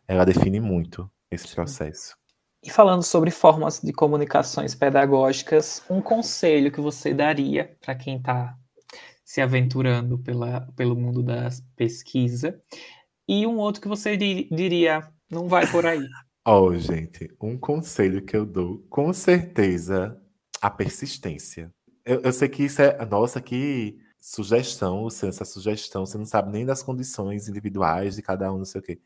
[0.06, 2.16] ela define muito esse processo.
[2.62, 8.56] E falando sobre formas de comunicações pedagógicas, um conselho que você daria para quem está
[9.30, 12.60] se aventurando pela, pelo mundo da pesquisa,
[13.28, 16.04] e um outro que você diria, não vai por aí.
[16.42, 20.18] Oh, gente, um conselho que eu dou, com certeza,
[20.60, 21.72] a persistência.
[22.02, 26.64] Eu, eu sei que isso é, nossa, que sugestão, essa sugestão, você não sabe nem
[26.64, 29.00] das condições individuais de cada um, não sei o quê.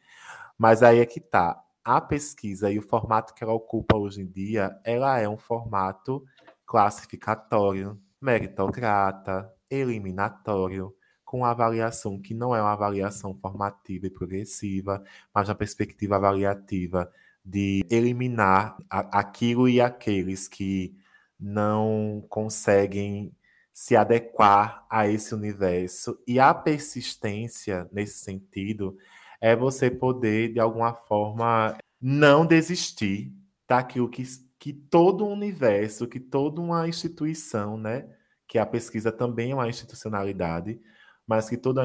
[0.56, 4.26] Mas aí é que tá a pesquisa e o formato que ela ocupa hoje em
[4.26, 6.24] dia, ela é um formato
[6.64, 10.94] classificatório, meritocrata, eliminatório,
[11.24, 15.02] com avaliação que não é uma avaliação formativa e progressiva,
[15.34, 17.10] mas uma perspectiva avaliativa
[17.44, 20.96] de eliminar aquilo e aqueles que
[21.38, 23.32] não conseguem
[23.72, 26.16] se adequar a esse universo.
[26.26, 28.96] E a persistência, nesse sentido,
[29.40, 33.32] é você poder, de alguma forma, não desistir
[33.68, 34.22] daquilo que,
[34.59, 38.09] que todo o universo, que toda uma instituição, né?
[38.55, 40.81] Que a pesquisa também é uma institucionalidade,
[41.26, 41.85] mas que toda,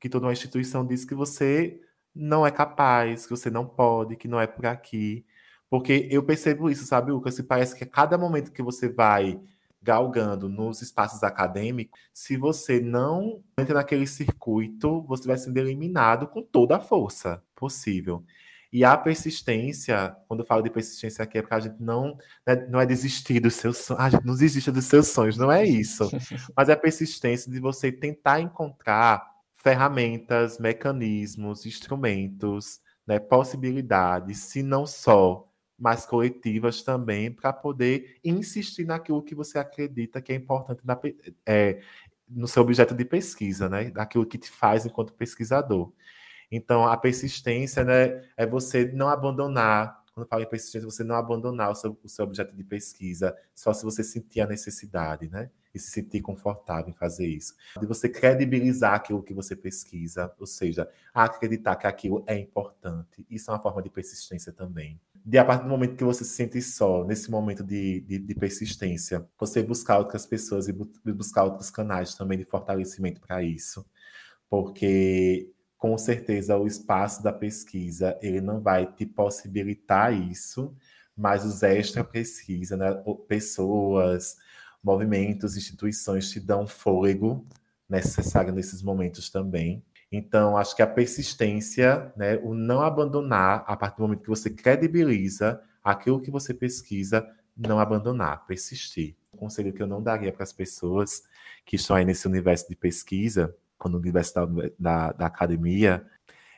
[0.00, 1.78] que toda uma instituição diz que você
[2.14, 5.22] não é capaz, que você não pode, que não é por aqui.
[5.68, 7.34] Porque eu percebo isso, sabe, Lucas?
[7.34, 9.38] Se parece que a cada momento que você vai
[9.82, 16.40] galgando nos espaços acadêmicos, se você não entra naquele circuito, você vai sendo eliminado com
[16.40, 18.24] toda a força possível.
[18.72, 22.16] E a persistência, quando eu falo de persistência aqui, é porque a gente não,
[22.46, 25.52] né, não é desistir dos seus sonhos, a gente não desiste dos seus sonhos, não
[25.52, 26.08] é isso.
[26.56, 34.86] Mas é a persistência de você tentar encontrar ferramentas, mecanismos, instrumentos, né, possibilidades, se não
[34.86, 35.46] só
[35.78, 40.98] mais coletivas também, para poder insistir naquilo que você acredita que é importante na,
[41.44, 41.82] é,
[42.28, 43.90] no seu objeto de pesquisa, né?
[43.90, 45.92] Daquilo que te faz enquanto pesquisador.
[46.52, 51.16] Então, a persistência né, é você não abandonar, quando eu falo em persistência, você não
[51.16, 55.50] abandonar o seu, o seu objeto de pesquisa, só se você sentir a necessidade, né?
[55.74, 57.54] E se sentir confortável em fazer isso.
[57.80, 63.26] De você credibilizar aquilo que você pesquisa, ou seja, acreditar que aquilo é importante.
[63.30, 66.34] Isso é uma forma de persistência também de a partir do momento que você se
[66.34, 71.44] sente só, nesse momento de, de, de persistência, você buscar outras pessoas e bu buscar
[71.44, 73.86] outros canais também de fortalecimento para isso.
[74.50, 75.50] Porque,
[75.82, 80.72] com certeza, o espaço da pesquisa, ele não vai te possibilitar isso,
[81.16, 83.02] mas os extra pesquisa, né?
[83.26, 84.36] pessoas,
[84.80, 87.44] movimentos, instituições te dão fôlego
[87.88, 89.82] necessário nesses momentos também.
[90.12, 94.50] Então, acho que a persistência, né, o não abandonar, a partir do momento que você
[94.50, 99.16] credibiliza aquilo que você pesquisa, não abandonar, persistir.
[99.36, 101.24] conselho que eu não daria para as pessoas
[101.66, 103.52] que estão aí nesse universo de pesquisa,
[103.88, 104.46] no universo da,
[104.78, 106.06] da, da academia,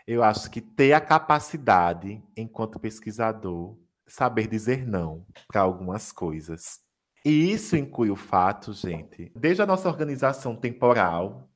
[0.07, 3.77] eu acho que ter a capacidade, enquanto pesquisador,
[4.07, 6.81] saber dizer não para algumas coisas.
[7.25, 11.49] E isso inclui o fato, gente, desde a nossa organização temporal,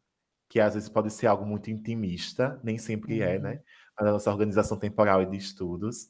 [0.48, 3.32] que às vezes pode ser algo muito intimista, nem sempre é, uhum.
[3.32, 3.60] é, né?
[3.98, 6.08] a nossa organização temporal e de estudos,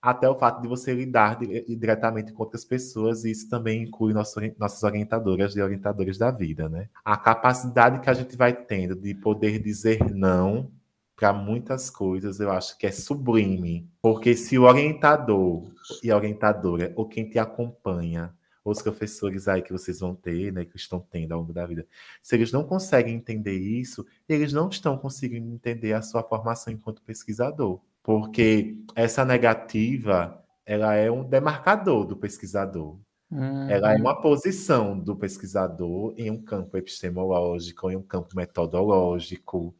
[0.00, 4.40] até o fato de você lidar diretamente com outras pessoas, e isso também inclui nosso,
[4.58, 6.88] nossas orientadoras e orientadores da vida, né?
[7.04, 10.70] A capacidade que a gente vai tendo de poder dizer não
[11.16, 15.64] para muitas coisas, eu acho que é sublime, porque se o orientador
[16.00, 18.32] e a orientadora, ou quem te acompanha,
[18.64, 21.86] os professores aí que vocês vão ter, né, que estão tendo ao longo da vida,
[22.22, 27.02] se eles não conseguem entender isso, eles não estão conseguindo entender a sua formação enquanto
[27.02, 32.98] pesquisador, porque essa negativa, ela é um demarcador do pesquisador.
[33.30, 33.68] Uhum.
[33.68, 39.76] Ela é uma posição do pesquisador em um campo epistemológico, em um campo metodológico,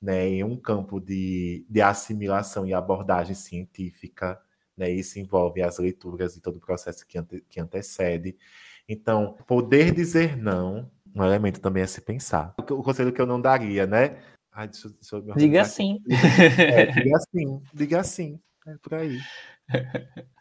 [0.00, 4.40] né, em um campo de, de assimilação e abordagem científica
[4.76, 4.90] né?
[4.90, 8.36] Isso envolve as leituras e todo o processo que, ante, que antecede.
[8.88, 12.54] Então, poder dizer não, um elemento também a se pensar.
[12.58, 14.18] O conselho que eu não daria, né?
[14.56, 16.00] Ai, deixa, deixa eu diga sim.
[16.58, 18.40] É, diga sim, diga sim.
[18.66, 19.18] É por aí.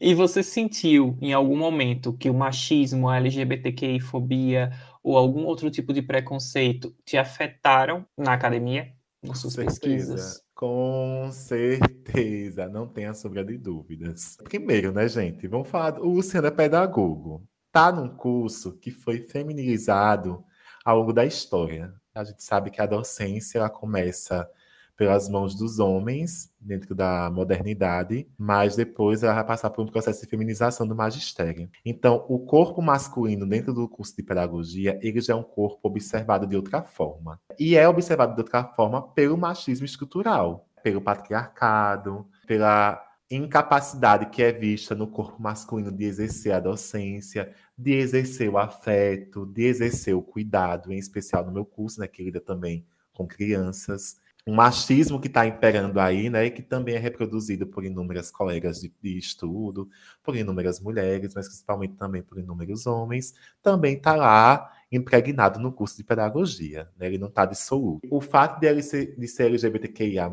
[0.00, 4.70] E você sentiu em algum momento que o machismo, a LGBTQI-fobia
[5.02, 8.90] ou algum outro tipo de preconceito te afetaram na academia,
[9.22, 10.40] nas suas pesquisas?
[10.54, 14.38] Com certeza, não tenha sombra de dúvidas.
[14.44, 15.46] Primeiro, né, gente?
[15.46, 16.00] Vamos falar.
[16.00, 17.46] O Luciano é pedagogo.
[17.70, 20.42] Tá num curso que foi feminilizado
[20.82, 21.92] ao longo da história.
[22.14, 24.48] A gente sabe que a docência ela começa
[24.96, 30.20] pelas mãos dos homens dentro da modernidade, mas depois ela vai passar por um processo
[30.20, 31.70] de feminização do magistério.
[31.82, 36.46] Então, o corpo masculino dentro do curso de pedagogia, ele já é um corpo observado
[36.46, 37.40] de outra forma.
[37.58, 44.52] E é observado de outra forma pelo machismo estrutural, pelo patriarcado, pela incapacidade que é
[44.52, 50.22] vista no corpo masculino de exercer a docência, de exercer o afeto, de exercer o
[50.22, 54.16] cuidado, em especial no meu curso, né, que lida também com crianças
[54.46, 58.80] um machismo que está imperando aí, né, e que também é reproduzido por inúmeras colegas
[58.80, 59.88] de, de, estudo,
[60.22, 65.96] por inúmeras mulheres, mas principalmente também por inúmeros homens, também está lá impregnado no curso
[65.96, 68.08] de pedagogia, né, ele não está dissoluto.
[68.10, 70.30] O fato de ele ser, de ser LGBTQIA+,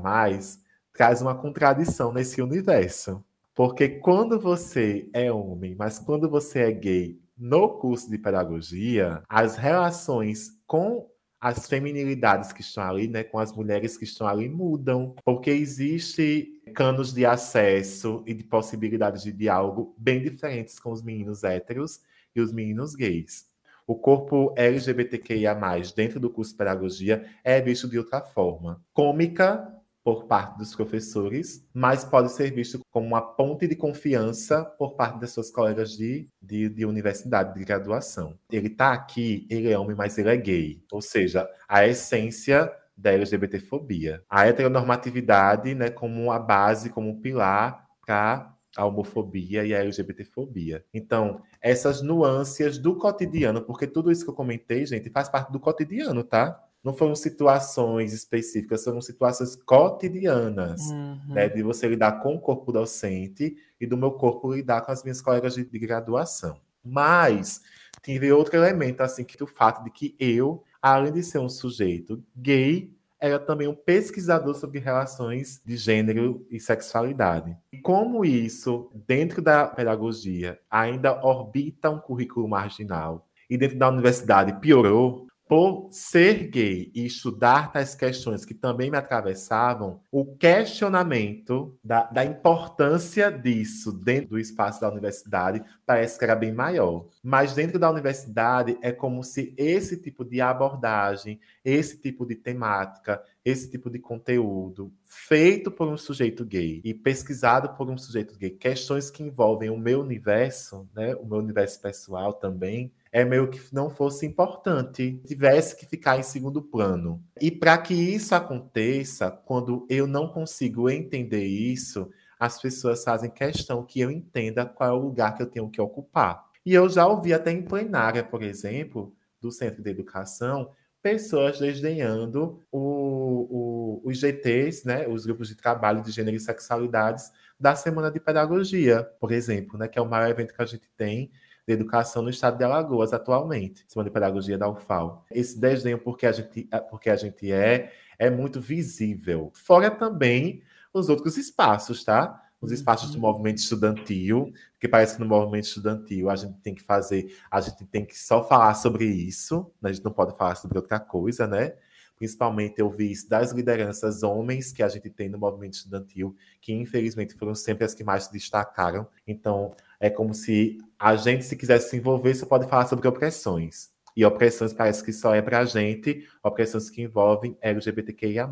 [0.98, 7.22] traz uma contradição nesse universo, porque quando você é homem, mas quando você é gay
[7.38, 11.08] no curso de pedagogia, as relações com
[11.40, 16.60] as feminilidades que estão ali, né, com as mulheres que estão ali mudam, porque existe
[16.74, 22.02] canos de acesso e de possibilidades de diálogo bem diferentes com os meninos héteros
[22.36, 23.46] e os meninos gays.
[23.86, 25.56] O corpo LGBTQIA+,
[25.96, 28.82] dentro do curso de pedagogia, é visto de outra forma.
[28.92, 29.77] Cômica,
[30.08, 35.20] por parte dos professores, mas pode ser visto como uma ponte de confiança por parte
[35.20, 38.40] das suas colegas de, de, de universidade, de graduação.
[38.50, 40.82] Ele está aqui, ele é homem, mas ele é gay.
[40.94, 44.24] Ou seja, a essência da LGBTfobia.
[44.30, 50.86] A heteronormatividade né, como a base, como um pilar para a homofobia e a LGBTfobia.
[50.94, 55.60] Então, essas nuances do cotidiano, porque tudo isso que eu comentei, gente, faz parte do
[55.60, 56.64] cotidiano, tá?
[56.88, 61.20] Não foram situações específicas, foram situações cotidianas, uhum.
[61.28, 61.50] né?
[61.50, 65.22] De você lidar com o corpo docente e do meu corpo lidar com as minhas
[65.22, 66.62] colegas de, de graduação.
[66.82, 67.62] Mas
[68.02, 72.24] tive outro elemento, assim, que o fato de que eu, além de ser um sujeito
[72.34, 72.90] gay,
[73.20, 77.54] era também um pesquisador sobre relações de gênero e sexualidade.
[77.70, 84.60] E como isso, dentro da pedagogia, ainda orbita um currículo marginal, e dentro da universidade
[84.62, 92.04] piorou, por ser gay e estudar tais questões que também me atravessavam, o questionamento da,
[92.04, 97.08] da, importância disso dentro do espaço da universidade parece que era bem maior.
[97.24, 103.24] Mas dentro da universidade é como se esse tipo de abordagem, esse tipo de temática,
[103.46, 108.50] esse tipo de conteúdo feito por um sujeito gay e pesquisado por um sujeito gay,
[108.50, 113.60] questões que envolvem o meu universo, né, o meu universo pessoal também, é meio que
[113.74, 117.24] não fosse importante, tivesse que ficar em segundo plano.
[117.40, 122.10] E para que isso aconteça, quando eu não consigo entender isso,
[122.40, 125.82] as pessoas fazem questão que eu entenda qual é o lugar que eu tenho que
[125.82, 126.46] ocupar.
[126.66, 130.72] E eu já ouvi até em plenária, por exemplo, do Centro de Educação,
[131.02, 137.32] pessoas desdenhando o, o, os GTs, né, os grupos de trabalho de gênero e sexualidades
[137.60, 140.90] da Semana de Pedagogia, por exemplo, né, que é o maior evento que a gente
[140.98, 141.32] tem
[141.68, 145.26] de educação no estado de Alagoas atualmente, Semana de Pedagogia da UFAL.
[145.30, 149.52] Esse desdém porque a gente, porque a gente é, é muito visível.
[149.54, 150.64] Fora também
[150.94, 152.42] os outros espaços, tá?
[152.62, 153.22] Os espaços do uhum.
[153.22, 157.86] movimento estudantil, porque parece que no movimento estudantil a gente tem que fazer, a gente
[157.86, 159.90] tem que só falar sobre isso, né?
[159.90, 161.74] a gente não pode falar sobre outra coisa, né?
[162.18, 166.74] Principalmente eu vi isso das lideranças homens que a gente tem no movimento estudantil, que
[166.74, 169.08] infelizmente foram sempre as que mais se destacaram.
[169.26, 173.90] Então, é como se a gente, se quisesse se envolver, só pode falar sobre opressões.
[174.16, 178.50] E opressões parece que só é para a gente, opressões que envolvem LGBTQIA.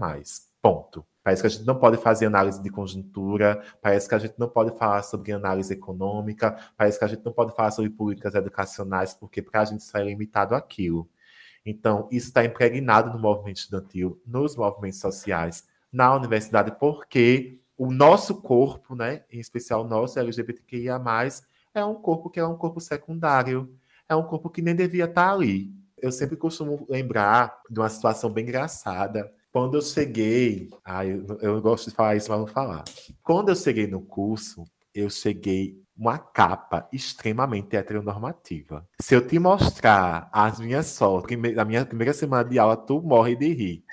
[0.61, 1.05] Ponto.
[1.23, 4.47] Parece que a gente não pode fazer análise de conjuntura, parece que a gente não
[4.47, 9.15] pode falar sobre análise econômica, parece que a gente não pode falar sobre políticas educacionais,
[9.15, 11.09] porque para a gente só é limitado aquilo.
[11.65, 18.41] Então, isso está impregnado no movimento estudantil, nos movimentos sociais, na universidade, porque o nosso
[18.41, 21.01] corpo, né, em especial o nosso LGBTQIA+,
[21.73, 23.73] é um corpo que é um corpo secundário,
[24.07, 25.73] é um corpo que nem devia estar ali.
[26.01, 29.31] Eu sempre costumo lembrar de uma situação bem engraçada.
[29.51, 32.83] Quando eu cheguei, ah, eu, eu gosto de falar isso, mas não falar.
[33.23, 38.85] Quando eu cheguei no curso, eu cheguei uma capa extremamente heteronormativa.
[38.99, 43.35] Se eu te mostrar as minhas fotos, na minha primeira semana de aula, tu morre
[43.35, 43.83] de rir.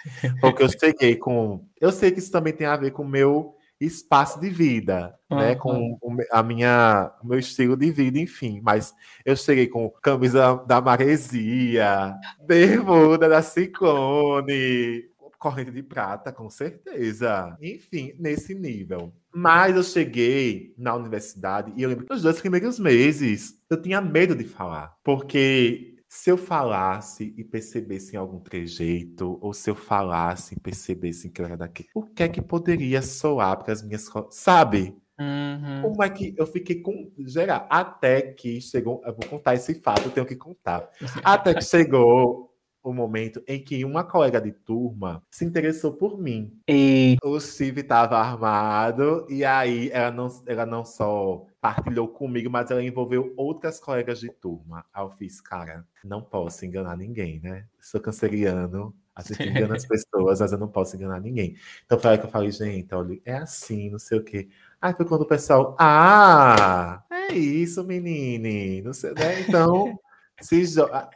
[0.41, 1.65] Porque eu cheguei com.
[1.81, 5.39] Eu sei que isso também tem a ver com o meu espaço de vida, uhum.
[5.39, 5.55] né?
[5.55, 5.99] Com
[6.31, 8.61] a minha, o meu estilo de vida, enfim.
[8.62, 12.15] Mas eu cheguei com camisa da Maresia,
[12.47, 15.05] bermuda da Ciclone,
[15.39, 17.57] corrente de prata, com certeza.
[17.61, 19.12] Enfim, nesse nível.
[19.34, 24.00] Mas eu cheguei na universidade e eu lembro que nos dois primeiros meses eu tinha
[24.00, 24.94] medo de falar.
[25.02, 31.30] Porque se eu falasse e percebesse em algum trejeito, ou se eu falasse e percebesse
[31.30, 34.10] que eu era daqui, o que é que poderia soar para as minhas.
[34.30, 34.94] Sabe?
[35.18, 35.82] Uhum.
[35.82, 37.10] Como é que eu fiquei com.
[37.26, 39.00] Geral, até que chegou.
[39.06, 40.90] Eu vou contar esse fato, eu tenho que contar.
[41.24, 42.52] Até que chegou
[42.82, 46.59] o momento em que uma colega de turma se interessou por mim.
[46.68, 52.70] E o Steve estava armado e aí ela não, ela não só partilhou comigo, mas
[52.70, 54.84] ela envolveu outras colegas de turma.
[54.92, 57.66] Aí eu fiz, cara, não posso enganar ninguém, né?
[57.80, 61.56] Sou canceriano, a gente engana as pessoas, mas eu não posso enganar ninguém.
[61.84, 64.48] Então foi aí que eu falei, gente, olha, é assim, não sei o quê.
[64.80, 69.40] Aí foi quando o pessoal, ah, é isso, menine, não sei, né?
[69.42, 69.96] Então
[70.43, 70.62] se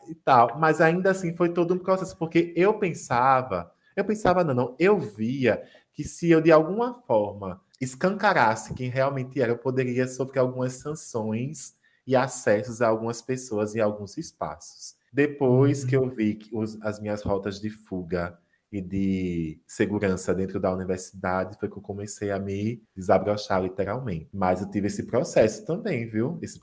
[0.09, 0.59] e tal.
[0.59, 4.98] Mas ainda assim foi todo um processo, porque eu pensava, eu pensava, não, não, eu
[4.98, 5.62] via
[5.93, 11.74] que se eu de alguma forma escancarasse quem realmente era, eu poderia sofrer algumas sanções
[12.07, 14.94] e acessos a algumas pessoas em alguns espaços.
[15.12, 16.11] Depois que eu uhum.
[16.11, 18.39] vi que os, as minhas rotas de fuga
[18.70, 24.28] e de segurança dentro da universidade, foi que eu comecei a me desabrochar literalmente.
[24.32, 26.39] Mas eu tive esse processo também, viu?
[26.43, 26.61] Esse...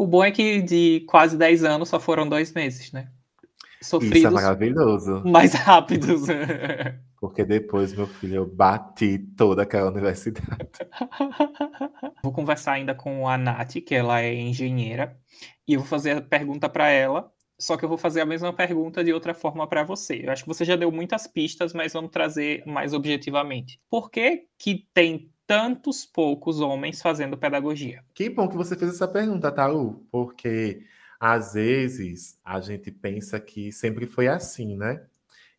[0.00, 3.10] O bom é que de quase 10 anos só foram dois meses, né?
[3.82, 5.22] Sofridos Isso é maravilhoso.
[5.26, 6.22] Mais rápidos.
[7.20, 10.70] Porque depois, meu filho, eu bati toda aquela universidade.
[12.24, 15.18] Vou conversar ainda com a Nath, que ela é engenheira,
[15.68, 18.54] e eu vou fazer a pergunta para ela, só que eu vou fazer a mesma
[18.54, 20.22] pergunta de outra forma para você.
[20.24, 23.78] Eu acho que você já deu muitas pistas, mas vamos trazer mais objetivamente.
[23.90, 28.04] Por que que tem tantos poucos homens fazendo pedagogia?
[28.14, 30.84] Que bom que você fez essa pergunta, Talu, porque
[31.18, 35.04] às vezes a gente pensa que sempre foi assim, né?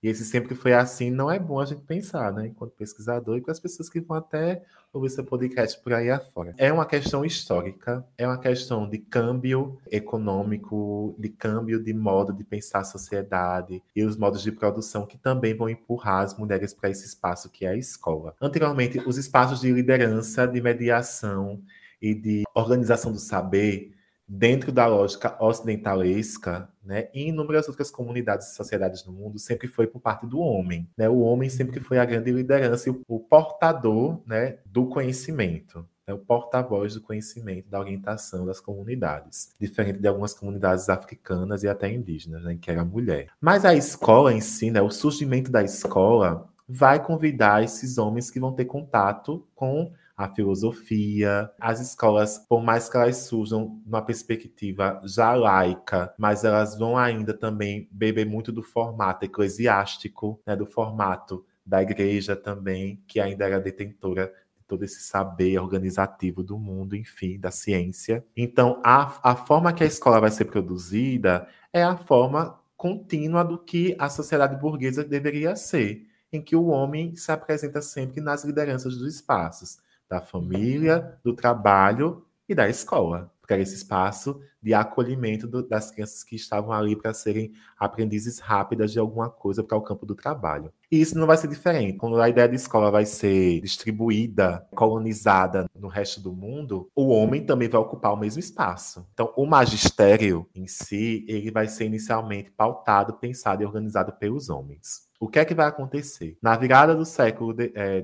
[0.01, 2.47] E esse sempre foi assim, não é bom a gente pensar, né?
[2.47, 6.53] Enquanto pesquisador e com as pessoas que vão até ouvir seu podcast por aí afora.
[6.57, 12.43] É uma questão histórica, é uma questão de câmbio econômico, de câmbio de modo de
[12.43, 16.89] pensar a sociedade e os modos de produção que também vão empurrar as mulheres para
[16.89, 18.35] esse espaço que é a escola.
[18.41, 21.61] Anteriormente, os espaços de liderança, de mediação
[22.01, 23.91] e de organização do saber
[24.33, 29.87] dentro da lógica ocidentalesca, né, em inúmeras outras comunidades e sociedades do mundo, sempre foi
[29.87, 30.87] por parte do homem.
[30.97, 31.09] Né?
[31.09, 35.85] O homem sempre foi a grande liderança e o, portador né, do conhecimento.
[36.07, 41.67] Né, o porta-voz do conhecimento, da orientação das comunidades, diferente de algumas comunidades africanas e
[41.67, 43.27] até indígenas, né, que era a mulher.
[43.41, 48.39] Mas a escola em si, né, o surgimento da escola, vai convidar esses homens que
[48.39, 51.51] vão ter contato com a filosofia.
[51.59, 57.33] As escolas, por mais que elas surjam numa perspectiva já laica, mas elas vão ainda
[57.33, 63.59] também beber muito do formato eclesiástico, né, do formato da igreja também, que ainda era
[63.59, 68.25] detentora de todo esse saber organizativo do mundo, enfim, da ciência.
[68.35, 73.59] Então, a, a forma que a escola vai ser produzida é a forma contínua do
[73.59, 78.97] que a sociedade burguesa deveria ser, em que o homem se apresenta sempre nas lideranças
[78.97, 79.77] dos espaços
[80.11, 83.31] da família, do trabalho e da escola.
[83.39, 88.37] porque era esse espaço de acolhimento do, das crianças que estavam ali para serem aprendizes
[88.37, 90.71] rápidas de alguma coisa para o campo do trabalho.
[90.91, 91.97] E isso não vai ser diferente.
[91.97, 97.43] Quando a ideia de escola vai ser distribuída, colonizada no resto do mundo, o homem
[97.43, 99.07] também vai ocupar o mesmo espaço.
[99.13, 105.09] Então, o magistério em si, ele vai ser inicialmente pautado, pensado e organizado pelos homens.
[105.21, 106.35] O que é que vai acontecer?
[106.41, 108.01] Na virada do século XIX é,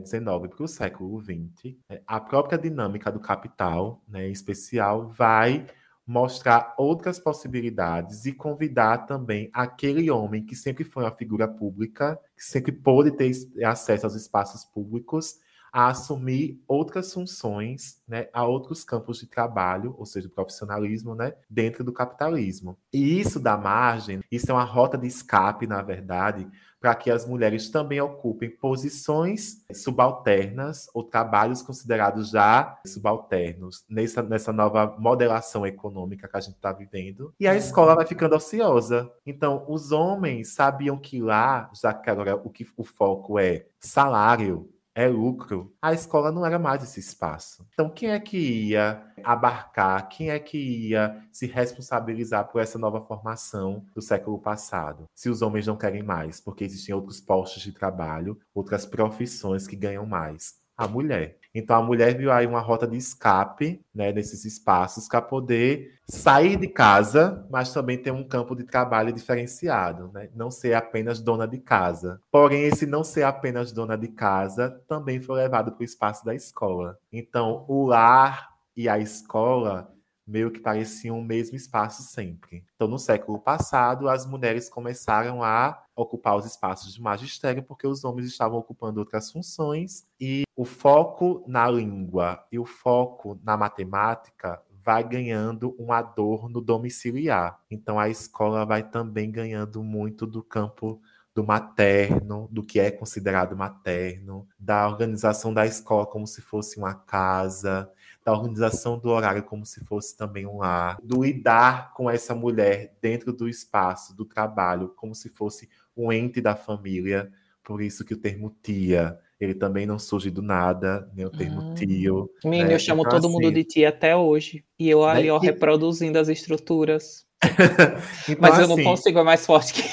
[0.47, 1.73] para o século XX,
[2.05, 5.65] a própria dinâmica do capital, né, em especial, vai
[6.05, 12.43] mostrar outras possibilidades e convidar também aquele homem que sempre foi uma figura pública, que
[12.43, 13.31] sempre pôde ter
[13.65, 15.39] acesso aos espaços públicos,
[15.77, 21.83] a assumir outras funções, né, a outros campos de trabalho, ou seja, profissionalismo, né, dentro
[21.83, 22.75] do capitalismo.
[22.91, 26.49] E isso dá margem, isso é uma rota de escape, na verdade,
[26.79, 34.51] para que as mulheres também ocupem posições subalternas ou trabalhos considerados já subalternos nessa, nessa
[34.51, 37.35] nova modelação econômica que a gente está vivendo.
[37.39, 39.11] E a escola vai ficando ociosa.
[39.23, 44.67] Então, os homens sabiam que lá, já que agora o, que, o foco é salário,
[44.97, 47.63] é lucro, a escola não era mais esse espaço.
[47.71, 48.35] Então, quem é que
[48.69, 55.07] ia abarcar, quem é que ia se responsabilizar por essa nova formação do século passado?
[55.13, 59.75] Se os homens não querem mais, porque existem outros postos de trabalho, outras profissões que
[59.75, 60.55] ganham mais.
[60.77, 61.37] A mulher.
[61.53, 66.55] Então a mulher viu aí uma rota de escape, né, nesses espaços para poder sair
[66.55, 70.29] de casa, mas também ter um campo de trabalho diferenciado, né?
[70.35, 72.21] Não ser apenas dona de casa.
[72.31, 76.35] Porém, esse não ser apenas dona de casa também foi levado para o espaço da
[76.35, 76.97] escola.
[77.11, 79.91] Então, o lar e a escola
[80.27, 82.63] meio que pareciam o mesmo espaço sempre.
[82.75, 88.03] Então, no século passado, as mulheres começaram a ocupar os espaços de magistério porque os
[88.03, 94.61] homens estavam ocupando outras funções e o foco na língua e o foco na matemática
[94.83, 97.59] vai ganhando um adorno domiciliar.
[97.69, 101.01] Então, a escola vai também ganhando muito do campo
[101.35, 106.95] do materno, do que é considerado materno, da organização da escola como se fosse uma
[106.95, 107.91] casa,
[108.27, 112.93] da organização do horário como se fosse também um lar, do lidar com essa mulher
[113.01, 117.31] dentro do espaço do trabalho como se fosse um ente da família.
[117.63, 121.61] Por isso que o termo tia, ele também não surge do nada, nem o termo
[121.61, 121.73] hum.
[121.73, 122.29] tio.
[122.43, 122.75] Menino, né?
[122.75, 124.61] eu chamo então, todo assim, mundo de tia até hoje.
[124.77, 125.31] E eu ali, né?
[125.31, 127.25] ó, reproduzindo as estruturas.
[128.27, 129.83] então, Mas eu não assim, consigo, é mais forte que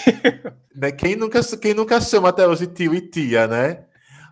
[0.75, 0.91] né?
[0.91, 3.85] quem, nunca, quem nunca chama até hoje tio e tia, né?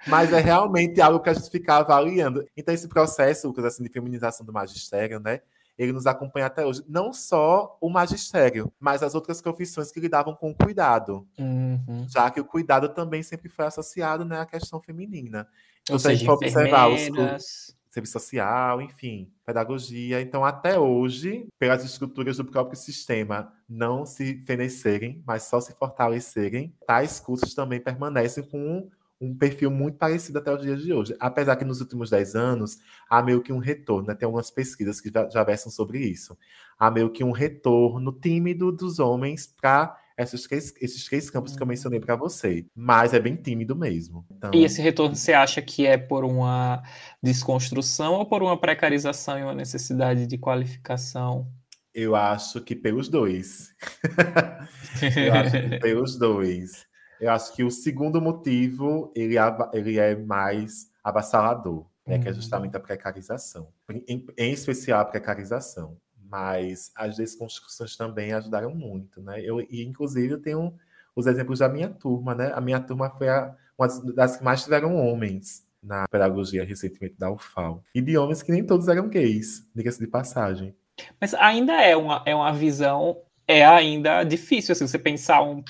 [0.06, 2.44] Mas é realmente algo que a gente fica avaliando.
[2.56, 5.40] Então, esse processo, Lucas, assim, de feminização do magistério, né?
[5.78, 6.82] Ele nos acompanha até hoje.
[6.88, 11.26] Não só o magistério, mas as outras profissões que lidavam com o cuidado.
[11.38, 12.06] Uhum.
[12.08, 15.48] Já que o cuidado também sempre foi associado né, à questão feminina.
[15.82, 20.22] Então, se a gente for observar os serviço social, enfim, pedagogia.
[20.22, 26.74] Então, até hoje, pelas estruturas do próprio sistema não se fenecerem, mas só se fortalecerem,
[26.86, 28.88] tais cursos também permanecem com
[29.22, 31.16] um perfil muito parecido até os dias de hoje.
[31.20, 32.78] Apesar que nos últimos 10 anos
[33.08, 34.14] há meio que um retorno, né?
[34.14, 36.36] tem algumas pesquisas que já, já versam sobre isso.
[36.76, 41.62] Há meio que um retorno tímido dos homens para esses três, esses três campos que
[41.62, 42.66] eu mencionei para você.
[42.74, 44.26] Mas é bem tímido mesmo.
[44.30, 44.50] Então...
[44.52, 46.82] E esse retorno você acha que é por uma
[47.22, 51.46] desconstrução ou por uma precarização e uma necessidade de qualificação?
[51.94, 53.72] Eu acho que pelos dois.
[55.16, 56.90] eu acho que pelos dois.
[57.22, 59.36] Eu acho que o segundo motivo ele,
[59.72, 62.20] ele é mais avassalador, né, uhum.
[62.20, 63.68] que é justamente a precarização.
[63.88, 65.96] Em, em, especial a precarização.
[66.28, 69.40] Mas as desconstruções também ajudaram muito, né?
[69.40, 70.74] Eu, e, inclusive, eu tenho
[71.14, 72.50] os exemplos da minha turma, né?
[72.56, 77.30] A minha turma foi a, uma das que mais tiveram homens na pedagogia recentemente da
[77.30, 77.84] UFAL.
[77.94, 80.74] E de homens que nem todos eram gays, diga-se de passagem.
[81.20, 85.62] Mas ainda é uma, é uma visão, é ainda difícil, assim, você pensar um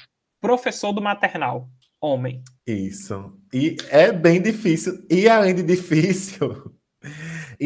[0.42, 1.70] professor do maternal,
[2.00, 2.42] homem.
[2.66, 3.32] Isso.
[3.54, 5.06] E é bem difícil.
[5.08, 6.74] E além de difícil,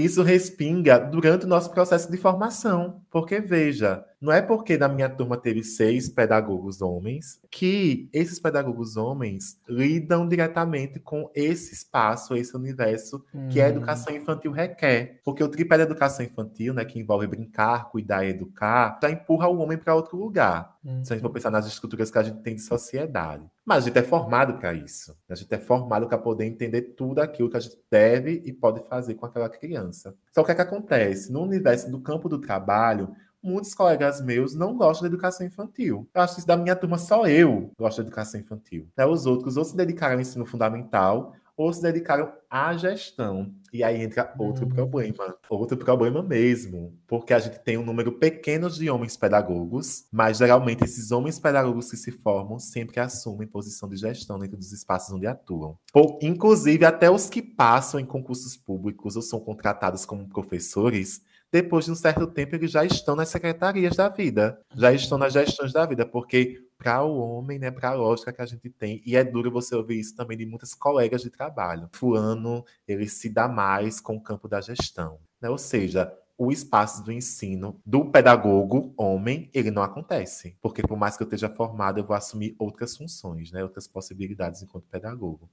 [0.04, 3.00] isso respinga durante o nosso processo de formação.
[3.10, 8.96] Porque, veja, não é porque na minha turma teve seis pedagogos homens que esses pedagogos
[8.96, 13.48] homens lidam diretamente com esse espaço, esse universo hum.
[13.48, 13.68] que a hum.
[13.68, 15.20] educação infantil requer.
[15.24, 19.48] Porque o tripé da educação infantil, né, que envolve brincar, cuidar e educar, já empurra
[19.48, 20.76] o homem para outro lugar.
[20.84, 21.04] Hum.
[21.04, 23.44] Se a gente for pensar nas estruturas que a gente tem de sociedade.
[23.66, 25.16] Mas a gente é formado para isso.
[25.28, 28.86] A gente é formado para poder entender tudo aquilo que a gente deve e pode
[28.88, 30.14] fazer com aquela criança.
[30.32, 31.32] Só que o que, é que acontece?
[31.32, 33.12] No universo do campo do trabalho,
[33.42, 36.08] muitos colegas meus não gostam da educação infantil.
[36.14, 38.88] Eu acho que da minha turma só eu gosto da educação infantil.
[38.96, 39.04] Né?
[39.04, 43.52] Os outros ou se dedicaram ao ensino fundamental ou se dedicaram à gestão.
[43.72, 44.68] E aí entra outro Hum.
[44.68, 50.38] problema, outro problema mesmo, porque a gente tem um número pequeno de homens pedagogos, mas
[50.38, 55.12] geralmente esses homens pedagogos que se formam sempre assumem posição de gestão dentro dos espaços
[55.14, 55.76] onde atuam.
[55.94, 61.22] Ou, inclusive, até os que passam em concursos públicos ou são contratados como professores,
[61.62, 65.32] depois de um certo tempo eles já estão nas secretarias da vida, já estão nas
[65.32, 69.02] gestões da vida, porque para o homem, né, para a lógica que a gente tem,
[69.06, 71.88] e é duro você ouvir isso também de muitas colegas de trabalho.
[71.92, 75.48] Fulano, ele se dá mais com o campo da gestão, né?
[75.48, 81.16] Ou seja, o espaço do ensino do pedagogo homem, ele não acontece, porque por mais
[81.16, 85.48] que eu esteja formado, eu vou assumir outras funções, né, outras possibilidades enquanto pedagogo.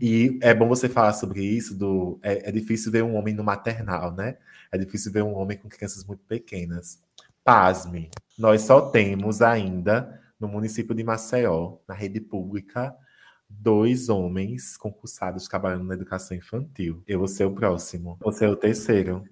[0.00, 3.44] E é bom você falar sobre isso, do é, é difícil ver um homem no
[3.44, 4.36] maternal, né?
[4.70, 7.00] É difícil ver um homem com crianças muito pequenas.
[7.44, 12.94] Pasme, nós só temos ainda no município de Maceió, na rede pública,
[13.48, 17.02] dois homens concursados trabalhando na educação infantil.
[17.06, 18.18] Eu vou ser o próximo.
[18.20, 19.24] Você é o terceiro.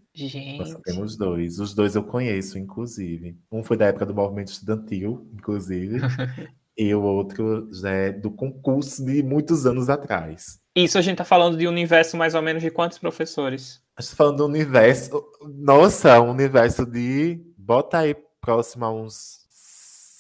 [0.59, 0.83] Nós só Gente.
[0.83, 1.59] temos dois.
[1.59, 3.37] Os dois eu conheço, inclusive.
[3.51, 5.99] Um foi da época do movimento estudantil, inclusive.
[6.77, 10.59] e o outro já é do concurso de muitos anos atrás.
[10.75, 13.81] Isso a gente tá falando de um universo mais ou menos de quantos professores?
[13.99, 15.25] Estou falando do universo.
[15.43, 17.41] Nossa, um universo de.
[17.57, 19.45] Bota aí próximo a uns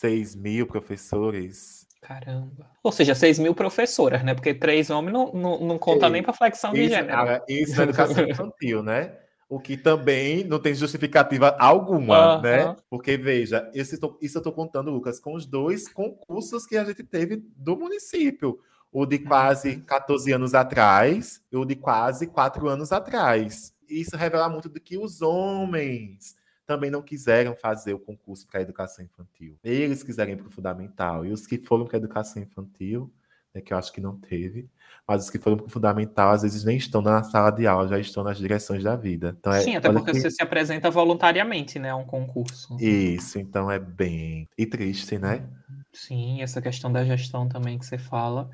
[0.00, 1.84] 6 mil professores.
[2.00, 2.70] Caramba.
[2.82, 4.34] Ou seja, 6 mil professoras, né?
[4.34, 7.16] Porque três homens não, não, não conta Ei, nem para flexão de Isso, gênero.
[7.18, 9.16] ah, isso na educação infantil, né?
[9.54, 12.76] O que também não tem justificativa alguma, né?
[12.90, 13.70] Porque, veja,
[14.00, 17.76] tô- isso eu estou contando, Lucas, com os dois concursos que a gente teve do
[17.76, 18.58] município.
[18.90, 23.72] O de quase 14 anos atrás e o de quase 4 anos atrás.
[23.88, 26.34] Isso revela muito do que os homens
[26.66, 29.56] também não quiseram fazer o concurso para a educação infantil.
[29.62, 31.24] Eles quiserem ir para o fundamental.
[31.24, 33.12] E os que foram para a educação infantil,
[33.54, 34.68] né, que eu acho que não teve,
[35.06, 38.24] mas os que foram fundamental, às vezes nem estão na sala de aula, já estão
[38.24, 39.36] nas direções da vida.
[39.38, 41.90] Então, é, Sim, até porque que- você se apresenta voluntariamente, né?
[41.90, 42.76] A um concurso.
[42.80, 44.48] Isso, então é bem.
[44.58, 45.46] E triste, né?
[45.92, 48.50] Sim, essa questão da gestão também que você fala.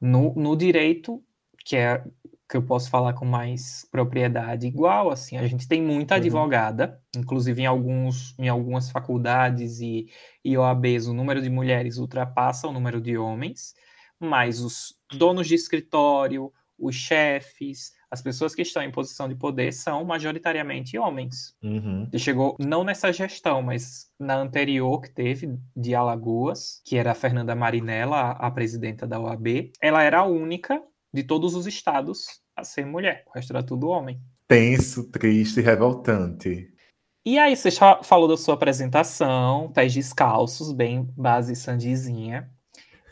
[0.00, 1.22] No, no direito,
[1.64, 2.02] que é
[2.50, 6.20] que eu posso falar com mais propriedade, igual, assim, a gente tem muita Uhum.
[6.20, 10.06] advogada, inclusive em, alguns, em algumas faculdades e,
[10.42, 13.74] e OABs, o número de mulheres ultrapassa o número de homens,
[14.20, 19.72] mas os donos de escritório, os chefes, as pessoas que estão em posição de poder
[19.72, 21.54] são majoritariamente homens.
[21.62, 22.08] Uhum.
[22.10, 27.14] Ele chegou não nessa gestão, mas na anterior que teve, de Alagoas, que era a
[27.14, 29.72] Fernanda Marinella, a, presidenta da OAB.
[29.80, 30.82] Ela era a única
[31.12, 33.24] de todos os estados a ser mulher.
[33.26, 34.20] O resto era tudo homem.
[34.46, 36.72] Tenso, triste, revoltante.
[37.26, 42.50] E aí, você já falou da sua apresentação, pés descalços, bem base sandizinha.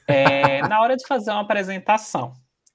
[0.09, 2.33] É, na hora de fazer uma apresentação,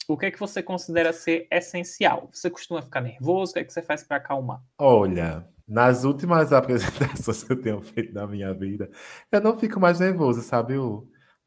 [0.08, 2.30] o que é que você considera ser essencial?
[2.32, 3.52] Você costuma ficar nervoso?
[3.52, 4.62] O que é que você faz para acalmar?
[4.78, 8.90] Olha, nas últimas apresentações que eu tenho feito na minha vida,
[9.32, 10.76] eu não fico mais nervoso, sabe?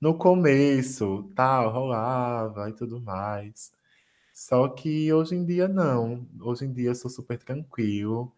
[0.01, 3.73] No começo, tal, rolava e tudo mais.
[4.33, 6.27] Só que hoje em dia não.
[6.41, 8.33] Hoje em dia eu sou super tranquilo.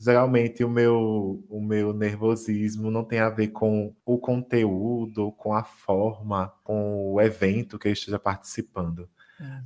[0.00, 5.64] Geralmente o meu, o meu nervosismo não tem a ver com o conteúdo, com a
[5.64, 9.08] forma, com o evento que eu esteja participando.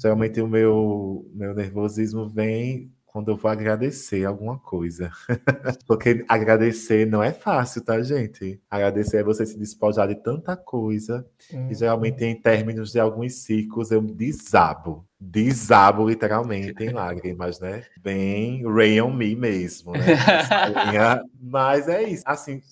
[0.00, 5.10] Geralmente o meu, meu nervosismo vem quando eu vou agradecer alguma coisa.
[5.86, 8.58] Porque agradecer não é fácil, tá, gente?
[8.70, 11.26] Agradecer é você se despojar de tanta coisa.
[11.70, 15.06] E geralmente, em términos de alguns ciclos, eu desabo.
[15.20, 17.84] Desabo literalmente em lágrimas, né?
[18.00, 20.00] Bem Rain on Me mesmo, né?
[21.38, 22.22] Mas é isso.
[22.24, 22.62] Assim,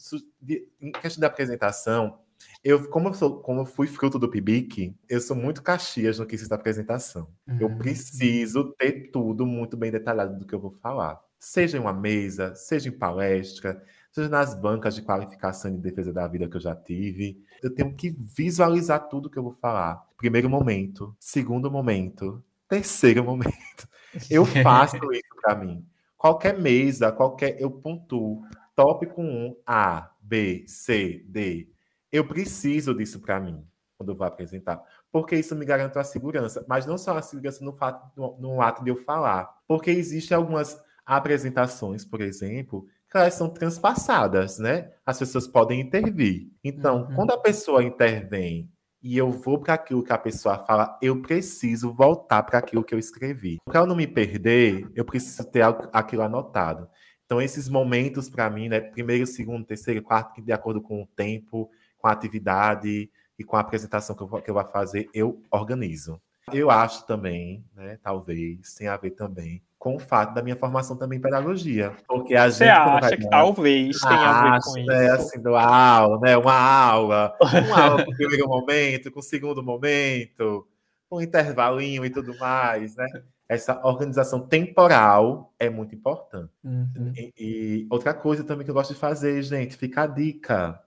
[0.80, 2.18] em questão da apresentação,
[2.62, 6.26] eu, como, eu sou, como eu fui fruto do PIBIC, eu sou muito caxias no
[6.26, 7.28] que se da apresentação.
[7.58, 7.78] Eu Hum.
[7.78, 11.20] preciso ter tudo muito bem detalhado do que eu vou falar.
[11.38, 13.82] Seja em uma mesa, seja em palestra,
[14.12, 17.42] seja nas bancas de qualificação e defesa da vida que eu já tive.
[17.62, 20.06] Eu tenho que visualizar tudo que eu vou falar.
[20.18, 23.88] Primeiro momento, segundo momento, terceiro momento.
[24.28, 25.84] Eu faço isso para mim.
[26.18, 27.58] Qualquer mesa, qualquer.
[27.60, 28.42] Eu pontuo.
[28.76, 31.68] Tópico 1, A, B, C, D.
[32.12, 33.64] Eu preciso disso para mim
[33.96, 34.82] quando eu vou apresentar.
[35.12, 36.64] Porque isso me garante a segurança.
[36.66, 39.50] Mas não só a segurança no, fato, no, no ato de eu falar.
[39.68, 44.90] Porque existem algumas apresentações, por exemplo, que elas são transpassadas, né?
[45.04, 46.48] As pessoas podem intervir.
[46.64, 47.14] Então, Uhum.
[47.14, 48.70] quando a pessoa intervém
[49.02, 52.94] e eu vou para aquilo que a pessoa fala, eu preciso voltar para aquilo que
[52.94, 53.58] eu escrevi.
[53.64, 55.62] Para eu não me perder, eu preciso ter
[55.92, 56.88] aquilo anotado.
[57.26, 58.80] Então, esses momentos, para mim, né?
[58.80, 61.70] Primeiro, segundo, terceiro, quarto, que de acordo com o tempo,
[62.00, 65.40] com a atividade e com a apresentação que eu, vou- que eu vou fazer, eu
[65.50, 66.20] organizo.
[66.52, 70.96] Eu acho também, né, talvez, tem a ver também com o fato da minha formação
[70.96, 71.94] também em pedagogia.
[72.08, 72.70] Porque a Você gente.
[72.76, 74.86] acha que talvez tenha a ver com Acho, isso?
[74.86, 76.36] né, assim, do aula, né?
[76.36, 77.36] Uma aula.
[77.40, 80.66] Uma aula com o primeiro momento, com o segundo momento,
[81.08, 83.06] com um intervalinho e tudo mais, né?
[83.48, 86.52] Essa organização temporal é muito importante.
[86.64, 87.12] Uhum.
[87.16, 90.78] E, e outra coisa também que eu gosto de fazer, gente, fica a dica,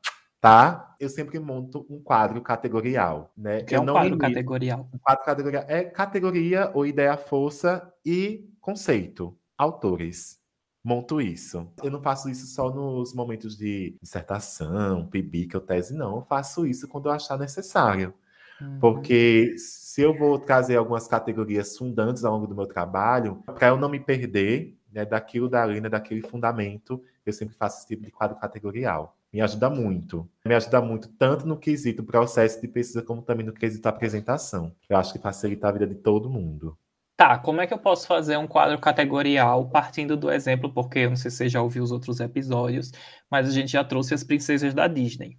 [0.43, 0.93] tá?
[0.99, 3.63] Eu sempre monto um quadro categorial, né?
[3.63, 4.89] Que é um não quadro limito- categorial.
[4.93, 10.41] um quadro categorial é categoria ou ideia força e conceito, autores.
[10.83, 11.71] Monto isso.
[11.81, 16.17] Eu não faço isso só nos momentos de dissertação, PIBIC ou tese, não.
[16.17, 18.13] Eu faço isso quando eu achar necessário.
[18.59, 18.79] Uhum.
[18.81, 23.77] Porque se eu vou trazer algumas categorias fundantes ao longo do meu trabalho, para eu
[23.77, 28.11] não me perder né, daquilo dali, né, daquele fundamento, eu sempre faço esse tipo de
[28.11, 29.17] quadro categorial.
[29.33, 30.29] Me ajuda muito.
[30.45, 34.75] Me ajuda muito, tanto no quesito processo de pesquisa, como também no quesito apresentação.
[34.87, 36.77] Eu acho que facilita a vida de todo mundo.
[37.17, 41.09] Tá, como é que eu posso fazer um quadro categorial partindo do exemplo, porque eu
[41.09, 42.91] não sei se você já ouviu os outros episódios,
[43.29, 45.37] mas a gente já trouxe as princesas da Disney.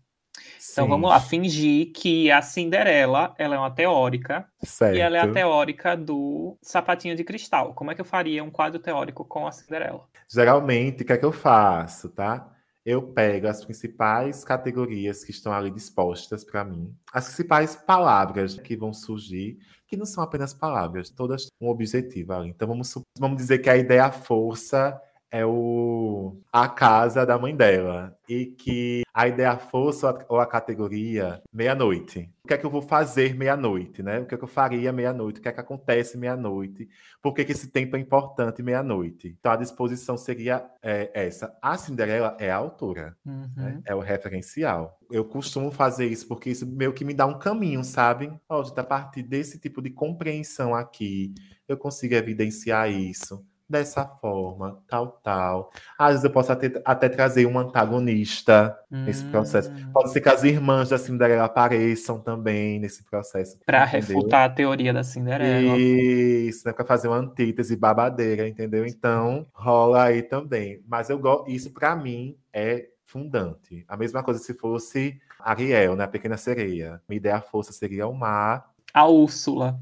[0.72, 4.96] Então Sim, vamos lá, fingir que a Cinderela, ela é uma teórica, Certo.
[4.96, 7.74] e ela é a teórica do Sapatinho de Cristal.
[7.74, 10.08] Como é que eu faria um quadro teórico com a Cinderela?
[10.28, 12.53] Geralmente, o que é que eu faço, tá?
[12.84, 18.76] Eu pego as principais categorias que estão ali dispostas para mim, as principais palavras que
[18.76, 22.50] vão surgir, que não são apenas palavras, todas um objetivo ali.
[22.50, 25.00] Então vamos, vamos dizer que a ideia força
[25.34, 31.42] é o a casa da mãe dela e que a ideia força ou a- categoria
[31.52, 32.30] meia-noite.
[32.44, 34.20] O que é que eu vou fazer meia-noite, né?
[34.20, 35.40] O que é que eu faria meia-noite?
[35.40, 36.88] O que é que acontece meia-noite?
[37.20, 39.36] Por que, que esse tempo é importante meia-noite?
[39.40, 41.56] Então a disposição seria é, essa.
[41.60, 43.50] A Cinderela é a autora, Uhum.
[43.56, 43.80] né?
[43.84, 44.98] É o referencial.
[45.10, 48.32] Eu costumo fazer isso porque isso meio que me dá um caminho, sabe?
[48.48, 51.34] Ó, a partir desse tipo de compreensão aqui,
[51.66, 53.44] eu consigo evidenciar isso
[53.78, 55.70] dessa forma, tal, tal.
[55.98, 59.70] Às vezes eu posso até, até trazer um antagonista nesse processo.
[59.70, 63.58] Hum, Pode ser que as irmãs da Cinderela apareçam também nesse processo.
[63.66, 64.16] Pra entendeu?
[64.16, 65.76] refutar a teoria da Cinderela.
[65.76, 66.72] Isso, né?
[66.72, 68.86] Para fazer uma antítese babadeira, entendeu?
[68.86, 70.80] Então, rola aí também.
[70.86, 73.84] Mas eu gosto, isso para mim é fundante.
[73.88, 76.04] A mesma coisa se fosse Ariel, né?
[76.04, 77.00] A Pequena Sereia.
[77.08, 78.70] Minha ideia força seria o mar.
[78.92, 79.78] A Úrsula.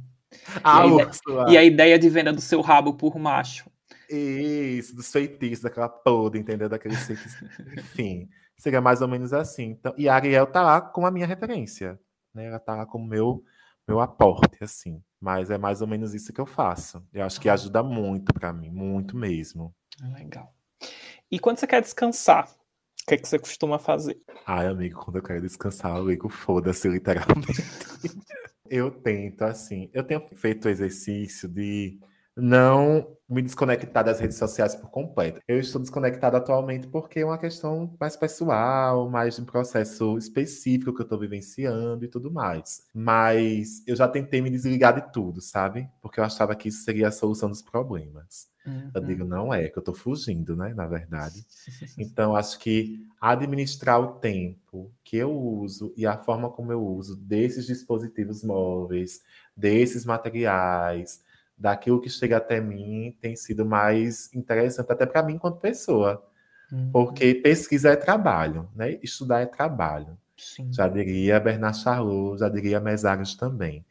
[0.64, 1.50] A a ide- Úrsula.
[1.50, 3.70] E a ideia de venda do seu rabo por macho.
[4.14, 6.68] Isso, dos feitiços, daquela toda, entendeu?
[6.68, 7.42] Daqueles feitiços.
[7.78, 9.70] Enfim, seria mais ou menos assim.
[9.70, 11.98] Então, e a Ariel tá lá com a minha referência.
[12.34, 12.46] Né?
[12.46, 13.42] Ela tá lá como meu,
[13.86, 15.02] meu aporte, assim.
[15.20, 17.02] Mas é mais ou menos isso que eu faço.
[17.12, 19.74] Eu acho que ajuda muito para mim, muito mesmo.
[20.00, 20.54] Legal.
[21.30, 24.20] E quando você quer descansar, o que, é que você costuma fazer?
[24.46, 27.46] Ai, amigo, quando eu quero descansar, eu ligo foda-se, literalmente.
[28.68, 31.98] eu tento, assim, eu tenho feito o exercício de
[32.36, 35.40] não me desconectar das redes sociais por completo.
[35.48, 40.94] Eu estou desconectado atualmente porque é uma questão mais pessoal, mais de um processo específico
[40.94, 42.86] que eu estou vivenciando e tudo mais.
[42.94, 45.88] Mas eu já tentei me desligar de tudo, sabe?
[46.02, 48.50] Porque eu achava que isso seria a solução dos problemas.
[48.94, 49.06] Eu Uhum.
[49.06, 50.72] digo, não é, que eu estou fugindo, né?
[50.74, 51.44] Na verdade.
[51.98, 57.16] Então, acho que administrar o tempo que eu uso e a forma como eu uso
[57.16, 59.22] desses dispositivos móveis,
[59.56, 61.22] desses materiais,
[61.62, 66.22] daquilo que chega até mim, tem sido mais interessante até para mim enquanto pessoa.
[66.72, 66.90] Uhum.
[66.90, 68.98] Porque pesquisa é trabalho, né?
[69.02, 70.18] Estudar é trabalho.
[70.36, 70.72] Sim.
[70.72, 73.84] Já diria Bernard Charlot, já diria Mesaros também.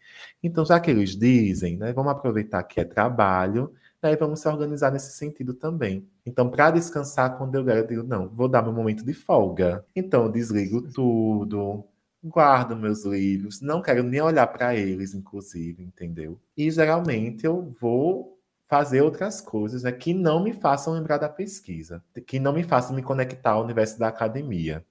[0.44, 3.74] Então, já que eles dizem, né, vamos aproveitar que é trabalho,
[4.04, 6.06] né, e vamos se organizar nesse sentido também.
[6.26, 9.86] Então, para descansar, quando eu quero, eu digo, não, vou dar meu momento de folga.
[9.96, 11.86] Então, eu desligo tudo,
[12.24, 16.40] guardo meus livros, não quero nem olhar para eles, inclusive, entendeu?
[16.56, 22.04] E geralmente eu vou fazer outras coisas né, que não me façam lembrar da pesquisa,
[22.26, 24.86] que não me façam me conectar ao universo da academia.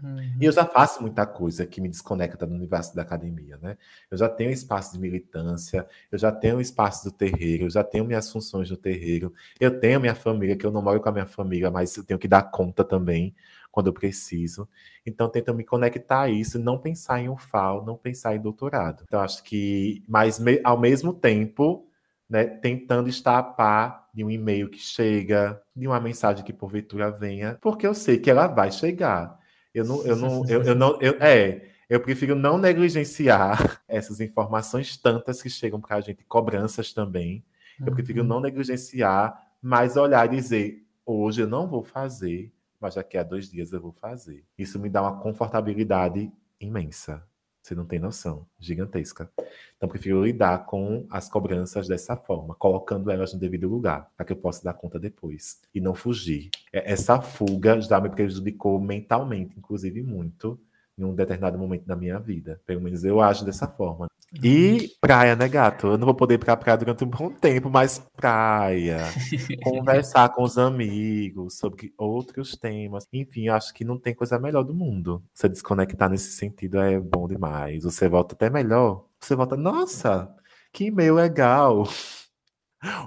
[0.00, 0.36] Uhum.
[0.40, 3.76] E eu já faço muita coisa que me desconecta do universo da academia, né?
[4.08, 8.04] Eu já tenho espaço de militância, eu já tenho espaço do terreiro, eu já tenho
[8.04, 11.26] minhas funções no terreiro, eu tenho minha família, que eu não moro com a minha
[11.26, 13.34] família, mas eu tenho que dar conta também
[13.72, 14.68] quando eu preciso.
[15.04, 19.02] Então, tento me conectar a isso, não pensar em UFAL, não pensar em doutorado.
[19.04, 21.88] Então, acho que, mas me- ao mesmo tempo,
[22.30, 27.10] né, tentando estar a par de um e-mail que chega, de uma mensagem que porventura
[27.10, 29.38] venha, porque eu sei que ela vai chegar.
[29.74, 34.96] Eu não, eu não, eu, eu não, eu, é, eu prefiro não negligenciar essas informações
[34.96, 37.44] tantas que chegam para a gente, cobranças também.
[37.84, 38.26] Eu prefiro Uhum.
[38.28, 43.50] não negligenciar, mas olhar e dizer, hoje eu não vou fazer, mas daqui a dois
[43.50, 44.44] dias eu vou fazer.
[44.58, 46.30] Isso me dá uma confortabilidade
[46.60, 47.26] imensa.
[47.68, 48.46] Você não tem noção.
[48.58, 49.30] Gigantesca.
[49.76, 54.32] Então, prefiro lidar com as cobranças dessa forma, colocando elas no devido lugar, para que
[54.32, 55.60] eu possa dar conta depois.
[55.74, 56.48] E não fugir.
[56.72, 60.58] É, essa fuga já me prejudicou mentalmente, inclusive, muito,
[60.96, 62.58] em um determinado momento da minha vida.
[62.64, 64.08] Pelo menos eu acho dessa forma.
[64.42, 65.86] E praia, né, gato?
[65.86, 68.98] Eu não vou poder ir pra praia durante um bom tempo, mas praia.
[69.64, 73.06] conversar com os amigos sobre outros temas.
[73.12, 75.22] Enfim, acho que não tem coisa melhor do mundo.
[75.32, 77.84] Você desconectar nesse sentido é bom demais.
[77.84, 79.06] Você volta até melhor.
[79.18, 80.34] Você volta, nossa,
[80.72, 81.84] que e-mail legal.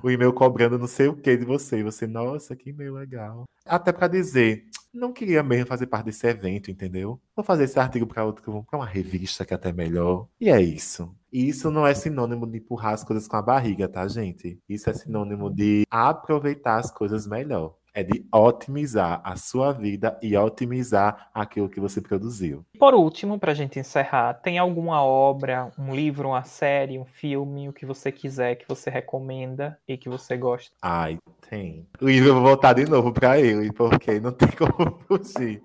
[0.04, 1.80] O e-mail cobrando não sei o que de você.
[1.80, 3.46] E você, nossa, que e-mail legal.
[3.66, 7.20] Até para dizer, não queria mesmo fazer parte desse evento, entendeu?
[7.36, 10.28] Vou fazer esse artigo para outro, para uma revista que é até melhor.
[10.40, 11.16] E é isso.
[11.32, 14.60] E isso não é sinônimo de empurrar as coisas com a barriga, tá, gente?
[14.68, 20.36] Isso é sinônimo de aproveitar as coisas melhor é de otimizar a sua vida e
[20.36, 22.66] otimizar aquilo que você produziu.
[22.80, 27.70] Por último, para a gente encerrar, tem alguma obra, um livro, uma série, um filme,
[27.70, 30.72] o que você quiser, que você recomenda e que você gosta?
[30.82, 31.18] Ai,
[31.50, 31.88] tem.
[32.02, 35.62] O livro eu vou voltar de novo para ele, porque não tem como fugir.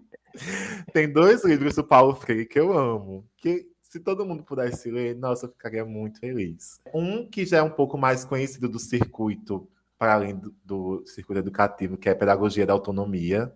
[0.93, 5.17] Tem dois livros do Paulo Freire que eu amo, que se todo mundo pudesse ler,
[5.17, 6.81] nossa, eu ficaria muito feliz.
[6.93, 9.67] Um que já é um pouco mais conhecido do circuito
[9.99, 13.53] para além do, do, circuito educativo, que é pedagogia da autonomia.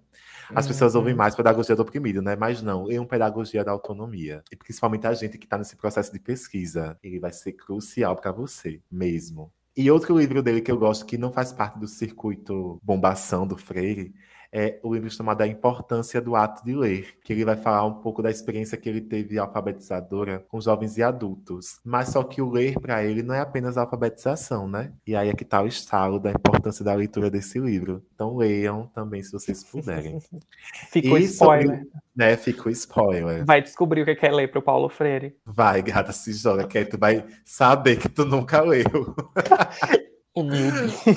[0.54, 0.72] As uhum.
[0.72, 2.36] pessoas ouvem mais pedagogia do oprimido, né?
[2.36, 4.42] Mas não, é uma pedagogia da autonomia.
[4.50, 6.98] E principalmente a gente que está nesse processo de pesquisa.
[7.02, 9.52] Ele vai ser crucial para você mesmo.
[9.76, 13.56] E outro livro dele que eu gosto, que não faz parte do circuito bombação do
[13.56, 14.12] Freire,
[14.52, 17.94] é o livro chamado A Importância do Ato de Ler, que ele vai falar um
[17.94, 21.80] pouco da experiência que ele teve alfabetizadora com jovens e adultos.
[21.84, 24.92] Mas só que o ler para ele não é apenas alfabetização, né?
[25.06, 28.04] E aí é que está o estalo da importância da leitura desse livro.
[28.14, 30.18] Então leiam também se vocês puderem.
[30.90, 31.78] Ficou e spoiler.
[31.78, 33.44] Sobre, né, ficou spoiler.
[33.44, 35.36] Vai descobrir o que é ler para o Paulo Freire.
[35.44, 38.84] Vai, gata, se joga, que aí tu vai saber que tu nunca leu.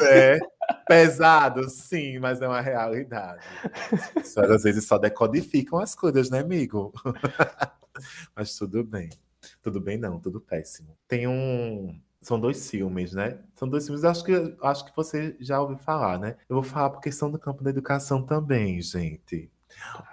[0.01, 0.39] é,
[0.87, 3.43] pesado, sim, mas é uma realidade.
[4.15, 6.93] As às vezes só decodificam as coisas, né, amigo?
[8.35, 9.09] mas tudo bem.
[9.61, 10.95] Tudo bem, não, tudo péssimo.
[11.07, 11.99] Tem um.
[12.21, 13.37] São dois filmes, né?
[13.53, 14.31] São dois filmes, acho que,
[14.61, 16.37] acho que você já ouviu falar, né?
[16.47, 19.51] Eu vou falar por questão do campo da educação também, gente.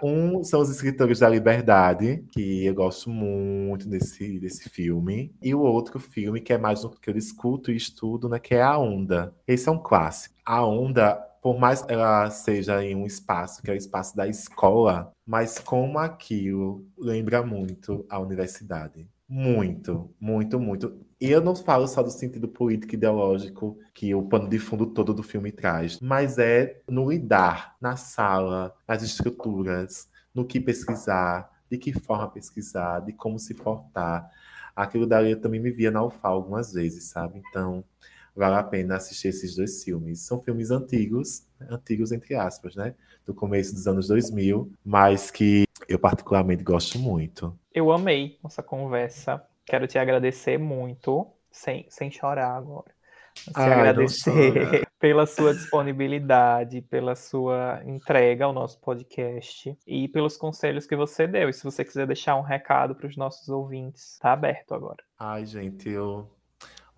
[0.01, 5.33] Um são os Escritores da Liberdade, que eu gosto muito desse, desse filme.
[5.41, 8.39] E o outro filme, que é mais um que eu escuto e estudo, né?
[8.39, 9.33] Que é A Onda.
[9.47, 10.35] Esse é um clássico.
[10.45, 15.11] A Onda, por mais ela seja em um espaço, que é o espaço da escola,
[15.25, 19.07] mas como aquilo lembra muito a universidade.
[19.27, 20.99] Muito, muito, muito.
[21.19, 25.13] E eu não falo só do sentido político ideológico que o pano de fundo todo
[25.13, 31.77] do filme traz, mas é no lidar, na sala, nas estruturas, no que pesquisar, de
[31.77, 34.29] que forma pesquisar, de como se portar.
[34.75, 37.41] Aquilo dali eu também me via na UFA algumas vezes, sabe?
[37.49, 37.83] Então,
[38.35, 40.21] vale a pena assistir esses dois filmes.
[40.21, 42.95] São filmes antigos, antigos entre aspas, né?
[43.25, 47.57] Do começo dos anos 2000, mas que eu particularmente gosto muito.
[47.73, 49.41] Eu amei nossa conversa.
[49.65, 52.91] Quero te agradecer muito, sem, sem chorar agora.
[53.33, 60.85] Te Ai, agradecer pela sua disponibilidade, pela sua entrega ao nosso podcast e pelos conselhos
[60.85, 61.49] que você deu.
[61.49, 65.03] E se você quiser deixar um recado para os nossos ouvintes, tá aberto agora.
[65.17, 66.29] Ai, gente, eu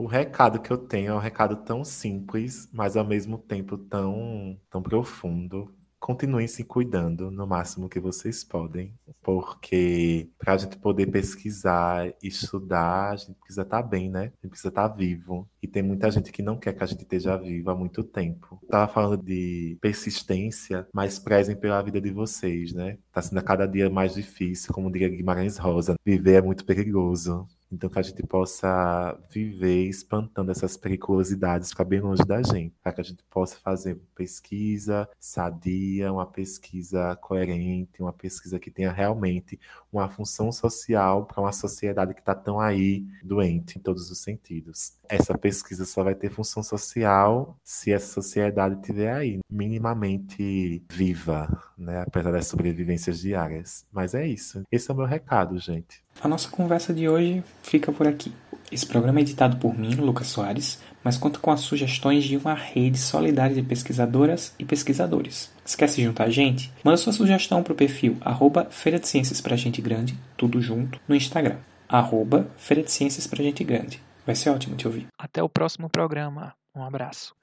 [0.03, 4.59] o recado que eu tenho é um recado tão simples, mas ao mesmo tempo tão,
[4.69, 11.07] tão profundo continuem se cuidando no máximo que vocês podem, porque para a gente poder
[11.07, 14.19] pesquisar, estudar, a gente precisa estar tá bem, né?
[14.19, 15.47] A gente precisa estar tá vivo.
[15.61, 18.59] E tem muita gente que não quer que a gente esteja vivo há muito tempo.
[18.69, 22.97] Tava falando de persistência, mas prezem pela vida de vocês, né?
[23.09, 25.95] Tá sendo a cada dia mais difícil, como diria Guimarães Rosa.
[26.05, 27.47] Viver é muito perigoso.
[27.73, 32.93] Então, que a gente possa viver espantando essas periculosidades para bem longe da gente, para
[32.93, 39.59] que a gente possa fazer pesquisa sadia, uma pesquisa coerente, uma pesquisa que tenha realmente
[39.91, 44.93] uma função social para uma sociedade que está tão aí doente em todos os sentidos.
[45.09, 51.47] Essa pesquisa só vai ter função social se essa sociedade estiver aí, minimamente viva,
[51.77, 52.03] né?
[52.07, 53.85] apesar das sobrevivências diárias.
[53.91, 54.63] Mas é isso.
[54.71, 56.03] Esse é o meu recado, gente.
[56.21, 58.31] A nossa conversa de hoje fica por aqui.
[58.71, 62.55] Esse programa é editado por mim, Lucas Soares, mas conta com as sugestões de uma
[62.55, 65.51] rede solidária de pesquisadoras e pesquisadores.
[65.63, 66.71] Esquece de juntar a gente?
[66.83, 70.99] Manda sua sugestão para o perfil arroba Feira de Ciências pra Gente Grande, tudo junto,
[71.07, 71.57] no Instagram.
[71.87, 74.01] Arroba Feira de Ciências pra Gente Grande.
[74.25, 75.07] Vai ser ótimo te ouvir.
[75.17, 76.53] Até o próximo programa.
[76.75, 77.35] Um abraço.